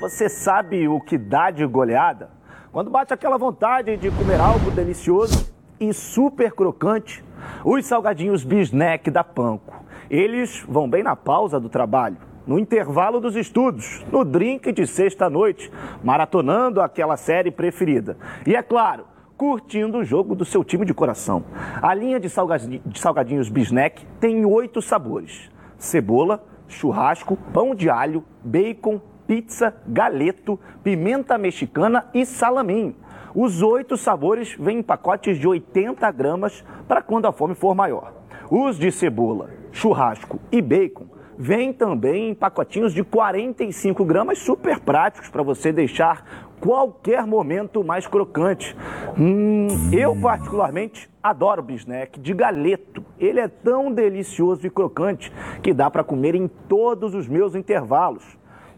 Você 0.00 0.28
sabe 0.28 0.86
o 0.86 1.00
que 1.00 1.18
dá 1.18 1.50
de 1.50 1.66
goleada? 1.66 2.30
Quando 2.70 2.90
bate 2.90 3.12
aquela 3.12 3.36
vontade 3.36 3.96
de 3.96 4.08
comer 4.12 4.40
algo 4.40 4.70
delicioso 4.70 5.52
e 5.80 5.92
super 5.92 6.52
crocante, 6.52 7.24
os 7.64 7.84
salgadinhos 7.84 8.44
Bisnack 8.44 9.10
da 9.10 9.24
Panko. 9.24 9.74
Eles 10.08 10.64
vão 10.68 10.88
bem 10.88 11.02
na 11.02 11.16
pausa 11.16 11.58
do 11.58 11.68
trabalho, 11.68 12.18
no 12.46 12.56
intervalo 12.56 13.18
dos 13.18 13.34
estudos, 13.34 14.06
no 14.12 14.24
drink 14.24 14.70
de 14.70 14.86
sexta-noite, 14.86 15.72
maratonando 16.04 16.80
aquela 16.80 17.16
série 17.16 17.50
preferida. 17.50 18.16
E 18.46 18.54
é 18.54 18.62
claro, 18.62 19.04
curtindo 19.36 19.98
o 19.98 20.04
jogo 20.04 20.34
do 20.34 20.44
seu 20.44 20.64
time 20.64 20.84
de 20.84 20.94
coração. 20.94 21.44
A 21.82 21.92
linha 21.94 22.18
de 22.18 22.28
salgadinhos, 22.28 23.48
Bisnack 23.48 24.06
tem 24.18 24.44
oito 24.44 24.80
sabores: 24.80 25.50
cebola, 25.78 26.42
churrasco, 26.68 27.36
pão 27.52 27.74
de 27.74 27.90
alho, 27.90 28.24
bacon, 28.42 29.00
pizza, 29.26 29.74
galeto, 29.86 30.58
pimenta 30.82 31.36
mexicana 31.36 32.06
e 32.14 32.24
salaminho. 32.24 32.96
Os 33.34 33.60
oito 33.60 33.96
sabores 33.96 34.56
vêm 34.58 34.78
em 34.78 34.82
pacotes 34.82 35.38
de 35.38 35.46
80 35.46 36.10
gramas 36.12 36.64
para 36.88 37.02
quando 37.02 37.26
a 37.26 37.32
fome 37.32 37.54
for 37.54 37.74
maior. 37.74 38.14
Os 38.50 38.78
de 38.78 38.90
cebola, 38.90 39.50
churrasco 39.72 40.40
e 40.50 40.62
bacon 40.62 41.06
vêm 41.38 41.72
também 41.72 42.30
em 42.30 42.34
pacotinhos 42.34 42.94
de 42.94 43.04
45 43.04 44.04
gramas, 44.04 44.38
super 44.38 44.80
práticos 44.80 45.28
para 45.28 45.42
você 45.42 45.72
deixar 45.72 46.45
qualquer 46.60 47.26
momento 47.26 47.84
mais 47.84 48.06
crocante. 48.06 48.76
Hum, 49.18 49.68
eu, 49.92 50.16
particularmente, 50.20 51.08
adoro 51.22 51.62
bisnack 51.62 52.18
de 52.20 52.32
galeto. 52.34 53.04
Ele 53.18 53.40
é 53.40 53.48
tão 53.48 53.92
delicioso 53.92 54.66
e 54.66 54.70
crocante 54.70 55.32
que 55.62 55.72
dá 55.72 55.90
para 55.90 56.04
comer 56.04 56.34
em 56.34 56.48
todos 56.48 57.14
os 57.14 57.28
meus 57.28 57.54
intervalos. 57.54 58.24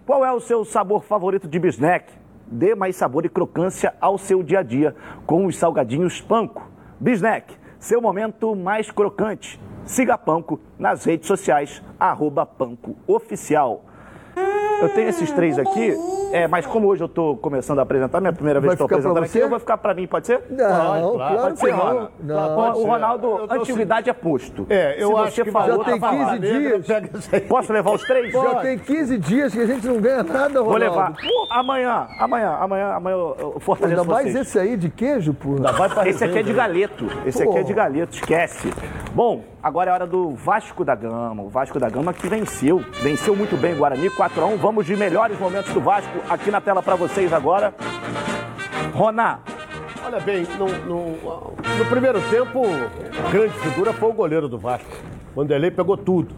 Qual 0.07 0.25
é 0.25 0.33
o 0.33 0.41
seu 0.41 0.65
sabor 0.65 1.05
favorito 1.05 1.47
de 1.47 1.59
bisnack? 1.59 2.13
Dê 2.47 2.75
mais 2.75 2.97
sabor 2.97 3.27
e 3.27 3.29
crocância 3.29 3.95
ao 4.01 4.17
seu 4.17 4.43
dia 4.43 4.61
a 4.61 4.63
dia 4.63 4.97
com 5.27 5.45
os 5.45 5.57
salgadinhos 5.59 6.21
Panko. 6.21 6.67
Bisnack, 6.99 7.55
seu 7.79 8.01
momento 8.01 8.57
mais 8.57 8.91
crocante. 8.91 9.61
Siga 9.85 10.19
Panko 10.19 10.61
nas 10.79 11.05
redes 11.05 11.27
sociais, 11.27 11.83
arroba 11.99 12.45
Panko 12.45 12.97
Oficial. 13.07 13.85
Eu 14.81 14.89
tenho 14.91 15.09
esses 15.09 15.31
três 15.33 15.59
aqui, 15.59 15.93
é, 16.33 16.47
mas 16.47 16.65
como 16.65 16.87
hoje 16.87 17.03
eu 17.03 17.07
estou 17.07 17.37
começando 17.37 17.81
a 17.81 17.83
apresentar, 17.83 18.21
minha 18.21 18.33
primeira 18.33 18.61
vez 18.61 18.69
Vai 18.69 18.77
que 18.77 18.83
estou 18.85 18.97
apresentando 18.97 19.25
aqui, 19.25 19.39
eu 19.39 19.49
vou 19.49 19.59
ficar 19.59 19.77
para 19.77 19.93
mim, 19.93 20.07
pode 20.07 20.29
ser? 20.29 20.41
Não, 20.49 21.15
claro 21.15 21.37
pode 21.37 21.55
que 21.55 21.61
ser, 21.61 21.73
não. 21.73 21.79
Ronaldo. 21.79 22.11
O 22.23 22.55
pode 22.55 22.83
Ronaldo, 22.87 23.47
antiguidade 23.51 24.09
é 24.09 24.13
posto. 24.13 24.67
É, 24.71 25.03
eu 25.03 25.09
Se 25.09 25.15
acho 25.17 25.35
você 25.35 25.45
que 25.45 25.51
falou, 25.51 25.79
já 25.79 25.85
tem 25.85 25.99
tá 26.01 26.11
15 26.11 26.23
falado. 26.23 26.41
dias. 26.41 26.87
Posso 27.49 27.73
levar 27.73 27.91
os 27.93 28.03
três? 28.03 28.33
Já 28.33 28.55
tem 28.57 28.79
15 28.79 29.19
dias 29.19 29.53
que 29.53 29.61
a 29.61 29.67
gente 29.67 29.87
não 29.87 30.01
ganha 30.01 30.23
nada, 30.23 30.61
Ronaldo. 30.61 30.65
Vou 30.65 30.77
levar. 30.77 31.13
Amanhã, 31.51 32.07
amanhã, 32.21 32.51
amanhã, 32.61 32.87
amanhã 32.93 33.17
eu 33.17 33.37
eu 33.55 33.61
fortaleço 33.61 34.01
Ainda 34.01 34.13
mais 34.13 34.35
esse 34.35 34.59
aí 34.59 34.77
de 34.77 34.91
queijo, 34.91 35.35
pô. 35.35 35.57
Pra 35.57 36.09
Esse 36.09 36.25
aqui 36.25 36.39
é 36.39 36.43
de 36.43 36.53
galeto. 36.53 37.07
Esse 37.27 37.43
aqui 37.43 37.59
é 37.59 37.63
de 37.65 37.73
galeto, 37.75 38.15
esquece. 38.15 38.73
Bom, 39.13 39.43
agora 39.63 39.91
é 39.91 39.95
hora 39.95 40.07
do 40.07 40.31
Vasco 40.35 40.85
da 40.85 40.95
Gama. 40.95 41.43
O 41.43 41.49
Vasco 41.49 41.79
da 41.79 41.89
Gama 41.89 42.13
que 42.13 42.29
venceu. 42.29 42.81
Venceu 43.03 43.35
muito 43.37 43.57
bem 43.57 43.75
o 43.75 43.79
Guarani, 43.79 44.09
4x1. 44.11 44.57
Vamos 44.57 44.87
de 44.87 44.97
melhores 44.97 45.39
momentos 45.39 45.73
do 45.73 45.81
Vasco 45.81 46.19
aqui 46.29 46.51
na 46.51 46.61
tela 46.61 46.83
pra 46.83 46.95
vocês 46.97 47.33
agora. 47.33 47.75
Roná, 48.95 49.41
Olha 50.05 50.21
bem, 50.21 50.47
no, 50.59 50.67
no- 50.87 51.55
no 51.79 51.85
primeiro 51.91 52.19
tempo, 52.31 52.63
grande 53.31 53.53
figura 53.59 53.93
foi 53.93 54.09
o 54.09 54.13
goleiro 54.15 54.49
do 54.49 54.59
Vasco. 54.59 54.89
Vanderlei 55.37 55.71
pegou 55.71 55.99
tudo. 55.99 56.35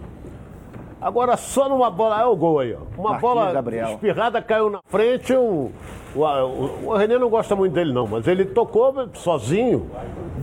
Agora 1.00 1.36
só 1.36 1.68
numa 1.68 1.88
bola, 1.88 2.20
é 2.20 2.24
o 2.24 2.34
gol 2.34 2.58
aí, 2.58 2.74
ó. 2.74 2.78
Uma 3.00 3.10
Marquinhos 3.12 3.20
bola 3.34 3.52
Gabriel. 3.52 3.90
espirrada 3.90 4.42
caiu 4.42 4.70
na 4.70 4.80
frente. 4.88 5.32
O, 5.34 5.70
o, 6.14 6.20
o, 6.20 6.86
o 6.88 6.96
René 6.96 7.18
não 7.18 7.28
gosta 7.30 7.54
muito 7.56 7.72
dele, 7.72 7.92
não, 7.92 8.06
mas 8.06 8.26
ele 8.26 8.44
tocou 8.44 9.08
sozinho 9.14 9.90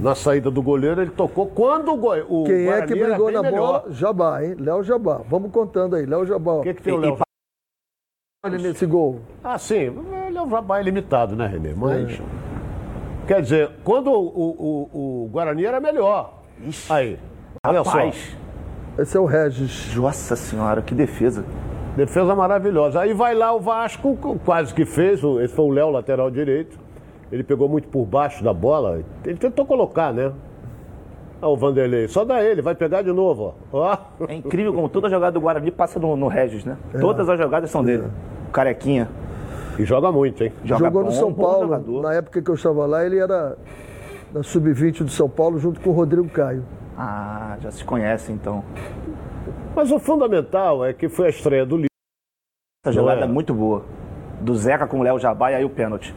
na 0.01 0.13
saída 0.15 0.49
do 0.51 0.61
goleiro, 0.61 1.01
ele 1.01 1.11
tocou 1.11 1.47
quando 1.47 1.91
o, 1.93 1.97
goi- 1.97 2.25
o 2.27 2.43
Quem 2.45 2.55
é 2.61 2.65
Guarani 2.65 2.87
que 2.93 2.99
era 2.99 3.09
brigou 3.09 3.31
na 3.31 3.41
melhor. 3.41 3.57
bola? 3.81 3.85
Jabá, 3.89 4.43
hein? 4.43 4.55
Léo 4.59 4.83
Jabá. 4.83 5.21
Vamos 5.29 5.51
contando 5.51 5.95
aí, 5.95 6.05
Léo 6.05 6.25
Jabá. 6.25 6.53
O 6.53 6.61
que, 6.61 6.73
que 6.73 6.81
tem 6.81 6.93
o 6.93 6.97
Léo? 6.97 7.17
Olha 8.45 8.57
nesse 8.57 8.85
gol. 8.85 9.19
Ah, 9.43 9.57
sim, 9.57 9.89
o 9.89 10.29
Léo 10.31 10.49
Jabá 10.49 10.79
é 10.79 10.83
limitado, 10.83 11.35
né, 11.35 11.47
René? 11.47 11.73
Mas. 11.75 12.21
Quer 13.27 13.41
dizer, 13.41 13.71
quando 13.83 14.09
o, 14.09 14.13
o, 14.27 14.89
o- 14.93 15.23
o 15.25 15.29
Guarani 15.29 15.65
era 15.65 15.79
melhor. 15.81 16.41
Aí. 16.89 17.19
Olha 17.65 17.83
só. 17.83 17.89
rapaz. 17.89 18.37
Esse 18.97 19.17
é 19.17 19.19
o 19.19 19.25
Regis. 19.25 19.93
Nossa 19.95 20.35
senhora, 20.35 20.81
que 20.81 20.95
defesa. 20.95 21.43
Defesa 21.97 22.35
maravilhosa. 22.35 23.01
Aí 23.01 23.11
vai 23.11 23.33
lá 23.33 23.51
o 23.55 23.59
Vasco, 23.59 24.15
quase 24.45 24.71
que 24.71 24.85
fez. 24.85 25.19
Esse 25.41 25.55
foi 25.55 25.65
o 25.65 25.71
Léo, 25.71 25.89
lateral 25.89 26.29
direito. 26.29 26.77
Ele 27.31 27.43
pegou 27.43 27.67
muito 27.67 27.87
por 27.87 28.05
baixo 28.05 28.43
da 28.43 28.53
bola. 28.53 29.01
Ele 29.25 29.37
tentou 29.37 29.65
colocar, 29.65 30.13
né? 30.13 30.31
Ah, 31.41 31.47
o 31.47 31.57
Vanderlei. 31.57 32.07
Só 32.07 32.23
dá 32.23 32.43
ele, 32.43 32.61
vai 32.61 32.75
pegar 32.75 33.01
de 33.01 33.11
novo, 33.11 33.55
ó. 33.73 33.97
Ó. 34.19 34.25
É 34.27 34.35
incrível 34.35 34.73
como 34.73 34.87
toda 34.87 35.09
jogada 35.09 35.31
do 35.31 35.41
Guarani 35.41 35.71
passa 35.71 35.99
no, 35.99 36.15
no 36.15 36.27
Regis, 36.27 36.63
né? 36.63 36.77
Todas 37.01 37.27
as 37.27 37.39
jogadas 37.39 37.71
são 37.71 37.83
dele. 37.83 38.03
O 38.47 38.51
Carequinha. 38.51 39.09
E 39.79 39.83
joga 39.83 40.11
muito, 40.11 40.43
hein? 40.43 40.53
Joga 40.63 40.85
Jogou 40.85 41.01
bom, 41.01 41.09
no 41.09 41.15
São 41.15 41.33
Paulo. 41.33 41.61
jogador. 41.61 42.03
Na 42.03 42.13
época 42.13 42.43
que 42.43 42.49
eu 42.51 42.55
estava 42.55 42.85
lá, 42.85 43.03
ele 43.03 43.17
era 43.17 43.57
da 44.31 44.43
Sub-20 44.43 45.03
do 45.03 45.09
São 45.09 45.27
Paulo, 45.27 45.57
junto 45.57 45.81
com 45.81 45.89
o 45.89 45.93
Rodrigo 45.93 46.29
Caio. 46.29 46.63
Ah, 46.95 47.57
já 47.59 47.71
se 47.71 47.83
conhece 47.83 48.31
então. 48.31 48.63
Mas 49.75 49.91
o 49.91 49.99
fundamental 49.99 50.85
é 50.85 50.93
que 50.93 51.09
foi 51.09 51.25
a 51.25 51.29
estreia 51.29 51.65
do. 51.65 51.86
Essa 52.83 52.91
jogada 52.93 53.21
é? 53.21 53.23
é 53.23 53.27
muito 53.27 53.53
boa. 53.53 53.85
Do 54.41 54.55
Zeca 54.55 54.87
com 54.87 54.99
o 54.99 55.03
Léo 55.03 55.19
Jabá 55.19 55.51
e 55.51 55.55
aí 55.55 55.65
o 55.65 55.69
pênalti. 55.69 56.13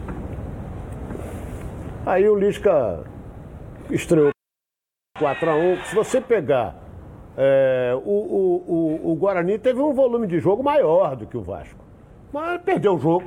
Aí 2.05 2.29
o 2.29 2.35
Lisca 2.35 3.01
estreou 3.91 4.31
4x1. 5.19 5.85
Se 5.85 5.95
você 5.95 6.21
pegar. 6.21 6.75
é, 7.37 7.93
o, 8.05 8.11
o, 8.11 8.65
o, 9.07 9.13
o 9.13 9.15
Guarani 9.17 9.59
teve 9.59 9.81
um 9.81 9.93
volume 9.93 10.27
de 10.27 10.39
jogo 10.39 10.63
maior 10.63 11.17
do 11.17 11.27
que 11.27 11.37
o 11.37 11.43
Vasco. 11.43 11.79
Mas 12.33 12.61
perdeu 12.63 12.95
o 12.95 12.99
jogo. 12.99 13.25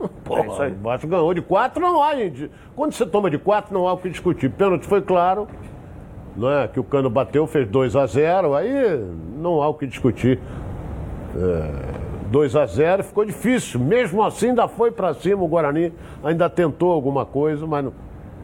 É 0.30 0.46
isso 0.46 0.62
aí. 0.62 0.72
o 0.72 0.76
Vasco 0.82 1.06
ganhou 1.06 1.32
de 1.32 1.40
4, 1.40 1.80
não 1.80 2.02
há. 2.02 2.14
gente. 2.16 2.50
Quando 2.74 2.92
você 2.92 3.06
toma 3.06 3.30
de 3.30 3.38
4, 3.38 3.72
não 3.72 3.86
há 3.88 3.92
o 3.92 3.98
que 3.98 4.10
discutir. 4.10 4.50
Pênalti 4.50 4.84
foi 4.86 5.00
claro. 5.00 5.46
Não 6.36 6.50
é? 6.50 6.66
Que 6.68 6.80
o 6.80 6.84
Cano 6.84 7.08
bateu, 7.08 7.46
fez 7.46 7.66
2 7.68 7.94
a 7.94 8.04
0 8.06 8.54
aí 8.54 8.98
não 9.38 9.62
há 9.62 9.68
o 9.68 9.74
que 9.74 9.86
discutir. 9.86 10.40
É, 11.36 12.13
2 12.34 12.56
a 12.56 12.66
0 12.66 13.04
ficou 13.04 13.24
difícil. 13.24 13.78
Mesmo 13.78 14.20
assim, 14.20 14.48
ainda 14.48 14.66
foi 14.66 14.90
para 14.90 15.14
cima. 15.14 15.40
O 15.44 15.46
Guarani 15.46 15.92
ainda 16.24 16.50
tentou 16.50 16.90
alguma 16.90 17.24
coisa, 17.24 17.64
mas 17.64 17.84
não, 17.84 17.92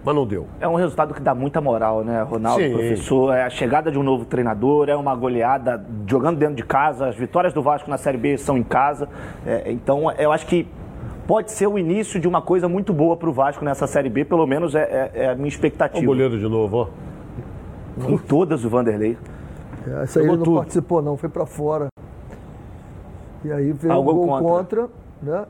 mas 0.05 0.15
não 0.15 0.25
deu. 0.25 0.47
É 0.61 0.69
um 0.69 0.77
resultado 0.77 1.13
que 1.13 1.21
dá 1.21 1.35
muita 1.35 1.61
moral, 1.61 2.05
né, 2.05 2.23
Ronaldo, 2.23 2.63
Sim. 2.63 2.71
professor? 2.71 3.35
É 3.35 3.43
a 3.43 3.51
chegada 3.51 3.91
de 3.91 3.99
um 3.99 4.05
novo 4.05 4.25
treinador, 4.25 4.89
é 4.89 4.95
uma 4.95 5.13
goleada 5.17 5.85
jogando 6.07 6.39
dentro 6.39 6.55
de 6.55 6.63
casa. 6.63 7.09
As 7.09 7.17
vitórias 7.17 7.53
do 7.53 7.63
Vasco 7.63 7.91
na 7.91 7.99
Série 7.99 8.17
B 8.17 8.39
são 8.39 8.57
em 8.57 8.63
casa. 8.63 9.09
É, 9.45 9.73
então, 9.73 10.09
eu 10.13 10.31
acho 10.31 10.47
que 10.47 10.69
pode 11.27 11.51
ser 11.51 11.67
o 11.67 11.77
início 11.77 12.21
de 12.21 12.29
uma 12.29 12.41
coisa 12.41 12.69
muito 12.69 12.93
boa 12.93 13.17
para 13.17 13.29
o 13.29 13.33
Vasco 13.33 13.65
nessa 13.65 13.89
Série 13.89 14.09
B, 14.09 14.25
pelo 14.25 14.47
menos 14.47 14.77
é, 14.77 14.83
é- 14.83 15.23
é 15.25 15.31
a 15.31 15.35
minha 15.35 15.47
O 15.47 15.49
expectativa. 15.49 16.07
goleiro 16.07 16.39
de 16.39 16.47
novo, 16.49 16.77
ó. 16.77 18.09
Em 18.09 18.17
todas 18.19 18.65
o 18.65 18.69
Vanderlei. 18.71 19.19
É, 19.85 20.03
Essa 20.05 20.21
aí 20.21 20.27
ele 20.27 20.31
Jogou 20.33 20.37
não 20.37 20.45
tudo. 20.45 20.57
participou, 20.59 21.03
não, 21.03 21.17
foi 21.17 21.29
pra 21.29 21.45
fora. 21.45 21.89
E 23.45 23.53
aí 23.53 23.73
veio 23.73 23.93
Ah, 23.93 23.99
o 23.99 24.01
o 24.01 24.05
gol 24.05 24.15
gol 24.15 24.27
contra. 24.41 24.87
contra, 24.87 24.91
né? 25.23 25.47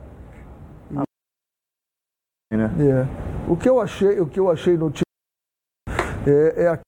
né? 2.51 2.69
É. 2.79 3.51
O 3.51 3.55
que 3.57 3.67
eu 3.69 3.79
achei, 3.79 4.19
o 4.19 4.27
que 4.27 4.39
eu 4.39 4.49
achei 4.49 4.77
no 4.77 4.89
time 4.91 5.03
é, 6.27 6.63
é 6.63 6.67
a 6.67 6.79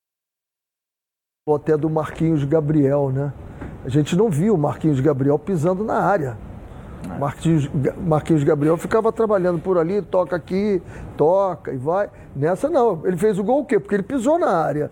até 1.56 1.76
do 1.76 1.89
Marquinhos 1.89 2.43
Gabriel, 2.45 3.10
né? 3.12 3.34
A 3.84 3.89
gente 3.89 4.16
não 4.16 4.30
viu 4.30 4.56
o 4.56 4.58
Marquinhos 4.58 5.01
Gabriel 5.01 5.38
pisando 5.38 5.84
na 5.84 5.99
área. 5.99 6.38
Marquinhos, 7.20 7.68
Ga- 7.68 7.95
Marquinhos 7.97 8.43
Gabriel 8.45 8.78
ficava 8.78 9.12
trabalhando 9.12 9.60
por 9.60 9.78
ali, 9.78 10.01
toca 10.01 10.38
aqui, 10.38 10.82
toca 11.18 11.74
e 11.74 11.78
vai. 11.78 12.10
Nessa 12.34 12.70
não. 12.70 13.06
Ele 13.06 13.18
fez 13.18 13.38
o 13.38 13.43
gol 13.43 13.60
o 13.62 13.66
quê? 13.66 13.78
Porque 13.78 13.93
ele 13.93 14.04
pisou 14.04 14.39
na 14.39 14.51
área. 14.51 14.89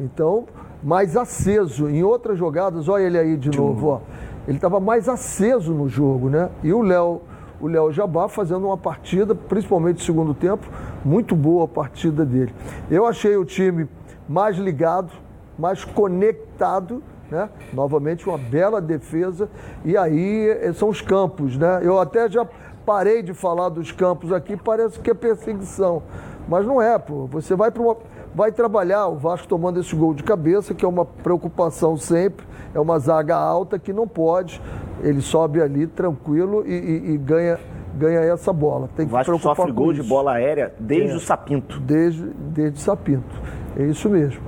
Então, 0.00 0.46
mais 0.82 1.16
aceso. 1.16 1.88
Em 1.88 2.02
outras 2.02 2.36
jogadas, 2.36 2.88
olha 2.88 3.04
ele 3.04 3.18
aí 3.18 3.36
de, 3.36 3.56
novo, 3.56 3.86
ó. 3.86 4.00
Ele 4.46 4.56
estava 4.56 4.80
mais 4.80 5.08
aceso 5.08 5.72
no 5.72 5.88
jogo, 5.88 6.28
né? 6.28 6.50
E 6.62 6.72
o 6.72 6.82
Léo, 6.82 7.22
o 7.60 7.68
Léo 7.68 7.92
Jabá 7.92 8.28
fazendo 8.28 8.66
uma 8.66 8.76
partida, 8.76 9.34
principalmente 9.34 9.98
no 9.98 10.04
segundo 10.04 10.34
tempo, 10.34 10.66
muito 11.04 11.36
boa 11.36 11.64
a 11.64 11.68
partida 11.68 12.24
dele. 12.24 12.52
Eu 12.90 13.06
achei 13.06 13.36
o 13.36 13.44
time 13.44 13.88
mais 14.28 14.56
ligado, 14.56 15.12
mais 15.58 15.84
conectado, 15.84 17.02
né? 17.30 17.48
Novamente 17.72 18.28
uma 18.28 18.36
bela 18.36 18.80
defesa. 18.80 19.48
E 19.84 19.96
aí 19.96 20.48
eh, 20.48 20.72
são 20.72 20.88
os 20.88 21.00
campos, 21.00 21.56
né? 21.56 21.80
Eu 21.82 22.00
até 22.00 22.28
já 22.28 22.46
parei 22.84 23.22
de 23.22 23.32
falar 23.32 23.68
dos 23.68 23.92
campos 23.92 24.32
aqui, 24.32 24.56
parece 24.56 24.98
que 24.98 25.10
é 25.10 25.14
perseguição. 25.14 26.02
Mas 26.48 26.66
não 26.66 26.82
é, 26.82 26.98
pô. 26.98 27.26
Você 27.28 27.54
vai 27.54 27.70
para 27.70 27.82
uma. 27.82 27.96
Vai 28.34 28.50
trabalhar 28.50 29.06
o 29.08 29.16
Vasco 29.16 29.46
tomando 29.46 29.78
esse 29.78 29.94
gol 29.94 30.14
de 30.14 30.22
cabeça, 30.22 30.74
que 30.74 30.84
é 30.84 30.88
uma 30.88 31.04
preocupação 31.04 31.96
sempre. 31.96 32.46
É 32.74 32.80
uma 32.80 32.98
zaga 32.98 33.36
alta 33.36 33.78
que 33.78 33.92
não 33.92 34.06
pode. 34.08 34.60
Ele 35.02 35.20
sobe 35.20 35.60
ali 35.60 35.86
tranquilo 35.86 36.64
e, 36.66 36.72
e, 36.72 37.10
e 37.14 37.16
ganha, 37.18 37.58
ganha 37.96 38.20
essa 38.20 38.52
bola. 38.52 38.88
Tem 38.96 39.04
O 39.04 39.08
que 39.08 39.12
Vasco 39.12 39.26
preocupar 39.32 39.56
sofre 39.56 39.72
gol 39.72 39.92
de 39.92 40.00
isso. 40.00 40.08
bola 40.08 40.32
aérea 40.32 40.72
desde 40.78 41.12
É. 41.12 41.16
o 41.16 41.20
Sapinto. 41.20 41.80
Desde, 41.80 42.22
desde 42.24 42.80
Sapinto. 42.80 43.40
É 43.76 43.84
isso 43.84 44.08
mesmo. 44.08 44.40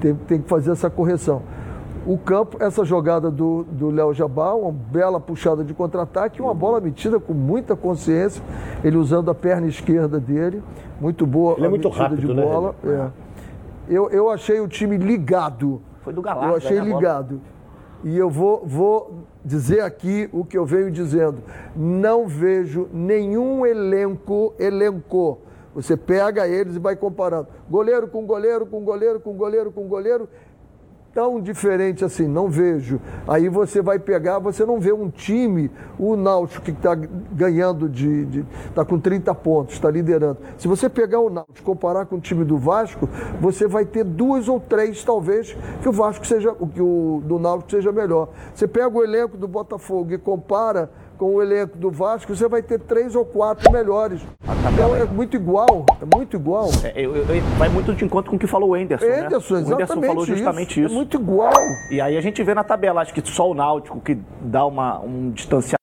Tem, 0.00 0.14
tem 0.14 0.40
que 0.40 0.48
fazer 0.48 0.70
essa 0.72 0.88
correção. 0.88 1.42
O 2.06 2.16
campo, 2.16 2.56
essa 2.62 2.84
jogada 2.84 3.30
do 3.30 3.64
do 3.70 3.90
Léo 3.90 4.14
Jabá, 4.14 4.54
uma 4.54 4.72
bela 4.72 5.20
puxada 5.20 5.62
de 5.62 5.74
contra-ataque, 5.74 6.40
uma 6.40 6.54
bola 6.54 6.80
metida 6.80 7.20
com 7.20 7.34
muita 7.34 7.76
consciência, 7.76 8.42
ele 8.82 8.96
usando 8.96 9.30
a 9.30 9.34
perna 9.34 9.66
esquerda 9.66 10.18
dele. 10.18 10.62
Muito 11.00 11.26
boa 11.26 11.54
Ele 11.54 11.64
é 11.64 11.66
a 11.66 11.70
muito 11.70 11.88
metida 11.88 12.04
rápido, 12.04 12.26
de 12.28 12.32
né, 12.34 12.42
bola. 12.42 12.74
É. 12.84 13.08
Eu, 13.88 14.08
eu 14.10 14.30
achei 14.30 14.58
o 14.60 14.68
time 14.68 14.96
ligado. 14.96 15.82
Foi 16.02 16.12
do 16.12 16.22
Galarza, 16.22 16.50
Eu 16.52 16.56
achei 16.56 16.76
né, 16.80 16.82
a 16.82 16.84
bola? 16.84 17.00
E 18.04 18.16
eu 18.16 18.30
vou, 18.30 18.64
vou 18.64 19.24
dizer 19.44 19.80
aqui 19.80 20.28
o 20.32 20.44
que 20.44 20.56
eu 20.56 20.64
venho 20.64 20.90
dizendo. 20.90 21.42
Não 21.74 22.28
vejo 22.28 22.88
nenhum 22.92 23.66
elenco, 23.66 24.54
elenco. 24.58 25.38
Você 25.74 25.96
pega 25.96 26.46
eles 26.46 26.76
e 26.76 26.78
vai 26.78 26.96
comparando. 26.96 27.48
Goleiro 27.68 28.08
com 28.08 28.24
goleiro, 28.24 28.66
com 28.66 28.82
goleiro, 28.84 29.20
com 29.20 29.36
goleiro, 29.36 29.70
com 29.72 29.88
goleiro. 29.88 30.28
Tão 31.18 31.40
diferente 31.40 32.04
assim, 32.04 32.28
não 32.28 32.46
vejo. 32.46 33.00
Aí 33.26 33.48
você 33.48 33.82
vai 33.82 33.98
pegar, 33.98 34.38
você 34.38 34.64
não 34.64 34.78
vê 34.78 34.92
um 34.92 35.10
time, 35.10 35.68
o 35.98 36.14
Náutico 36.14 36.64
que 36.64 36.70
está 36.70 36.94
ganhando 36.94 37.88
de. 37.88 38.44
está 38.68 38.84
com 38.84 39.00
30 39.00 39.34
pontos, 39.34 39.74
está 39.74 39.90
liderando. 39.90 40.38
Se 40.56 40.68
você 40.68 40.88
pegar 40.88 41.18
o 41.18 41.28
Náutico 41.28 41.60
comparar 41.64 42.06
com 42.06 42.14
o 42.14 42.20
time 42.20 42.44
do 42.44 42.56
Vasco, 42.56 43.08
você 43.40 43.66
vai 43.66 43.84
ter 43.84 44.04
duas 44.04 44.46
ou 44.46 44.60
três, 44.60 45.02
talvez, 45.02 45.56
que 45.82 45.88
o 45.88 45.92
Vasco 45.92 46.24
seja, 46.24 46.54
que 46.72 46.80
o 46.80 47.20
do 47.24 47.36
Náutico 47.36 47.72
seja 47.72 47.90
melhor. 47.90 48.28
Você 48.54 48.68
pega 48.68 48.96
o 48.96 49.02
elenco 49.02 49.36
do 49.36 49.48
Botafogo 49.48 50.12
e 50.12 50.18
compara 50.18 50.88
com 51.18 51.34
o 51.34 51.42
elenco 51.42 51.76
do 51.76 51.90
Vasco, 51.90 52.34
você 52.34 52.48
vai 52.48 52.62
ter 52.62 52.78
três 52.78 53.14
ou 53.14 53.24
quatro 53.24 53.70
melhores. 53.72 54.20
Então 54.72 54.94
é 54.94 55.04
muito 55.04 55.36
igual, 55.36 55.84
é 56.00 56.16
muito 56.16 56.36
igual. 56.36 56.70
É, 56.84 56.92
eu- 57.00 57.16
eu- 57.16 57.24
vai 57.58 57.68
muito 57.68 57.92
de 57.92 58.04
encontro 58.04 58.30
com 58.30 58.36
o 58.36 58.38
que 58.38 58.46
falou 58.46 58.70
o 58.70 58.76
Enderson. 58.76 59.04
né? 59.04 59.12
O 59.58 59.74
Enderson 59.74 59.94
falou 60.08 60.24
justamente 60.36 60.80
isso. 60.84 60.92
É 60.94 60.96
muito 60.96 61.16
igual. 61.16 61.52
E 61.90 62.00
aí 62.00 62.16
a 62.16 62.20
gente 62.20 62.42
vê 62.42 62.54
na 62.54 62.62
tabela, 62.62 63.00
acho 63.02 63.12
que 63.12 63.22
só 63.28 63.50
o 63.50 63.54
Náutico 63.54 64.00
que 64.00 64.16
dá 64.40 64.64
uma, 64.64 65.00
um 65.00 65.30
distanciamento. 65.30 65.78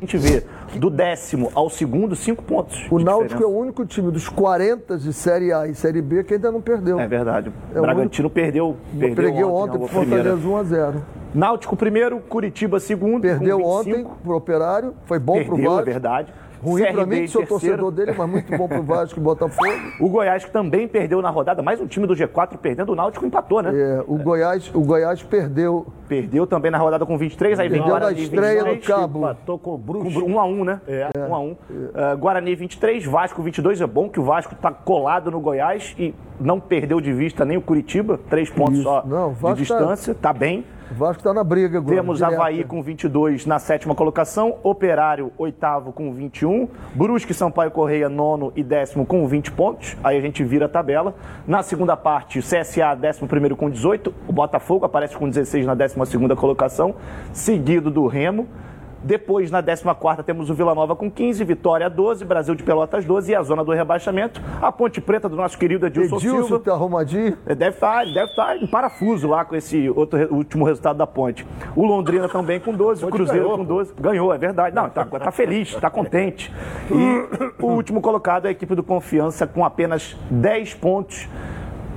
gente 0.00 0.16
vê 0.16 0.44
do 0.76 0.90
décimo 0.90 1.50
ao 1.54 1.70
segundo, 1.70 2.14
cinco 2.16 2.42
pontos. 2.42 2.86
O 2.90 2.98
Náutico 2.98 3.22
é 3.22 3.26
diferença. 3.28 3.46
o 3.48 3.58
único 3.58 3.86
time 3.86 4.10
dos 4.10 4.28
40 4.28 4.98
de 4.98 5.12
Série 5.12 5.52
A 5.52 5.66
e 5.66 5.74
Série 5.74 6.02
B 6.02 6.24
que 6.24 6.34
ainda 6.34 6.50
não 6.50 6.60
perdeu. 6.60 6.98
É 6.98 7.06
verdade. 7.06 7.52
É 7.74 7.78
o 7.78 7.82
Bragantino 7.82 8.28
perdeu, 8.28 8.76
perdeu 8.98 9.14
Perdeu 9.24 9.52
ontem, 9.54 9.76
ontem 9.76 9.80
na 9.82 9.86
pro. 9.88 9.88
Fortaleza 9.88 10.48
1 10.48 10.56
a 10.56 10.62
0 10.64 11.02
Náutico 11.34 11.76
primeiro, 11.76 12.20
Curitiba 12.20 12.80
segundo. 12.80 13.22
Perdeu 13.22 13.62
ontem 13.62 13.96
25. 13.96 14.16
pro 14.22 14.36
Operário, 14.36 14.94
foi 15.04 15.18
bom 15.18 15.34
pro 15.44 15.54
Perdeu, 15.56 15.70
é 15.72 15.74
Vasco. 15.74 15.84
verdade. 15.84 16.32
Ruim 16.62 16.82
pra 16.82 16.92
CRB 16.92 17.16
mim, 17.16 17.22
que 17.22 17.28
sou 17.28 17.46
torcedor 17.46 17.90
dele, 17.90 18.12
mas 18.16 18.28
muito 18.28 18.56
bom 18.56 18.68
pro 18.68 18.82
Vasco 18.82 19.18
e 19.18 19.22
Botafogo. 19.22 19.70
O 20.00 20.08
Goiás 20.08 20.44
que 20.44 20.50
também 20.50 20.88
perdeu 20.88 21.22
na 21.22 21.30
rodada, 21.30 21.62
mais 21.62 21.80
um 21.80 21.86
time 21.86 22.06
do 22.06 22.14
G4 22.14 22.56
perdendo, 22.58 22.92
o 22.92 22.94
Náutico 22.94 23.24
empatou, 23.24 23.62
né? 23.62 23.70
É, 23.74 24.02
o, 24.06 24.16
Goiás, 24.16 24.70
o 24.74 24.80
Goiás 24.80 25.22
perdeu. 25.22 25.86
Perdeu 26.08 26.46
também 26.46 26.70
na 26.70 26.78
rodada 26.78 27.04
com 27.04 27.18
23, 27.18 27.60
aí 27.60 27.68
vem 27.68 27.78
Perdeu 27.78 27.94
na 27.94 28.00
Guarani 28.00 28.22
estreia 28.22 28.64
23, 28.64 28.88
no 28.88 28.94
Cabo. 28.94 29.18
Empatou 29.18 29.58
com 29.58 29.74
o 29.74 29.78
Bruxo. 29.78 30.20
Com 30.20 30.30
1 30.32 30.40
a 30.40 30.44
1 30.46 30.64
né? 30.64 30.80
É. 30.88 31.10
1 31.28 31.34
a 31.34 31.38
1 31.40 31.56
Ah, 31.94 32.14
Guarani 32.14 32.54
23, 32.54 33.04
Vasco 33.04 33.42
22. 33.42 33.80
É 33.80 33.86
bom 33.86 34.08
que 34.08 34.18
o 34.18 34.22
Vasco 34.24 34.54
tá 34.54 34.70
colado 34.72 35.30
no 35.30 35.40
Goiás 35.40 35.94
e 35.98 36.14
não 36.40 36.58
perdeu 36.58 37.00
de 37.00 37.12
vista 37.12 37.44
nem 37.44 37.56
o 37.56 37.62
Curitiba. 37.62 38.18
Três 38.30 38.48
pontos 38.50 38.74
Isso. 38.78 38.82
só 38.84 39.04
Não, 39.04 39.32
de 39.32 39.40
tá- 39.40 39.52
distância. 39.54 40.14
Tá 40.14 40.32
bem. 40.32 40.64
O 40.90 40.94
Vasco 40.94 41.22
tá 41.22 41.34
na 41.34 41.44
briga. 41.44 41.82
Temos 41.82 42.18
direta. 42.18 42.36
Havaí 42.36 42.64
com 42.64 42.82
22 42.82 43.44
na 43.44 43.58
sétima 43.58 43.94
colocação, 43.94 44.56
Operário 44.62 45.30
oitavo 45.36 45.92
com 45.92 46.12
21, 46.14 46.66
Brusque, 46.94 47.34
Sampaio 47.34 47.70
Correia 47.70 48.08
nono 48.08 48.52
e 48.56 48.62
décimo 48.62 49.04
com 49.04 49.26
20 49.26 49.52
pontos. 49.52 49.96
Aí 50.02 50.16
a 50.16 50.20
gente 50.20 50.42
vira 50.42 50.64
a 50.64 50.68
tabela. 50.68 51.14
Na 51.46 51.62
segunda 51.62 51.94
parte, 51.94 52.40
CSA 52.40 52.94
décimo 52.94 53.28
primeiro 53.28 53.54
com 53.54 53.68
18, 53.68 54.14
o 54.26 54.32
Botafogo 54.32 54.86
aparece 54.86 55.14
com 55.14 55.28
16 55.28 55.66
na 55.66 55.74
décima 55.74 56.06
segunda 56.06 56.34
colocação, 56.34 56.94
seguido 57.32 57.90
do 57.90 58.06
Remo. 58.06 58.48
Depois, 59.02 59.50
na 59.50 59.62
14 59.62 60.22
temos 60.24 60.50
o 60.50 60.54
Vila 60.54 60.74
Nova 60.74 60.96
com 60.96 61.10
15, 61.10 61.44
Vitória 61.44 61.88
12, 61.88 62.24
Brasil 62.24 62.54
de 62.54 62.62
Pelotas 62.62 63.04
12 63.04 63.32
e 63.32 63.34
a 63.34 63.42
zona 63.42 63.64
do 63.64 63.72
rebaixamento, 63.72 64.40
a 64.60 64.72
Ponte 64.72 65.00
Preta 65.00 65.28
do 65.28 65.36
nosso 65.36 65.56
querido 65.56 65.86
Edilson, 65.86 66.16
Edilson 66.16 66.46
Silva. 66.46 66.60
tá 66.60 66.72
arrumadinho. 66.72 67.36
Ele 67.46 67.54
Deve 67.54 67.76
estar, 67.76 68.02
ele 68.02 68.14
deve 68.14 68.30
estar 68.30 68.56
em 68.56 68.66
parafuso 68.66 69.28
lá 69.28 69.44
com 69.44 69.54
esse 69.54 69.88
outro 69.90 70.32
último 70.34 70.64
resultado 70.64 70.96
da 70.96 71.06
ponte. 71.06 71.46
O 71.76 71.84
Londrina 71.84 72.28
também 72.28 72.60
com 72.60 72.72
12, 72.72 73.04
o 73.04 73.08
Cruzeiro 73.08 73.42
ganhou, 73.42 73.58
com 73.58 73.64
pô. 73.64 73.74
12. 73.74 73.94
Ganhou, 74.00 74.34
é 74.34 74.38
verdade. 74.38 74.74
Não, 74.74 74.88
tá, 74.88 75.04
tá 75.04 75.30
feliz, 75.30 75.74
tá 75.76 75.90
contente. 75.90 76.52
E 76.90 77.62
o 77.62 77.66
último 77.66 78.00
colocado 78.00 78.46
é 78.46 78.48
a 78.48 78.52
equipe 78.52 78.74
do 78.74 78.82
Confiança 78.82 79.46
com 79.46 79.64
apenas 79.64 80.16
10 80.30 80.74
pontos. 80.74 81.28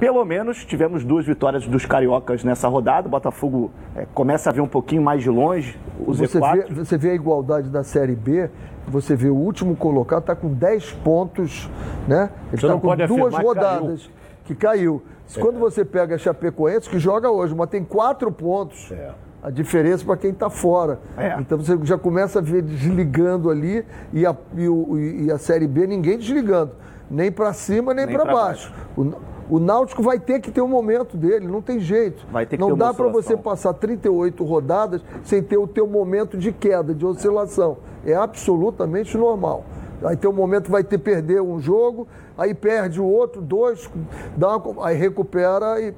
Pelo 0.02 0.26
menos 0.26 0.66
tivemos 0.66 1.06
duas 1.06 1.28
vitórias 1.28 1.68
dos 1.68 1.86
cariocas 1.86 2.44
nessa 2.44 2.68
rodada. 2.68 3.08
O 3.08 3.12
Botafogo 3.12 3.70
eh, 3.96 4.08
começa 4.16 4.50
a 4.50 4.52
ver 4.52 4.62
um 4.62 4.68
pouquinho 4.68 5.04
mais 5.04 5.22
de 5.22 5.30
longe 5.30 5.80
o 6.00 6.12
Você 6.12 6.40
Z4. 6.40 6.54
vê, 6.70 6.74
você 6.74 6.98
vê 6.98 7.12
a 7.12 7.14
igualdade 7.14 7.70
da 7.70 7.84
Série 7.84 8.16
B, 8.16 8.50
você 8.88 9.16
vê 9.16 9.30
o 9.30 9.36
último 9.36 9.76
colocado, 9.76 10.22
está 10.22 10.36
com 10.36 10.52
10 10.52 10.92
pontos, 11.04 11.70
né? 12.08 12.32
Ele 12.48 12.56
está 12.56 12.74
com 12.80 12.80
duas 12.96 13.00
afirmar 13.00 13.30
que 13.42 13.46
rodadas 13.46 14.10
que 14.46 14.56
caiu. 14.56 15.04
Quando 15.40 15.60
você 15.60 15.86
pega 15.86 16.16
a 16.16 16.18
Chapecoense, 16.18 16.90
que 16.90 16.98
joga 16.98 17.30
hoje, 17.30 17.54
mas 17.56 17.70
tem 17.70 17.84
quatro 17.84 18.32
pontos. 18.32 18.92
É. 18.92 19.12
A 19.44 19.52
diferença 19.52 20.04
para 20.04 20.18
quem 20.18 20.32
está 20.32 20.50
fora. 20.50 20.98
É. 21.16 21.36
Então 21.40 21.60
você 21.60 21.78
já 21.84 21.98
começa 22.00 22.40
a 22.40 22.42
ver 22.42 22.64
desligando 22.64 23.52
ali 23.52 23.86
e 24.12 24.26
a, 24.26 24.36
e 24.58 24.68
o- 24.68 24.98
e 24.98 25.32
a 25.32 25.38
Série 25.38 25.68
B 25.68 25.86
ninguém 25.86 26.18
desligando. 26.18 26.72
Nem 27.10 27.32
para 27.32 27.54
cima, 27.54 27.94
nem, 27.94 28.08
Nem 28.08 28.16
para 28.16 28.26
baixo. 28.34 28.74
O, 28.98 29.12
o 29.52 29.60
Náutico 29.60 30.02
vai 30.02 30.18
ter 30.18 30.40
que 30.40 30.50
ter 30.50 30.62
um 30.62 30.68
momento 30.68 31.18
dele, 31.18 31.46
não 31.46 31.62
tem 31.62 31.78
jeito. 31.80 32.26
Vai 32.32 32.46
ter 32.46 32.56
que 32.56 32.62
não 32.62 32.70
dá 32.78 32.94
para 32.94 33.08
você 33.10 33.36
passar 33.36 33.74
38 33.74 34.44
rodadas 34.46 35.02
sem 35.26 35.44
ter 35.44 35.58
o 35.58 35.68
teu 35.68 35.86
momento 35.86 36.38
de 36.38 36.54
queda, 36.54 36.94
de 36.96 37.06
oscilação. 37.06 37.78
É 38.06 38.16
absolutamente 38.16 39.18
normal. 39.18 39.66
Aí 40.04 40.16
tem 40.16 40.30
um 40.30 40.34
momento 40.34 40.64
que 40.66 40.72
vai 40.72 40.84
ter 40.86 40.98
perder 40.98 41.42
um 41.42 41.60
jogo, 41.60 42.08
aí 42.38 42.54
perde 42.54 43.00
o 43.02 43.06
outro, 43.06 43.42
dois, 43.42 43.90
dá 44.38 44.56
uma- 44.58 44.88
aí 44.88 44.96
recupera 44.98 45.80
e 45.82 45.94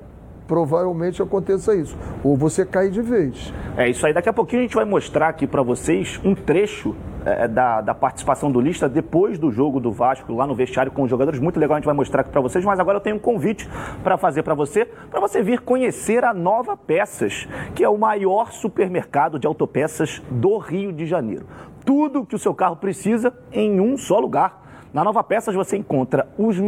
provavelmente 0.47 1.21
aconteça 1.21 1.75
isso. 1.75 1.97
Ou 2.23 2.35
você 2.35 2.65
cai 2.65 2.89
de 2.89 3.01
vez. 3.01 3.53
É 3.77 3.89
isso 3.89 4.05
aí. 4.05 4.13
Daqui 4.13 4.29
a 4.29 4.33
pouquinho 4.33 4.61
a 4.61 4.63
gente 4.63 4.75
vai 4.75 4.85
mostrar 4.85 5.29
aqui 5.29 5.47
para 5.47 5.61
vocês 5.61 6.19
um 6.23 6.35
trecho 6.35 6.95
é, 7.25 7.47
da, 7.47 7.81
da 7.81 7.93
participação 7.93 8.51
do 8.51 8.59
Lista 8.59 8.89
depois 8.89 9.39
do 9.39 9.51
jogo 9.51 9.79
do 9.79 9.91
Vasco 9.91 10.33
lá 10.33 10.45
no 10.45 10.53
vestiário 10.55 10.91
com 10.91 11.03
os 11.03 11.09
jogadores. 11.09 11.39
Muito 11.39 11.59
legal, 11.59 11.75
a 11.75 11.79
gente 11.79 11.85
vai 11.85 11.95
mostrar 11.95 12.21
aqui 12.21 12.31
para 12.31 12.41
vocês. 12.41 12.63
Mas 12.65 12.79
agora 12.79 12.97
eu 12.97 13.01
tenho 13.01 13.15
um 13.15 13.19
convite 13.19 13.69
para 14.03 14.17
fazer 14.17 14.43
para 14.43 14.53
você, 14.53 14.85
para 14.85 15.19
você 15.19 15.41
vir 15.41 15.61
conhecer 15.61 16.23
a 16.23 16.33
Nova 16.33 16.75
Peças, 16.75 17.47
que 17.73 17.83
é 17.83 17.89
o 17.89 17.97
maior 17.97 18.51
supermercado 18.51 19.39
de 19.39 19.47
autopeças 19.47 20.21
do 20.29 20.57
Rio 20.57 20.91
de 20.91 21.05
Janeiro. 21.05 21.45
Tudo 21.85 22.25
que 22.25 22.35
o 22.35 22.39
seu 22.39 22.53
carro 22.53 22.75
precisa 22.75 23.33
em 23.51 23.79
um 23.79 23.97
só 23.97 24.19
lugar. 24.19 24.61
Na 24.93 25.03
Nova 25.03 25.23
Peças 25.23 25.55
você 25.55 25.75
encontra 25.75 26.27
os 26.37 26.61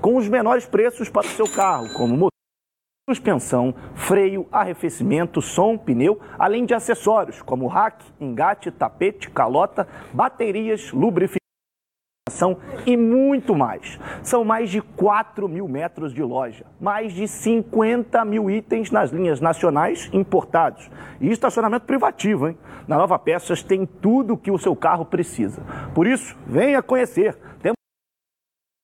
com 0.00 0.16
os 0.16 0.28
menores 0.28 0.66
preços 0.66 1.08
para 1.08 1.26
o 1.26 1.30
seu 1.30 1.48
carro, 1.48 1.92
como 1.94 2.14
motor 2.14 2.30
suspensão, 3.08 3.74
freio, 3.94 4.46
arrefecimento, 4.52 5.42
som, 5.42 5.76
pneu, 5.76 6.20
além 6.38 6.64
de 6.64 6.74
acessórios 6.74 7.42
como 7.42 7.66
rack, 7.66 8.04
engate, 8.20 8.70
tapete, 8.70 9.28
calota, 9.30 9.88
baterias, 10.12 10.92
lubrificação 10.92 11.40
e 12.86 12.96
muito 12.96 13.54
mais. 13.54 13.98
São 14.22 14.44
mais 14.44 14.70
de 14.70 14.80
4 14.80 15.48
mil 15.48 15.66
metros 15.66 16.14
de 16.14 16.22
loja, 16.22 16.64
mais 16.80 17.12
de 17.12 17.26
50 17.26 18.24
mil 18.24 18.48
itens 18.48 18.92
nas 18.92 19.10
linhas 19.10 19.40
nacionais 19.40 20.08
importados 20.12 20.88
e 21.20 21.30
estacionamento 21.30 21.86
privativo, 21.86 22.48
hein? 22.48 22.58
Na 22.86 22.96
Nova 22.96 23.18
Peças 23.18 23.62
tem 23.62 23.84
tudo 23.84 24.34
o 24.34 24.38
que 24.38 24.50
o 24.50 24.58
seu 24.58 24.74
carro 24.76 25.04
precisa. 25.04 25.62
Por 25.94 26.06
isso, 26.06 26.36
venha 26.46 26.82
conhecer. 26.82 27.36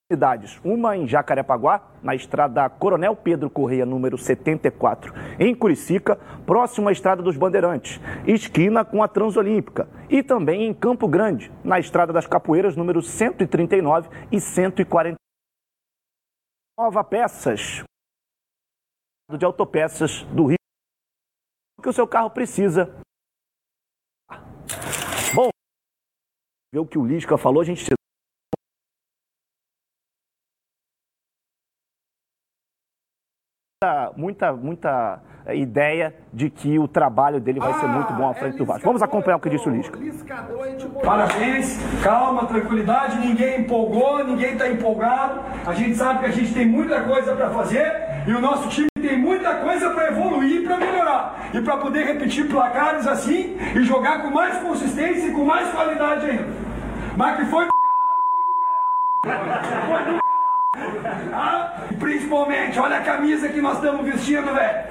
Unidades, 0.09 0.61
uma 0.63 0.97
em 0.97 1.09
Jacarepaguá, 1.09 1.91
na 2.01 2.15
estrada 2.15 2.71
Coronel 2.71 3.17
Pedro 3.17 3.51
Correia, 3.51 3.85
número 3.85 4.17
74, 4.17 5.13
em 5.37 5.53
Curicica, 5.53 6.15
próximo 6.47 6.89
à 6.89 6.93
Estrada 6.93 7.25
dos 7.25 7.37
Bandeirantes, 7.37 8.01
esquina 8.25 8.85
com 8.85 9.03
a 9.03 9.09
Transolímpica, 9.09 9.89
e 10.09 10.23
também 10.23 10.65
em 10.65 10.73
Campo 10.73 11.09
Grande, 11.09 11.51
na 11.65 11.81
Estrada 11.81 12.13
das 12.13 12.25
Capoeiras, 12.25 12.77
número 12.77 13.03
139 13.03 14.09
e 14.31 14.41
140. 14.41 15.17
Nova 16.79 17.03
Peças, 17.03 17.83
de 19.37 19.45
autopeças 19.45 20.23
do 20.27 20.47
Rio, 20.47 20.57
que 21.83 21.89
o 21.89 21.93
seu 21.93 22.07
carro 22.07 22.31
precisa. 22.31 22.97
Bom, 25.35 25.49
o 26.77 26.87
que 26.87 26.97
o 26.97 27.05
Lisca 27.05 27.37
falou, 27.37 27.61
a 27.61 27.65
gente 27.65 27.97
muita, 34.17 34.53
muita 34.53 35.21
ideia 35.55 36.15
de 36.33 36.51
que 36.51 36.79
o 36.79 36.89
trabalho 36.89 37.41
dele 37.41 37.61
vai 37.61 37.73
ser 37.75 37.87
muito 37.87 38.13
bom 38.15 38.29
à 38.29 38.35
frente 38.35 38.57
do 38.57 38.65
Vasco. 38.65 38.85
Vamos 38.85 39.03
acompanhar 39.03 39.37
o 39.37 39.41
que 39.41 39.51
disse 39.51 39.69
o 39.69 39.73
Lisca. 39.73 39.99
Parabéns, 41.05 41.79
calma, 42.03 42.47
tranquilidade, 42.47 43.19
ninguém 43.19 43.61
empolgou, 43.61 44.25
ninguém 44.25 44.53
está 44.53 44.69
empolgado. 44.69 45.41
A 45.65 45.73
gente 45.73 45.95
sabe 45.97 46.21
que 46.21 46.27
a 46.27 46.33
gente 46.33 46.53
tem 46.53 46.67
muita 46.67 47.03
coisa 47.03 47.35
para 47.35 47.51
fazer 47.51 47.93
e 48.27 48.33
o 48.33 48.41
nosso 48.41 48.69
time 48.69 48.89
tem 49.01 49.19
muita 49.19 49.55
coisa 49.57 49.91
para 49.91 50.09
evoluir, 50.09 50.65
para 50.65 50.77
melhorar 50.79 51.51
e 51.55 51.61
para 51.61 51.77
poder 51.77 52.07
repetir 52.07 52.49
placares 52.49 53.07
assim 53.07 53.57
e 53.75 53.83
jogar 53.83 54.23
com 54.23 54.31
mais 54.31 54.59
consistência 54.59 55.29
e 55.29 55.33
com 55.33 55.45
mais 55.45 55.71
qualidade 55.71 56.27
ainda. 56.27 56.49
Mas 57.17 57.37
que 57.37 57.45
foi 57.47 57.67
do 57.67 57.73
caralho, 59.23 59.47
foi 59.87 59.99
do 59.99 60.05
caralho. 60.05 60.26
Ah, 61.33 61.83
principalmente, 61.99 62.79
olha 62.79 62.99
a 62.99 63.01
camisa 63.03 63.49
que 63.49 63.61
nós 63.61 63.77
estamos 63.77 64.05
vestindo, 64.05 64.55
velho. 64.55 64.85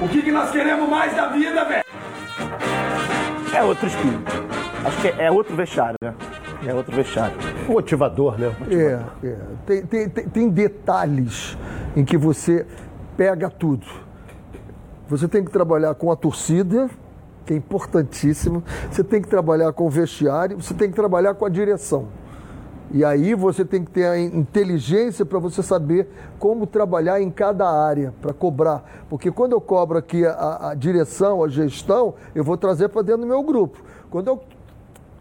O 0.00 0.08
que, 0.08 0.22
que 0.22 0.32
nós 0.32 0.50
queremos 0.50 0.88
mais 0.88 1.14
da 1.14 1.28
vida, 1.28 1.64
velho? 1.64 1.84
É 3.54 3.62
outro 3.62 3.86
espírito. 3.86 4.32
Acho 4.84 5.00
que 5.00 5.08
é 5.08 5.30
outro 5.30 5.54
vestiário, 5.54 5.96
né? 6.02 6.14
É 6.66 6.74
outro 6.74 6.94
vestiário. 6.94 7.36
Motivador, 7.68 8.38
né? 8.38 8.54
É, 8.70 9.26
é. 9.26 9.36
Tem, 9.66 9.82
tem, 9.82 10.08
tem, 10.08 10.28
tem 10.28 10.48
detalhes 10.48 11.56
em 11.96 12.04
que 12.04 12.16
você 12.16 12.66
pega 13.16 13.50
tudo. 13.50 13.86
Você 15.08 15.26
tem 15.26 15.44
que 15.44 15.50
trabalhar 15.50 15.94
com 15.94 16.10
a 16.10 16.16
torcida, 16.16 16.88
que 17.44 17.52
é 17.52 17.56
importantíssimo. 17.56 18.62
Você 18.90 19.02
tem 19.02 19.20
que 19.20 19.28
trabalhar 19.28 19.72
com 19.72 19.86
o 19.86 19.90
vestiário, 19.90 20.56
você 20.60 20.72
tem 20.72 20.88
que 20.88 20.94
trabalhar 20.94 21.34
com 21.34 21.44
a 21.44 21.48
direção. 21.48 22.08
E 22.92 23.04
aí 23.04 23.34
você 23.34 23.64
tem 23.64 23.84
que 23.84 23.90
ter 23.90 24.06
a 24.06 24.18
inteligência 24.18 25.24
para 25.24 25.38
você 25.38 25.62
saber 25.62 26.08
como 26.38 26.66
trabalhar 26.66 27.20
em 27.20 27.30
cada 27.30 27.70
área, 27.70 28.12
para 28.20 28.32
cobrar. 28.32 29.04
Porque 29.08 29.30
quando 29.30 29.52
eu 29.52 29.60
cobro 29.60 29.96
aqui 29.96 30.26
a, 30.26 30.70
a 30.70 30.74
direção, 30.74 31.44
a 31.44 31.48
gestão, 31.48 32.14
eu 32.34 32.42
vou 32.42 32.56
trazer 32.56 32.88
para 32.88 33.02
dentro 33.02 33.22
do 33.22 33.28
meu 33.28 33.42
grupo. 33.42 33.80
Quando 34.10 34.26
eu 34.26 34.40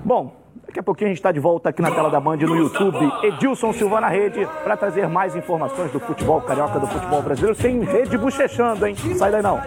Bom, 0.02 0.34
Daqui 0.68 0.80
a 0.80 0.82
pouquinho 0.82 1.08
a 1.08 1.12
gente 1.12 1.18
está 1.18 1.32
de 1.32 1.40
volta 1.40 1.70
aqui 1.70 1.80
na 1.80 1.90
tela 1.90 2.10
da 2.10 2.20
Band 2.20 2.36
no 2.36 2.54
YouTube. 2.54 3.10
Edilson 3.22 3.72
Silva 3.72 4.02
na 4.02 4.08
rede 4.08 4.46
para 4.62 4.76
trazer 4.76 5.08
mais 5.08 5.34
informações 5.34 5.90
do 5.90 5.98
futebol 5.98 6.42
carioca, 6.42 6.78
do 6.78 6.86
futebol 6.86 7.22
brasileiro, 7.22 7.56
sem 7.58 7.80
rede 7.80 8.18
bochechando, 8.18 8.86
hein? 8.86 8.94
Sai 9.16 9.30
daí 9.30 9.40
não. 9.40 9.58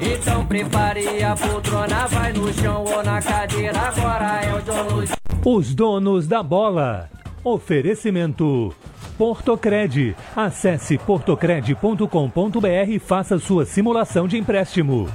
Então 0.00 0.46
prepare 0.46 1.20
a 1.24 1.34
poltrona, 1.34 2.06
vai 2.06 2.32
no 2.32 2.52
chão 2.52 2.84
ou 2.84 3.02
na 3.02 3.20
cadeira, 3.20 3.76
agora 3.76 4.40
é 4.44 4.54
o 4.54 4.62
dono. 4.62 5.04
Os 5.44 5.74
donos 5.74 6.28
da 6.28 6.44
bola. 6.44 7.10
Oferecimento. 7.42 8.72
Portocred. 9.18 10.14
Acesse 10.36 10.96
portocred.com.br 10.96 12.88
e 12.88 13.00
faça 13.00 13.36
sua 13.40 13.64
simulação 13.64 14.28
de 14.28 14.38
empréstimo. 14.38 15.08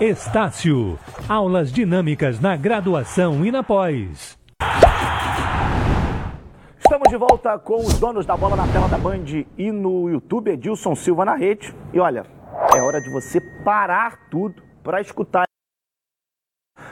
Estácio. 0.00 0.96
Aulas 1.28 1.72
dinâmicas 1.72 2.38
na 2.38 2.54
graduação 2.54 3.44
e 3.44 3.50
na 3.50 3.64
pós. 3.64 4.38
Estamos 6.78 7.08
de 7.08 7.16
volta 7.16 7.58
com 7.58 7.84
os 7.84 7.98
donos 7.98 8.24
da 8.24 8.36
bola 8.36 8.54
na 8.54 8.68
tela 8.68 8.86
da 8.86 8.96
Band 8.96 9.24
e 9.56 9.72
no 9.72 10.08
YouTube, 10.08 10.52
Edilson 10.52 10.94
Silva 10.94 11.24
na 11.24 11.34
rede. 11.34 11.74
E 11.92 11.98
olha, 11.98 12.24
é 12.72 12.80
hora 12.80 13.00
de 13.00 13.10
você 13.10 13.40
parar 13.64 14.28
tudo 14.30 14.62
para 14.84 15.00
escutar. 15.00 15.46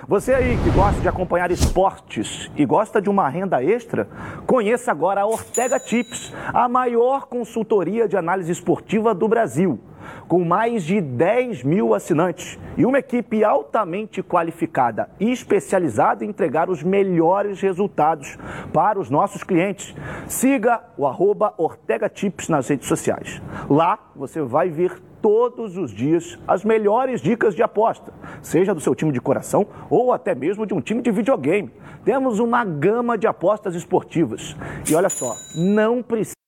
Você 0.08 0.34
aí 0.34 0.58
que 0.64 0.70
gosta 0.70 1.00
de 1.00 1.08
acompanhar 1.08 1.52
esportes 1.52 2.50
e 2.56 2.66
gosta 2.66 3.00
de 3.00 3.08
uma 3.08 3.28
renda 3.28 3.62
extra, 3.62 4.08
conheça 4.48 4.90
agora 4.90 5.20
a 5.20 5.26
Ortega 5.26 5.78
Tips, 5.78 6.34
a 6.52 6.68
maior 6.68 7.26
consultoria 7.26 8.08
de 8.08 8.16
análise 8.16 8.50
esportiva 8.50 9.14
do 9.14 9.28
Brasil 9.28 9.80
com 10.28 10.44
mais 10.44 10.82
de 10.82 11.00
10 11.00 11.62
mil 11.62 11.94
assinantes 11.94 12.58
e 12.76 12.84
uma 12.84 12.98
equipe 12.98 13.44
altamente 13.44 14.22
qualificada 14.22 15.08
e 15.18 15.30
especializada 15.30 16.24
em 16.24 16.28
entregar 16.28 16.68
os 16.68 16.82
melhores 16.82 17.60
resultados 17.60 18.38
para 18.72 18.98
os 18.98 19.10
nossos 19.10 19.42
clientes. 19.42 19.94
Siga 20.26 20.80
o 20.96 21.06
arroba 21.06 21.54
Ortega 21.56 22.08
Tips 22.08 22.48
nas 22.48 22.68
redes 22.68 22.88
sociais. 22.88 23.40
Lá 23.68 23.98
você 24.14 24.42
vai 24.42 24.68
ver 24.68 25.00
todos 25.20 25.76
os 25.76 25.90
dias 25.90 26.38
as 26.46 26.64
melhores 26.64 27.20
dicas 27.20 27.54
de 27.54 27.62
aposta, 27.62 28.12
seja 28.40 28.74
do 28.74 28.80
seu 28.80 28.94
time 28.94 29.10
de 29.10 29.20
coração 29.20 29.66
ou 29.90 30.12
até 30.12 30.34
mesmo 30.34 30.66
de 30.66 30.74
um 30.74 30.80
time 30.80 31.02
de 31.02 31.10
videogame. 31.10 31.70
Temos 32.04 32.38
uma 32.38 32.64
gama 32.64 33.18
de 33.18 33.26
apostas 33.26 33.74
esportivas. 33.74 34.56
E 34.88 34.94
olha 34.94 35.08
só, 35.08 35.34
não 35.56 36.02
precisa 36.02 36.45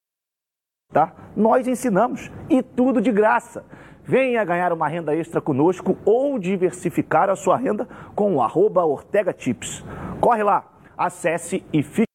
tá? 0.92 1.12
Nós 1.36 1.68
ensinamos 1.68 2.30
e 2.48 2.62
tudo 2.62 3.00
de 3.00 3.12
graça. 3.12 3.64
Venha 4.04 4.44
ganhar 4.44 4.72
uma 4.72 4.88
renda 4.88 5.14
extra 5.14 5.40
conosco 5.40 5.96
ou 6.04 6.38
diversificar 6.38 7.28
a 7.28 7.36
sua 7.36 7.58
renda 7.58 7.86
com 8.14 8.34
o 8.34 8.42
arroba 8.42 8.84
Ortega 8.84 9.34
Tips. 9.34 9.84
Corre 10.20 10.42
lá, 10.42 10.64
acesse 10.96 11.64
e 11.72 11.82
fique 11.82 12.08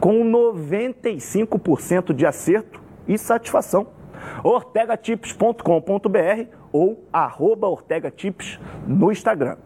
com 0.00 0.24
95% 0.24 2.12
de 2.12 2.26
acerto 2.26 2.82
e 3.06 3.16
satisfação. 3.16 3.86
ortegatips.com.br 4.44 6.50
ou 6.72 7.04
arroba 7.12 7.68
Ortega 7.68 8.10
Tips 8.10 8.58
no 8.86 9.12
Instagram. 9.12 9.56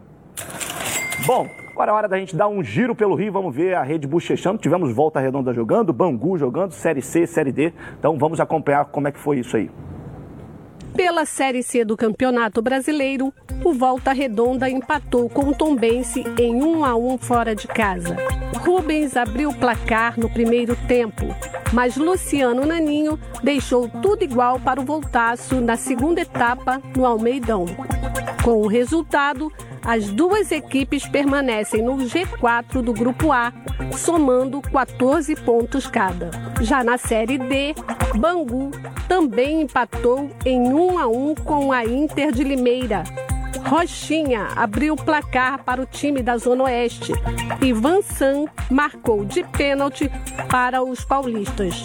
Bom, 1.25 1.47
Agora 1.75 1.91
é 1.91 1.93
hora 1.93 2.07
da 2.07 2.17
gente 2.17 2.37
dar 2.37 2.47
um 2.47 2.63
giro 2.63 2.95
pelo 2.95 3.15
Rio, 3.15 3.33
vamos 3.33 3.53
ver 3.53 3.73
a 3.73 3.83
rede 3.83 4.07
bochechando. 4.07 4.57
Tivemos 4.57 4.95
Volta 4.95 5.19
Redonda 5.19 5.53
jogando, 5.53 5.91
Bangu 5.91 6.37
jogando, 6.37 6.71
Série 6.71 7.01
C, 7.01 7.27
Série 7.27 7.51
D. 7.51 7.73
Então 7.99 8.17
vamos 8.17 8.39
acompanhar 8.39 8.85
como 8.85 9.09
é 9.09 9.11
que 9.11 9.19
foi 9.19 9.39
isso 9.39 9.57
aí. 9.57 9.69
Pela 10.95 11.25
Série 11.25 11.61
C 11.61 11.83
do 11.83 11.97
Campeonato 11.97 12.61
Brasileiro, 12.61 13.33
o 13.61 13.73
Volta 13.73 14.13
Redonda 14.13 14.69
empatou 14.69 15.29
com 15.29 15.49
o 15.49 15.53
Tombense 15.53 16.23
em 16.39 16.63
1 16.63 16.85
a 16.85 16.95
1 16.95 17.17
fora 17.17 17.53
de 17.53 17.67
casa. 17.67 18.15
Rubens 18.59 19.17
abriu 19.17 19.49
o 19.49 19.55
placar 19.55 20.17
no 20.17 20.29
primeiro 20.29 20.77
tempo, 20.87 21.25
mas 21.73 21.97
Luciano 21.97 22.65
Naninho 22.65 23.19
deixou 23.43 23.89
tudo 23.89 24.23
igual 24.23 24.61
para 24.61 24.79
o 24.79 24.85
Voltaço 24.85 25.59
na 25.59 25.75
segunda 25.75 26.21
etapa 26.21 26.81
no 26.95 27.05
Almeidão. 27.05 27.65
Com 28.45 28.61
o 28.61 28.67
resultado, 28.67 29.51
as 29.85 30.09
duas 30.09 30.51
equipes 30.51 31.07
permanecem 31.07 31.83
no 31.83 31.97
G4 31.97 32.81
do 32.81 32.91
Grupo 32.91 33.31
A, 33.31 33.53
somando 33.95 34.59
14 34.61 35.35
pontos 35.35 35.85
cada. 35.85 36.31
Já 36.61 36.83
na 36.83 36.97
Série 36.97 37.37
D, 37.37 37.75
Bangu 38.15 38.71
também 39.07 39.61
empatou 39.61 40.29
em 40.43 40.73
1 40.73 40.97
a 40.97 41.07
1 41.07 41.35
com 41.35 41.71
a 41.71 41.85
Inter 41.85 42.31
de 42.31 42.43
Limeira. 42.43 43.03
Rochinha 43.65 44.49
abriu 44.55 44.93
o 44.93 44.97
placar 44.97 45.63
para 45.63 45.81
o 45.81 45.85
time 45.85 46.21
da 46.21 46.37
Zona 46.37 46.65
Oeste 46.65 47.13
e 47.61 47.73
Vansan 47.73 48.45
marcou 48.69 49.25
de 49.25 49.43
pênalti 49.43 50.09
para 50.49 50.83
os 50.83 51.03
paulistas. 51.03 51.75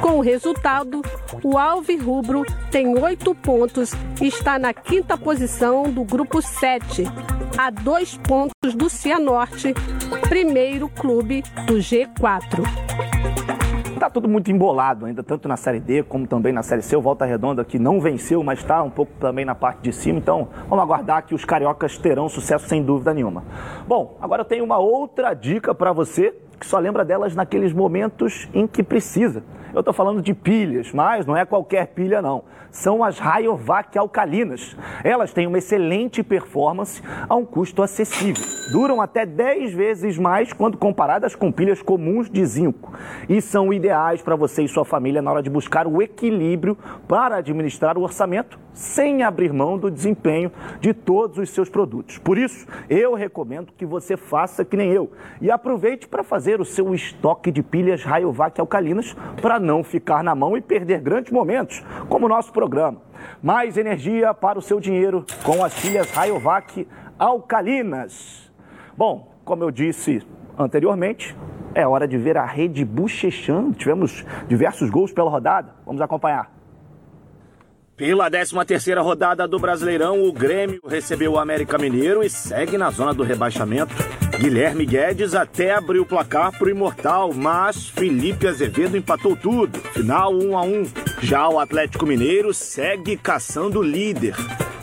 Com 0.00 0.18
o 0.18 0.20
resultado, 0.20 1.02
o 1.44 1.56
Alve 1.56 1.96
Rubro 1.96 2.44
tem 2.70 2.98
oito 2.98 3.34
pontos 3.34 3.92
e 4.20 4.26
está 4.26 4.58
na 4.58 4.74
quinta 4.74 5.16
posição 5.16 5.84
do 5.84 6.02
grupo 6.02 6.42
7, 6.42 7.04
a 7.56 7.70
dois 7.70 8.16
pontos 8.16 8.74
do 8.74 8.90
Cianorte, 8.90 9.72
primeiro 10.28 10.88
clube 10.88 11.42
do 11.66 11.74
G4. 11.74 13.09
Tá 14.00 14.08
tudo 14.08 14.26
muito 14.26 14.50
embolado 14.50 15.04
ainda, 15.04 15.22
tanto 15.22 15.46
na 15.46 15.58
Série 15.58 15.78
D 15.78 16.02
como 16.02 16.26
também 16.26 16.54
na 16.54 16.62
Série 16.62 16.80
C. 16.80 16.96
O 16.96 17.02
Volta 17.02 17.26
Redonda 17.26 17.62
que 17.66 17.78
não 17.78 18.00
venceu, 18.00 18.42
mas 18.42 18.60
está 18.60 18.82
um 18.82 18.88
pouco 18.88 19.12
também 19.20 19.44
na 19.44 19.54
parte 19.54 19.82
de 19.82 19.92
cima. 19.92 20.18
Então, 20.18 20.48
vamos 20.70 20.82
aguardar 20.82 21.26
que 21.26 21.34
os 21.34 21.44
cariocas 21.44 21.98
terão 21.98 22.26
sucesso 22.26 22.66
sem 22.66 22.82
dúvida 22.82 23.12
nenhuma. 23.12 23.44
Bom, 23.86 24.16
agora 24.18 24.40
eu 24.40 24.46
tenho 24.46 24.64
uma 24.64 24.78
outra 24.78 25.34
dica 25.34 25.74
para 25.74 25.92
você 25.92 26.34
que 26.58 26.64
só 26.64 26.78
lembra 26.78 27.04
delas 27.04 27.34
naqueles 27.34 27.74
momentos 27.74 28.48
em 28.54 28.66
que 28.66 28.82
precisa. 28.82 29.44
Eu 29.72 29.80
estou 29.80 29.94
falando 29.94 30.20
de 30.20 30.34
pilhas, 30.34 30.92
mas 30.92 31.24
não 31.24 31.36
é 31.36 31.44
qualquer 31.44 31.86
pilha 31.88 32.20
não. 32.20 32.42
São 32.72 33.04
as 33.04 33.18
Rayovac 33.18 33.96
alcalinas. 33.96 34.76
Elas 35.04 35.32
têm 35.32 35.46
uma 35.46 35.58
excelente 35.58 36.22
performance 36.22 37.02
a 37.28 37.34
um 37.34 37.44
custo 37.44 37.82
acessível. 37.82 38.42
Duram 38.72 39.00
até 39.00 39.24
10 39.24 39.72
vezes 39.72 40.18
mais 40.18 40.52
quando 40.52 40.76
comparadas 40.76 41.34
com 41.34 41.52
pilhas 41.52 41.82
comuns 41.82 42.28
de 42.28 42.44
zinco. 42.44 42.92
E 43.28 43.40
são 43.40 43.72
ideais 43.72 44.22
para 44.22 44.36
você 44.36 44.62
e 44.64 44.68
sua 44.68 44.84
família 44.84 45.22
na 45.22 45.30
hora 45.30 45.42
de 45.42 45.50
buscar 45.50 45.86
o 45.86 46.02
equilíbrio 46.02 46.76
para 47.06 47.36
administrar 47.36 47.96
o 47.96 48.02
orçamento 48.02 48.58
sem 48.72 49.22
abrir 49.22 49.52
mão 49.52 49.78
do 49.78 49.90
desempenho 49.90 50.50
de 50.80 50.94
todos 50.94 51.38
os 51.38 51.50
seus 51.50 51.68
produtos. 51.68 52.18
Por 52.18 52.38
isso, 52.38 52.66
eu 52.88 53.14
recomendo 53.14 53.72
que 53.76 53.84
você 53.84 54.16
faça 54.16 54.64
que 54.64 54.76
nem 54.76 54.90
eu 54.90 55.10
e 55.40 55.50
aproveite 55.50 56.08
para 56.08 56.22
fazer 56.22 56.60
o 56.60 56.64
seu 56.64 56.94
estoque 56.94 57.50
de 57.50 57.62
pilhas 57.62 58.04
Rayovac 58.04 58.60
alcalinas 58.60 59.16
para 59.40 59.58
não 59.58 59.82
ficar 59.82 60.22
na 60.22 60.34
mão 60.34 60.56
e 60.56 60.60
perder 60.60 61.00
grandes 61.00 61.32
momentos, 61.32 61.82
como 62.08 62.26
o 62.26 62.28
nosso 62.28 62.52
programa. 62.52 63.02
Mais 63.42 63.76
energia 63.76 64.32
para 64.32 64.58
o 64.58 64.62
seu 64.62 64.80
dinheiro 64.80 65.24
com 65.44 65.64
as 65.64 65.78
pilhas 65.80 66.10
Rayovac 66.10 66.86
alcalinas. 67.18 68.50
Bom, 68.96 69.34
como 69.44 69.64
eu 69.64 69.70
disse 69.70 70.22
anteriormente, 70.58 71.36
é 71.74 71.86
hora 71.86 72.06
de 72.06 72.18
ver 72.18 72.36
a 72.36 72.44
rede 72.44 72.84
bochechando. 72.84 73.72
Tivemos 73.72 74.24
diversos 74.48 74.90
gols 74.90 75.12
pela 75.12 75.30
rodada. 75.30 75.74
Vamos 75.86 76.00
acompanhar. 76.00 76.59
Pela 78.00 78.30
13ª 78.30 79.02
rodada 79.02 79.46
do 79.46 79.58
Brasileirão, 79.58 80.24
o 80.24 80.32
Grêmio 80.32 80.80
recebeu 80.88 81.32
o 81.32 81.38
América 81.38 81.76
Mineiro 81.76 82.22
e 82.24 82.30
segue 82.30 82.78
na 82.78 82.90
zona 82.90 83.12
do 83.12 83.22
rebaixamento. 83.22 83.94
Guilherme 84.38 84.86
Guedes 84.86 85.34
até 85.34 85.74
abriu 85.74 86.00
o 86.00 86.06
placar 86.06 86.50
para 86.50 86.66
o 86.66 86.70
Imortal, 86.70 87.34
mas 87.34 87.90
Felipe 87.90 88.48
Azevedo 88.48 88.96
empatou 88.96 89.36
tudo. 89.36 89.78
Final 89.92 90.34
1 90.34 90.56
a 90.56 90.62
1. 90.62 90.86
Já 91.20 91.46
o 91.46 91.58
Atlético 91.58 92.06
Mineiro 92.06 92.54
segue 92.54 93.18
caçando 93.18 93.80
o 93.80 93.82
líder. 93.82 94.34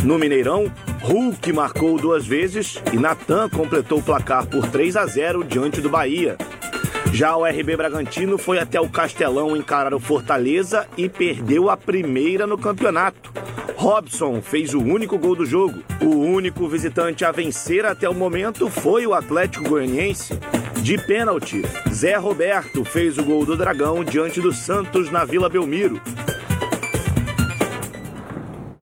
No 0.03 0.19
Mineirão, 0.19 0.71
Hulk 1.01 1.51
marcou 1.53 1.97
duas 1.97 2.23
vezes 2.23 2.79
e 2.93 2.97
Natan 2.97 3.49
completou 3.49 3.97
o 3.97 4.03
placar 4.03 4.45
por 4.45 4.69
3 4.69 4.95
a 4.95 5.07
0 5.07 5.43
diante 5.43 5.81
do 5.81 5.89
Bahia. 5.89 6.37
Já 7.13 7.35
o 7.35 7.45
RB 7.45 7.75
Bragantino 7.75 8.37
foi 8.37 8.59
até 8.59 8.79
o 8.79 8.89
Castelão 8.89 9.55
encarar 9.55 9.93
o 9.93 9.99
Fortaleza 9.99 10.87
e 10.95 11.09
perdeu 11.09 11.69
a 11.69 11.77
primeira 11.77 12.45
no 12.45 12.57
campeonato. 12.57 13.31
Robson 13.75 14.41
fez 14.41 14.73
o 14.73 14.79
único 14.79 15.17
gol 15.17 15.35
do 15.35 15.45
jogo. 15.45 15.79
O 16.01 16.15
único 16.15 16.67
visitante 16.67 17.23
a 17.25 17.31
vencer 17.31 17.85
até 17.85 18.07
o 18.09 18.13
momento 18.13 18.69
foi 18.69 19.07
o 19.07 19.13
Atlético 19.13 19.69
Goianiense. 19.69 20.39
De 20.81 20.97
pênalti, 20.97 21.63
Zé 21.89 22.15
Roberto 22.15 22.85
fez 22.85 23.17
o 23.17 23.23
gol 23.23 23.45
do 23.45 23.57
Dragão 23.57 24.03
diante 24.03 24.39
do 24.39 24.51
Santos 24.51 25.11
na 25.11 25.25
Vila 25.25 25.49
Belmiro. 25.49 25.99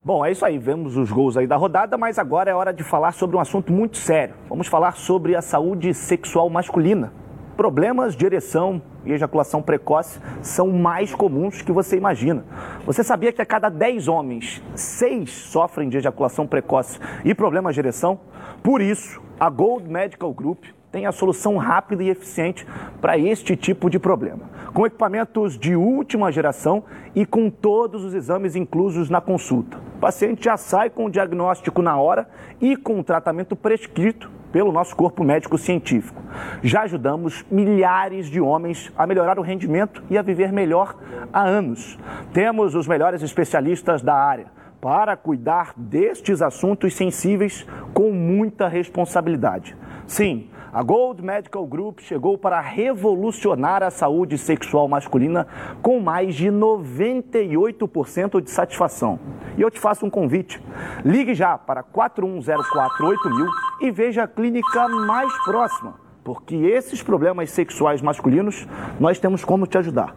Bom, 0.03 0.23
é 0.23 0.31
isso 0.31 0.45
aí. 0.45 0.57
Vemos 0.57 0.97
os 0.97 1.11
gols 1.11 1.35
aí 1.35 1.47
da 1.47 1.55
rodada, 1.55 1.97
mas 1.97 2.19
agora 2.19 2.51
é 2.51 2.53
hora 2.53 2.71
de 2.71 2.83
falar 2.83 3.11
sobre 3.11 3.35
um 3.35 3.39
assunto 3.39 3.73
muito 3.73 3.97
sério. 3.97 4.35
Vamos 4.47 4.67
falar 4.67 4.95
sobre 4.97 5.35
a 5.35 5.41
saúde 5.41 5.93
sexual 5.93 6.49
masculina. 6.49 7.24
Problemas 7.55 8.17
de 8.17 8.25
ereção 8.25 8.81
e 9.05 9.13
ejaculação 9.13 9.61
precoce 9.61 10.19
são 10.41 10.71
mais 10.71 11.15
comuns 11.15 11.61
que 11.61 11.71
você 11.71 11.95
imagina. 11.95 12.43
Você 12.85 13.01
sabia 13.01 13.31
que 13.31 13.41
a 13.41 13.45
cada 13.45 13.69
10 13.69 14.09
homens, 14.09 14.61
6 14.75 15.29
sofrem 15.31 15.87
de 15.87 15.97
ejaculação 15.97 16.45
precoce 16.45 16.99
e 17.23 17.33
problemas 17.33 17.73
de 17.73 17.79
ereção? 17.79 18.19
Por 18.61 18.81
isso, 18.81 19.21
a 19.39 19.49
Gold 19.49 19.87
Medical 19.87 20.33
Group 20.33 20.65
tem 20.91 21.05
a 21.05 21.13
solução 21.13 21.55
rápida 21.55 22.03
e 22.03 22.09
eficiente 22.09 22.67
para 22.99 23.17
este 23.17 23.55
tipo 23.55 23.89
de 23.89 23.99
problema. 23.99 24.49
Com 24.73 24.85
equipamentos 24.85 25.57
de 25.57 25.77
última 25.77 26.33
geração 26.33 26.83
e 27.13 27.25
com 27.25 27.49
todos 27.49 28.03
os 28.03 28.13
exames 28.13 28.57
inclusos 28.57 29.09
na 29.09 29.21
consulta. 29.21 29.77
O 29.95 29.99
paciente 29.99 30.43
já 30.43 30.57
sai 30.57 30.89
com 30.89 31.05
o 31.05 31.09
diagnóstico 31.09 31.81
na 31.81 31.97
hora 31.97 32.27
e 32.59 32.75
com 32.75 32.99
o 32.99 33.03
tratamento 33.03 33.55
prescrito 33.55 34.29
pelo 34.51 34.71
nosso 34.71 34.95
corpo 34.95 35.23
médico 35.23 35.57
científico. 35.57 36.21
Já 36.63 36.83
ajudamos 36.83 37.45
milhares 37.51 38.27
de 38.27 38.39
homens 38.39 38.91
a 38.97 39.05
melhorar 39.05 39.37
o 39.39 39.41
rendimento 39.41 40.03
e 40.09 40.17
a 40.17 40.21
viver 40.21 40.51
melhor 40.51 40.95
há 41.31 41.43
anos. 41.43 41.97
Temos 42.33 42.75
os 42.75 42.87
melhores 42.87 43.21
especialistas 43.21 44.01
da 44.01 44.15
área 44.15 44.47
para 44.79 45.17
cuidar 45.17 45.73
destes 45.75 46.41
assuntos 46.41 46.93
sensíveis 46.93 47.65
com 47.93 48.11
muita 48.11 48.67
responsabilidade. 48.67 49.75
Sim, 50.05 50.49
a 50.75 50.83
Gold 50.83 51.23
Medical 51.23 51.65
Group 51.65 52.01
chegou 52.01 52.37
para 52.37 52.59
revolucionar 52.59 53.81
a 53.81 53.89
saúde 53.89 54.37
sexual 54.37 54.89
masculina 54.89 55.47
com 55.81 56.01
mais 56.01 56.35
de 56.35 56.49
98% 56.49 58.41
de 58.41 58.51
satisfação. 58.51 59.17
E 59.57 59.61
eu 59.61 59.71
te 59.71 59.79
faço 59.79 60.05
um 60.05 60.09
convite. 60.09 60.61
Ligue 61.05 61.33
já 61.33 61.57
para 61.57 61.81
41048000 61.81 63.47
e 63.79 63.89
veja 63.89 64.23
a 64.23 64.27
clínica 64.27 64.89
mais 64.89 65.31
próxima, 65.45 65.93
porque 66.25 66.57
esses 66.57 67.01
problemas 67.01 67.51
sexuais 67.51 68.01
masculinos 68.01 68.67
nós 68.99 69.17
temos 69.17 69.45
como 69.45 69.65
te 69.65 69.77
ajudar. 69.77 70.13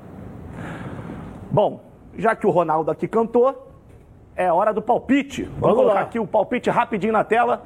Bom, 1.52 1.84
já 2.16 2.34
que 2.34 2.48
o 2.48 2.50
Ronaldo 2.50 2.90
aqui 2.90 3.06
cantou, 3.06 3.70
é 4.34 4.52
hora 4.52 4.74
do 4.74 4.82
palpite. 4.82 5.44
Vamos, 5.44 5.60
Vamos 5.60 5.76
colocar 5.76 5.94
lá. 5.94 6.00
aqui 6.00 6.18
o 6.18 6.26
palpite 6.26 6.68
rapidinho 6.68 7.12
na 7.12 7.22
tela. 7.22 7.62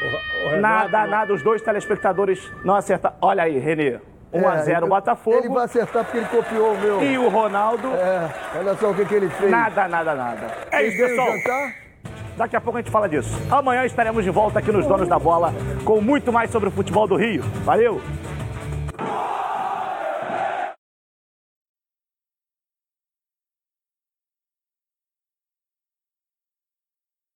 O 0.00 0.48
Renato- 0.50 0.60
Nada, 0.90 1.06
nada, 1.06 1.34
os 1.34 1.42
dois 1.42 1.60
telespectadores 1.62 2.52
não 2.64 2.74
acertaram. 2.74 3.16
Olha 3.20 3.42
aí, 3.42 3.58
Renê. 3.58 3.98
1x0 4.32 4.84
É, 4.84 4.88
Botafogo. 4.88 5.36
Ele 5.38 5.48
vai 5.48 5.64
acertar 5.64 6.04
porque 6.04 6.18
ele 6.18 6.26
copiou 6.26 6.74
o 6.74 6.78
meu. 6.78 7.02
E 7.02 7.16
o 7.18 7.28
Ronaldo. 7.28 7.88
É, 7.88 8.28
olha 8.58 8.74
só 8.76 8.90
o 8.90 8.94
que, 8.94 9.04
que 9.06 9.14
ele 9.14 9.28
fez. 9.30 9.50
Nada, 9.50 9.88
nada, 9.88 10.14
nada. 10.14 10.46
É 10.70 10.82
isso, 10.86 10.98
pessoal. 10.98 11.28
Daqui 12.36 12.54
a 12.54 12.60
pouco 12.60 12.78
a 12.78 12.82
gente 12.82 12.90
fala 12.92 13.08
disso. 13.08 13.30
Amanhã 13.50 13.84
estaremos 13.84 14.22
de 14.22 14.30
volta 14.30 14.58
aqui 14.60 14.70
nos 14.70 14.86
Donos 14.86 15.08
da 15.08 15.18
Bola 15.18 15.52
com 15.84 16.00
muito 16.00 16.32
mais 16.32 16.50
sobre 16.50 16.68
o 16.68 16.72
futebol 16.72 17.08
do 17.08 17.16
Rio. 17.16 17.42
Valeu! 17.64 18.00